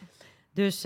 Dus 0.53 0.83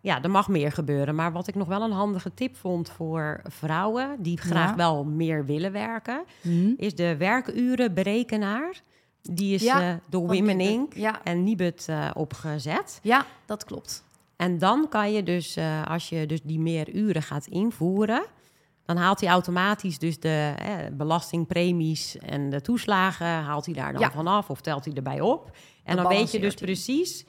ja, 0.00 0.22
er 0.22 0.30
mag 0.30 0.48
meer 0.48 0.72
gebeuren. 0.72 1.14
Maar 1.14 1.32
wat 1.32 1.48
ik 1.48 1.54
nog 1.54 1.68
wel 1.68 1.82
een 1.82 1.90
handige 1.90 2.34
tip 2.34 2.56
vond 2.56 2.90
voor 2.90 3.40
vrouwen 3.44 4.16
die 4.22 4.38
graag 4.38 4.74
wel 4.74 5.04
meer 5.04 5.44
willen 5.44 5.72
werken, 5.72 6.24
mm. 6.42 6.74
is 6.76 6.94
de 6.94 7.16
werkurenberekenaar. 7.16 8.82
Die 9.30 9.54
is 9.54 9.62
ja, 9.62 9.90
uh, 9.90 9.94
door 10.08 10.26
Women 10.26 10.60
Inc. 10.60 10.94
Ja. 10.94 11.22
en 11.22 11.42
Nibud 11.42 11.86
uh, 11.90 12.10
opgezet. 12.14 12.98
Ja, 13.02 13.26
dat 13.46 13.64
klopt. 13.64 14.04
En 14.36 14.58
dan 14.58 14.88
kan 14.88 15.12
je 15.12 15.22
dus, 15.22 15.56
uh, 15.56 15.86
als 15.86 16.08
je 16.08 16.26
dus 16.26 16.42
die 16.42 16.58
meer 16.58 16.94
uren 16.94 17.22
gaat 17.22 17.46
invoeren... 17.46 18.24
dan 18.84 18.96
haalt 18.96 19.20
hij 19.20 19.28
automatisch 19.28 19.98
dus 19.98 20.20
de 20.20 20.54
belastingpremies 20.92 22.18
en 22.18 22.50
de 22.50 22.60
toeslagen... 22.60 23.26
haalt 23.26 23.64
hij 23.64 23.74
daar 23.74 23.92
dan 23.92 24.00
ja. 24.00 24.10
vanaf 24.10 24.50
of 24.50 24.60
telt 24.60 24.84
hij 24.84 24.94
erbij 24.94 25.20
op. 25.20 25.56
En 25.84 25.96
dan 25.96 26.08
weet 26.08 26.30
je 26.30 26.40
dus 26.40 26.54
precies 26.54 27.24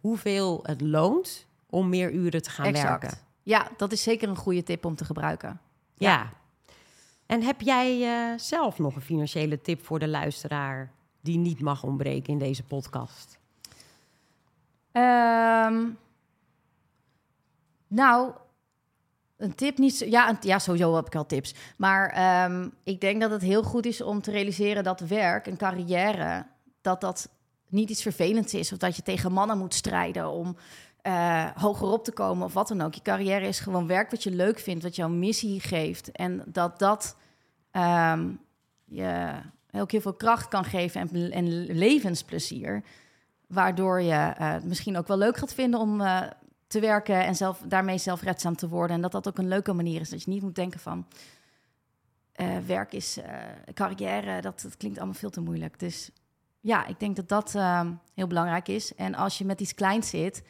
hoeveel 0.00 0.60
het 0.62 0.80
loont 0.80 1.46
om 1.70 1.88
meer 1.88 2.12
uren 2.12 2.42
te 2.42 2.50
gaan 2.50 2.66
exact. 2.66 3.02
werken. 3.02 3.18
Ja, 3.42 3.68
dat 3.76 3.92
is 3.92 4.02
zeker 4.02 4.28
een 4.28 4.36
goede 4.36 4.62
tip 4.62 4.84
om 4.84 4.94
te 4.94 5.04
gebruiken. 5.04 5.60
Ja. 5.94 6.10
ja. 6.10 6.32
En 7.26 7.42
heb 7.42 7.60
jij 7.60 8.08
zelf 8.38 8.78
nog 8.78 8.94
een 8.94 9.02
financiële 9.02 9.60
tip 9.60 9.84
voor 9.84 9.98
de 9.98 10.08
luisteraar 10.08 10.94
die 11.26 11.38
niet 11.38 11.60
mag 11.60 11.82
ontbreken 11.82 12.32
in 12.32 12.38
deze 12.38 12.62
podcast? 12.62 13.38
Um, 14.92 15.98
nou, 17.86 18.32
een 19.36 19.54
tip 19.54 19.78
niet. 19.78 19.98
Ja, 19.98 20.28
een, 20.28 20.36
ja, 20.40 20.58
sowieso 20.58 20.94
heb 20.94 21.06
ik 21.06 21.14
al 21.14 21.26
tips. 21.26 21.54
Maar 21.76 22.44
um, 22.50 22.72
ik 22.82 23.00
denk 23.00 23.20
dat 23.20 23.30
het 23.30 23.42
heel 23.42 23.62
goed 23.62 23.86
is 23.86 24.00
om 24.00 24.22
te 24.22 24.30
realiseren 24.30 24.84
dat 24.84 25.00
werk 25.00 25.46
en 25.46 25.56
carrière. 25.56 26.46
dat 26.80 27.00
dat 27.00 27.28
niet 27.68 27.90
iets 27.90 28.02
vervelends 28.02 28.54
is. 28.54 28.72
Of 28.72 28.78
dat 28.78 28.96
je 28.96 29.02
tegen 29.02 29.32
mannen 29.32 29.58
moet 29.58 29.74
strijden 29.74 30.30
om 30.30 30.56
uh, 31.06 31.46
hoger 31.54 31.88
op 31.88 32.04
te 32.04 32.12
komen 32.12 32.46
of 32.46 32.52
wat 32.52 32.68
dan 32.68 32.80
ook. 32.80 32.94
Je 32.94 33.02
carrière 33.02 33.46
is 33.46 33.60
gewoon 33.60 33.86
werk 33.86 34.10
wat 34.10 34.22
je 34.22 34.30
leuk 34.30 34.58
vindt, 34.58 34.82
wat 34.82 34.96
jouw 34.96 35.08
missie 35.08 35.60
geeft. 35.60 36.10
En 36.10 36.42
dat 36.46 36.78
dat 36.78 37.16
um, 37.72 38.40
je 38.84 39.32
ook 39.80 39.90
heel 39.90 40.00
veel 40.00 40.14
kracht 40.14 40.48
kan 40.48 40.64
geven 40.64 41.00
en, 41.00 41.30
en 41.30 41.66
levensplezier. 41.66 42.82
Waardoor 43.46 44.02
je 44.02 44.12
het 44.12 44.64
misschien 44.64 44.96
ook 44.96 45.06
wel 45.06 45.18
leuk 45.18 45.36
gaat 45.36 45.54
vinden 45.54 45.80
om 45.80 46.00
uh, 46.00 46.22
te 46.66 46.80
werken 46.80 47.24
en 47.24 47.36
zelf, 47.36 47.62
daarmee 47.66 47.98
zelfredzaam 47.98 48.56
te 48.56 48.68
worden. 48.68 48.96
En 48.96 49.02
dat 49.02 49.12
dat 49.12 49.28
ook 49.28 49.38
een 49.38 49.48
leuke 49.48 49.72
manier 49.72 50.00
is. 50.00 50.10
Dat 50.10 50.22
je 50.22 50.30
niet 50.30 50.42
moet 50.42 50.54
denken 50.54 50.80
van 50.80 51.06
uh, 52.36 52.58
werk 52.66 52.92
is 52.92 53.18
carrière, 53.74 54.40
dat, 54.40 54.60
dat 54.60 54.76
klinkt 54.76 54.98
allemaal 54.98 55.16
veel 55.16 55.30
te 55.30 55.40
moeilijk. 55.40 55.78
Dus 55.78 56.10
ja, 56.60 56.86
ik 56.86 57.00
denk 57.00 57.16
dat 57.16 57.28
dat 57.28 57.52
heel 58.14 58.26
belangrijk 58.26 58.68
is. 58.68 58.94
En 58.94 59.14
als 59.14 59.38
je 59.38 59.44
met 59.44 59.60
iets 59.60 59.74
kleins 59.74 60.08
zit, 60.08 60.42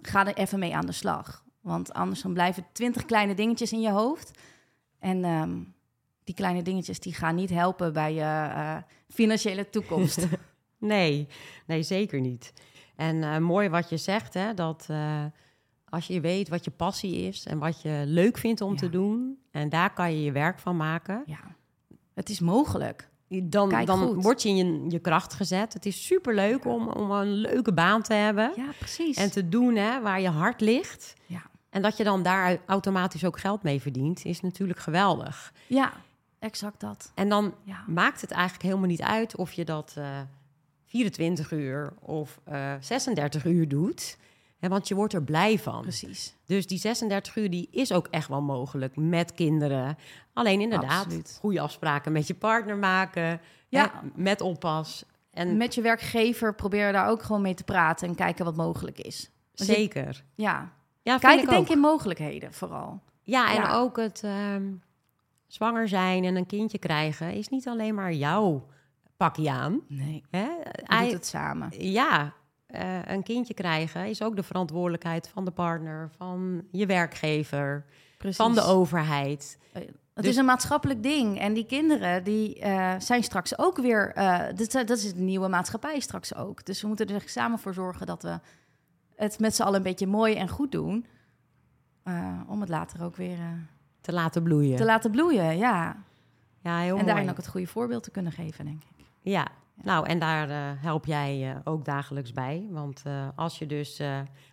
ga 0.00 0.26
er 0.26 0.36
even 0.36 0.58
mee 0.58 0.76
aan 0.76 0.86
de 0.86 0.92
slag. 0.92 1.44
Want 1.60 1.92
anders 1.92 2.22
dan 2.22 2.32
blijven 2.32 2.66
twintig 2.72 3.04
kleine 3.04 3.34
dingetjes 3.34 3.72
in 3.72 3.80
je 3.80 3.90
hoofd. 3.90 4.38
En 4.98 5.24
um, 5.24 5.74
die 6.26 6.34
kleine 6.34 6.62
dingetjes 6.62 7.00
die 7.00 7.14
gaan 7.14 7.34
niet 7.34 7.50
helpen 7.50 7.92
bij 7.92 8.14
je 8.14 8.20
uh, 8.20 8.76
financiële 9.08 9.70
toekomst. 9.70 10.26
nee, 10.78 11.28
nee, 11.66 11.82
zeker 11.82 12.20
niet. 12.20 12.52
En 12.96 13.16
uh, 13.16 13.38
mooi 13.38 13.68
wat 13.68 13.88
je 13.88 13.96
zegt, 13.96 14.34
hè, 14.34 14.54
dat 14.54 14.86
uh, 14.90 15.24
als 15.88 16.06
je 16.06 16.20
weet 16.20 16.48
wat 16.48 16.64
je 16.64 16.70
passie 16.70 17.16
is 17.16 17.46
en 17.46 17.58
wat 17.58 17.82
je 17.82 18.02
leuk 18.06 18.38
vindt 18.38 18.60
om 18.60 18.72
ja. 18.72 18.78
te 18.78 18.90
doen, 18.90 19.38
en 19.50 19.68
daar 19.68 19.92
kan 19.92 20.12
je 20.12 20.22
je 20.22 20.32
werk 20.32 20.58
van 20.58 20.76
maken. 20.76 21.22
Ja, 21.26 21.56
het 22.14 22.28
is 22.28 22.40
mogelijk. 22.40 23.08
Dan, 23.28 23.84
dan 23.84 24.22
word 24.22 24.42
je 24.42 24.48
in 24.48 24.56
je, 24.56 24.90
je, 24.90 24.98
kracht 24.98 25.34
gezet. 25.34 25.72
Het 25.72 25.86
is 25.86 26.06
superleuk 26.06 26.64
ja. 26.64 26.70
om, 26.70 26.88
om 26.88 27.10
een 27.10 27.32
leuke 27.32 27.72
baan 27.72 28.02
te 28.02 28.14
hebben. 28.14 28.52
Ja, 28.56 28.70
precies. 28.78 29.16
En 29.16 29.30
te 29.30 29.48
doen 29.48 29.74
hè, 29.74 30.00
waar 30.00 30.20
je 30.20 30.28
hart 30.28 30.60
ligt. 30.60 31.14
Ja. 31.26 31.42
En 31.70 31.82
dat 31.82 31.96
je 31.96 32.04
dan 32.04 32.22
daar 32.22 32.58
automatisch 32.66 33.24
ook 33.24 33.38
geld 33.38 33.62
mee 33.62 33.80
verdient, 33.80 34.24
is 34.24 34.40
natuurlijk 34.40 34.78
geweldig. 34.78 35.52
Ja, 35.66 35.92
exact 36.38 36.80
dat. 36.80 37.12
En 37.14 37.28
dan 37.28 37.54
ja. 37.64 37.84
maakt 37.86 38.20
het 38.20 38.30
eigenlijk 38.30 38.62
helemaal 38.62 38.88
niet 38.88 39.02
uit 39.02 39.36
of 39.36 39.52
je 39.52 39.64
dat 39.64 39.94
uh, 39.98 40.20
24 40.84 41.52
uur 41.52 41.92
of 42.00 42.40
uh, 42.48 42.72
36 42.80 43.44
uur 43.44 43.68
doet. 43.68 44.18
Hè, 44.58 44.68
want 44.68 44.88
je 44.88 44.94
wordt 44.94 45.12
er 45.12 45.22
blij 45.22 45.58
van. 45.58 45.82
Precies. 45.82 46.34
Dus 46.46 46.66
die 46.66 46.78
36 46.78 47.36
uur 47.36 47.50
die 47.50 47.68
is 47.70 47.92
ook 47.92 48.06
echt 48.10 48.28
wel 48.28 48.42
mogelijk 48.42 48.96
met 48.96 49.34
kinderen. 49.34 49.98
Alleen 50.32 50.60
inderdaad, 50.60 51.04
Absoluut. 51.04 51.38
goede 51.40 51.60
afspraken 51.60 52.12
met 52.12 52.26
je 52.26 52.34
partner 52.34 52.76
maken. 52.76 53.40
Ja. 53.68 53.82
Hè, 53.82 54.08
met 54.14 54.40
oppas. 54.40 55.04
En 55.30 55.56
met 55.56 55.74
je 55.74 55.80
werkgever 55.80 56.54
probeer 56.54 56.92
daar 56.92 57.08
ook 57.08 57.22
gewoon 57.22 57.42
mee 57.42 57.54
te 57.54 57.64
praten 57.64 58.08
en 58.08 58.14
kijken 58.14 58.44
wat 58.44 58.56
mogelijk 58.56 59.00
is. 59.00 59.30
Want 59.54 59.70
Zeker. 59.70 60.24
Je, 60.34 60.42
ja. 60.42 60.72
ja 61.02 61.18
Kijk, 61.18 61.48
denk 61.48 61.68
in 61.68 61.78
mogelijkheden 61.78 62.52
vooral. 62.52 63.00
Ja, 63.22 63.50
en 63.50 63.62
ja. 63.62 63.74
ook 63.74 63.96
het... 63.96 64.22
Um, 64.24 64.82
zwanger 65.46 65.88
zijn 65.88 66.24
en 66.24 66.36
een 66.36 66.46
kindje 66.46 66.78
krijgen 66.78 67.32
is 67.32 67.48
niet 67.48 67.68
alleen 67.68 67.94
maar 67.94 68.12
jouw 68.12 68.66
pakje 69.16 69.50
aan. 69.50 69.80
Nee. 69.88 70.22
Hè? 70.30 70.46
Hij 70.72 71.04
doet 71.04 71.12
het 71.12 71.26
samen. 71.26 71.68
Ja. 71.90 72.32
eh, 72.66 73.04
een 73.06 73.22
kindje 73.22 73.54
krijgen 73.54 74.06
is 74.06 74.22
ook 74.22 74.36
de 74.36 74.42
verantwoordelijkheid 74.42 75.28
van 75.28 75.44
de 75.44 75.50
partner, 75.50 76.10
van 76.16 76.64
je 76.70 76.86
werkgever, 76.86 77.84
Precies. 78.18 78.36
van 78.36 78.54
de 78.54 78.62
overheid. 78.62 79.58
Het 79.72 80.24
Dus- 80.24 80.26
is 80.26 80.36
een 80.36 80.44
maatschappelijk 80.44 81.02
ding. 81.02 81.38
En 81.38 81.54
die 81.54 81.66
kinderen 81.66 82.24
die, 82.24 82.58
eh, 82.60 82.94
zijn 82.98 83.22
straks 83.22 83.58
ook 83.58 83.76
weer... 83.76 84.12
eh, 84.14 84.42
dit, 84.54 84.72
dat 84.72 84.90
is 84.90 85.14
de 85.14 85.20
nieuwe 85.20 85.48
maatschappij 85.48 86.00
straks 86.00 86.34
ook. 86.34 86.64
Dus 86.64 86.80
we 86.82 86.86
moeten 86.88 87.06
er 87.08 87.22
samen 87.26 87.58
voor 87.58 87.74
zorgen 87.74 88.06
dat 88.06 88.22
we 88.22 88.38
het 89.16 89.38
met 89.38 89.54
z'n 89.54 89.62
allen 89.62 89.76
een 89.76 89.82
beetje 89.82 90.06
mooi 90.06 90.34
en 90.34 90.48
goed 90.48 90.72
doen. 90.72 91.06
eh, 92.02 92.40
om 92.48 92.60
het 92.60 92.68
later 92.68 93.04
ook 93.04 93.16
weer 93.16 93.38
eh, 93.38 93.50
Te 94.06 94.12
laten 94.12 94.42
bloeien. 94.42 94.76
te 94.76 94.84
laten 94.84 95.10
bloeien, 95.10 95.56
ja. 95.56 95.96
ja, 96.62 96.78
heel 96.78 96.98
en 96.98 97.04
daarin 97.06 97.24
mooi. 97.24 97.30
ook 97.30 97.36
het 97.36 97.48
goede 97.48 97.66
voorbeeld 97.66 98.02
te 98.02 98.10
kunnen 98.10 98.32
geven, 98.32 98.64
denk 98.64 98.82
ik. 98.82 99.04
Ja, 99.22 99.46
nou 99.82 100.06
en 100.06 100.18
daar 100.18 100.50
eh, 100.50 100.82
help 100.82 101.06
jij 101.06 101.50
eh, 101.50 101.56
ook 101.64 101.84
dagelijks 101.84 102.32
bij. 102.32 102.66
Want 102.70 103.02
eh, 103.04 103.28
als 103.36 103.58
je 103.58 103.66
dus 103.66 104.00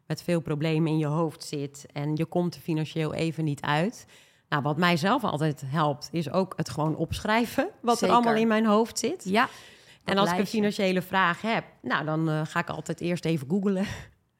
met 0.05 0.21
veel 0.23 0.39
problemen 0.39 0.91
in 0.91 0.97
je 0.97 1.05
hoofd 1.05 1.43
zit 1.43 1.85
en 1.91 2.15
je 2.15 2.25
komt 2.25 2.55
er 2.55 2.61
financieel 2.61 3.13
even 3.13 3.43
niet 3.43 3.61
uit. 3.61 4.05
Nou, 4.49 4.63
wat 4.63 4.77
mij 4.77 4.97
zelf 4.97 5.23
altijd 5.23 5.63
helpt, 5.65 6.09
is 6.11 6.31
ook 6.31 6.53
het 6.55 6.69
gewoon 6.69 6.95
opschrijven. 6.95 7.69
Wat 7.81 7.97
Zeker. 7.97 8.07
er 8.07 8.21
allemaal 8.21 8.41
in 8.41 8.47
mijn 8.47 8.65
hoofd 8.65 8.99
zit. 8.99 9.23
Ja. 9.23 9.47
en 10.03 10.17
als 10.17 10.31
ik 10.31 10.37
een 10.37 10.47
financiële 10.47 11.01
vraag 11.01 11.41
heb, 11.41 11.63
nou 11.81 12.05
dan 12.05 12.45
ga 12.47 12.59
ik 12.59 12.69
altijd 12.69 13.01
eerst 13.01 13.25
even 13.25 13.49
googlen. 13.49 13.85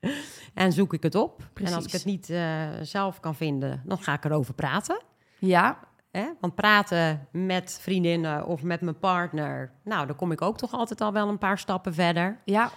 en 0.53 0.71
zoek 0.71 0.93
ik 0.93 1.03
het 1.03 1.15
op. 1.15 1.49
En 1.53 1.73
als 1.73 1.83
ik 1.83 1.89
Precies. 1.89 1.93
het 1.93 2.05
niet 2.05 2.29
eh, 2.29 2.67
zelf 2.81 3.19
kan 3.19 3.35
vinden, 3.35 3.81
dan 3.85 3.97
ga 3.97 4.13
ik 4.13 4.25
erover 4.25 4.53
praten. 4.53 5.01
Ja, 5.39 5.79
Hè? 6.13 6.29
Want 6.39 6.55
praten 6.55 7.27
met 7.31 7.77
vriendinnen 7.81 8.45
of 8.45 8.63
met 8.63 8.81
mijn 8.81 8.99
partner, 8.99 9.71
nou, 9.83 10.07
dan 10.07 10.15
kom 10.15 10.31
ik 10.31 10.41
ook 10.41 10.57
toch 10.57 10.73
altijd 10.73 11.01
al 11.01 11.13
wel 11.13 11.27
een 11.27 11.37
paar 11.37 11.57
stappen 11.57 11.93
verder. 11.93 12.39
ja. 12.45 12.71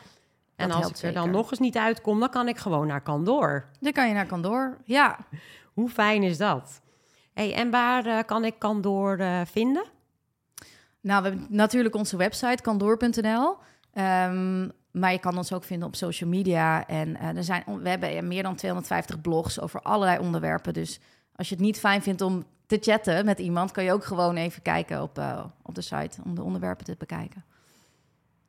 En 0.56 0.70
als 0.70 0.88
ik 0.88 1.02
er 1.02 1.12
dan 1.12 1.30
nog 1.30 1.50
eens 1.50 1.60
niet 1.60 1.76
uitkom, 1.76 2.20
dan 2.20 2.28
kan 2.28 2.48
ik 2.48 2.58
gewoon 2.58 2.86
naar 2.86 3.02
Candoor. 3.02 3.68
Dan 3.80 3.92
kan 3.92 4.08
je 4.08 4.14
naar 4.14 4.26
Candoor. 4.26 4.76
Ja. 4.84 5.18
Hoe 5.74 5.88
fijn 5.88 6.22
is 6.22 6.38
dat? 6.38 6.80
Hey, 7.32 7.54
en 7.54 7.70
waar 7.70 8.06
eh, 8.06 8.18
kan 8.26 8.44
ik 8.44 8.58
Candoor 8.58 9.18
eh, 9.18 9.40
vinden? 9.44 9.84
Nou, 11.00 11.22
we 11.22 11.28
hebben 11.28 11.46
natuurlijk 11.50 11.94
onze 11.94 12.16
website, 12.16 12.62
kandoor.nl. 12.62 13.56
maar 14.96 15.12
je 15.12 15.18
kan 15.18 15.36
ons 15.36 15.52
ook 15.52 15.64
vinden 15.64 15.88
op 15.88 15.96
social 15.96 16.30
media. 16.30 16.86
En 16.86 17.16
eh, 17.16 17.36
er 17.36 17.44
zijn, 17.44 17.64
we 17.82 17.88
hebben 17.88 18.28
meer 18.28 18.42
dan 18.42 18.56
250 18.56 19.20
blogs 19.20 19.60
over 19.60 19.80
allerlei 19.82 20.18
onderwerpen. 20.18 20.74
Dus 20.74 21.00
als 21.34 21.48
je 21.48 21.54
het 21.54 21.64
niet 21.64 21.78
fijn 21.78 22.02
vindt 22.02 22.20
om 22.20 22.44
te 22.66 22.78
chatten 22.80 23.24
met 23.24 23.38
iemand... 23.38 23.70
kan 23.70 23.84
je 23.84 23.92
ook 23.92 24.04
gewoon 24.04 24.36
even 24.36 24.62
kijken 24.62 25.02
op, 25.02 25.18
eh, 25.18 25.44
op 25.62 25.74
de 25.74 25.80
site 25.80 26.20
om 26.24 26.34
de 26.34 26.42
onderwerpen 26.42 26.84
te 26.84 26.94
bekijken. 26.98 27.44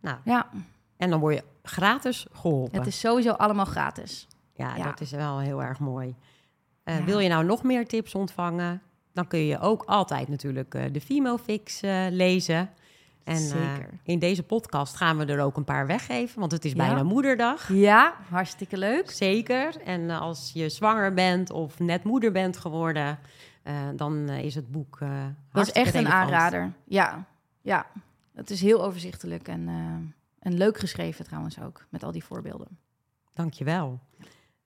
Nou, 0.02 0.18
Ja, 0.24 0.50
en 0.98 1.10
dan 1.10 1.20
word 1.20 1.36
je 1.36 1.43
gratis 1.64 2.26
geholpen. 2.32 2.78
het 2.78 2.88
is 2.88 3.00
sowieso 3.00 3.32
allemaal 3.32 3.66
gratis. 3.66 4.28
Ja, 4.54 4.76
ja. 4.76 4.84
dat 4.84 5.02
is 5.02 5.12
wel 5.12 5.39
heel 5.39 5.64
erg 5.64 5.80
mooi. 5.80 6.16
Eh, 6.84 6.98
Ja. 6.98 7.04
Wil 7.04 7.20
je 7.20 7.30
nou 7.30 7.45
nog 7.45 7.64
meer 7.64 7.88
tips 7.88 8.16
ontvangen? 8.16 8.82
Dan 9.14 9.28
kun 9.28 9.39
je 9.39 9.60
ook 9.60 9.84
altijd 9.84 10.28
natuurlijk 10.28 10.93
de 10.93 11.02
Female 11.02 11.39
Fix 11.39 11.82
lezen. 12.10 12.70
En 13.28 13.51
eh, 13.51 13.73
in 14.03 14.19
deze 14.19 14.43
podcast 14.43 14.95
gaan 14.95 15.17
we 15.17 15.25
er 15.25 15.39
ook 15.39 15.57
een 15.57 15.63
paar 15.63 15.88
weggeven, 15.88 16.39
want 16.39 16.51
het 16.51 16.65
is 16.65 16.71
Ja. 16.71 16.78
bijna 16.78 17.03
moederdag. 17.03 17.73
Ja, 17.73 18.15
hartstikke 18.30 18.78
leuk. 18.78 19.11
Zeker. 19.11 19.82
En 19.82 20.09
eh, 20.09 20.21
als 20.21 20.51
je 20.53 20.69
zwanger 20.69 21.13
bent 21.13 21.49
of 21.51 21.80
net 21.80 22.03
moeder 22.03 22.32
bent 22.32 22.57
geworden, 22.57 23.19
eh, 23.63 23.75
dan 23.95 24.30
is 24.30 24.55
het 24.55 24.71
boek. 24.71 24.99
Dat 25.51 25.67
is 25.67 25.71
echt 25.73 25.93
een 25.95 26.07
aanrader. 26.07 26.73
Ja, 26.86 27.25
ja. 27.61 27.86
Het 28.34 28.49
is 28.49 28.61
heel 28.61 28.84
overzichtelijk 28.84 29.47
en, 29.47 29.67
en 30.39 30.57
leuk 30.57 30.78
geschreven 30.80 31.25
trouwens 31.25 31.59
ook, 31.61 31.86
met 31.89 32.03
al 32.03 32.11
die 32.11 32.23
voorbeelden. 32.23 32.67
Dankjewel. 33.34 33.99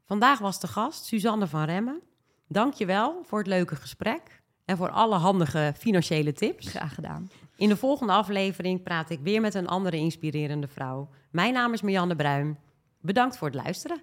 Vandaag 0.05 0.39
was 0.39 0.59
de 0.59 0.67
gast 0.67 1.05
Suzanne 1.05 1.47
van 1.47 1.63
Remmen. 1.63 2.01
Dankjewel 2.47 3.21
voor 3.23 3.37
het 3.37 3.47
leuke 3.47 3.75
gesprek 3.75 4.41
en 4.65 4.77
voor 4.77 4.89
alle 4.89 5.15
handige 5.15 5.73
financiële 5.77 6.33
tips. 6.33 6.67
Graag 6.69 6.93
gedaan. 6.93 7.29
In 7.61 7.69
de 7.69 7.77
volgende 7.77 8.13
aflevering 8.13 8.83
praat 8.83 9.09
ik 9.09 9.19
weer 9.19 9.41
met 9.41 9.53
een 9.53 9.67
andere 9.67 9.97
inspirerende 9.97 10.67
vrouw. 10.67 11.09
Mijn 11.31 11.53
naam 11.53 11.73
is 11.73 11.81
Marianne 11.81 12.15
Bruin. 12.15 12.57
Bedankt 13.01 13.37
voor 13.37 13.47
het 13.47 13.55
luisteren. 13.55 14.01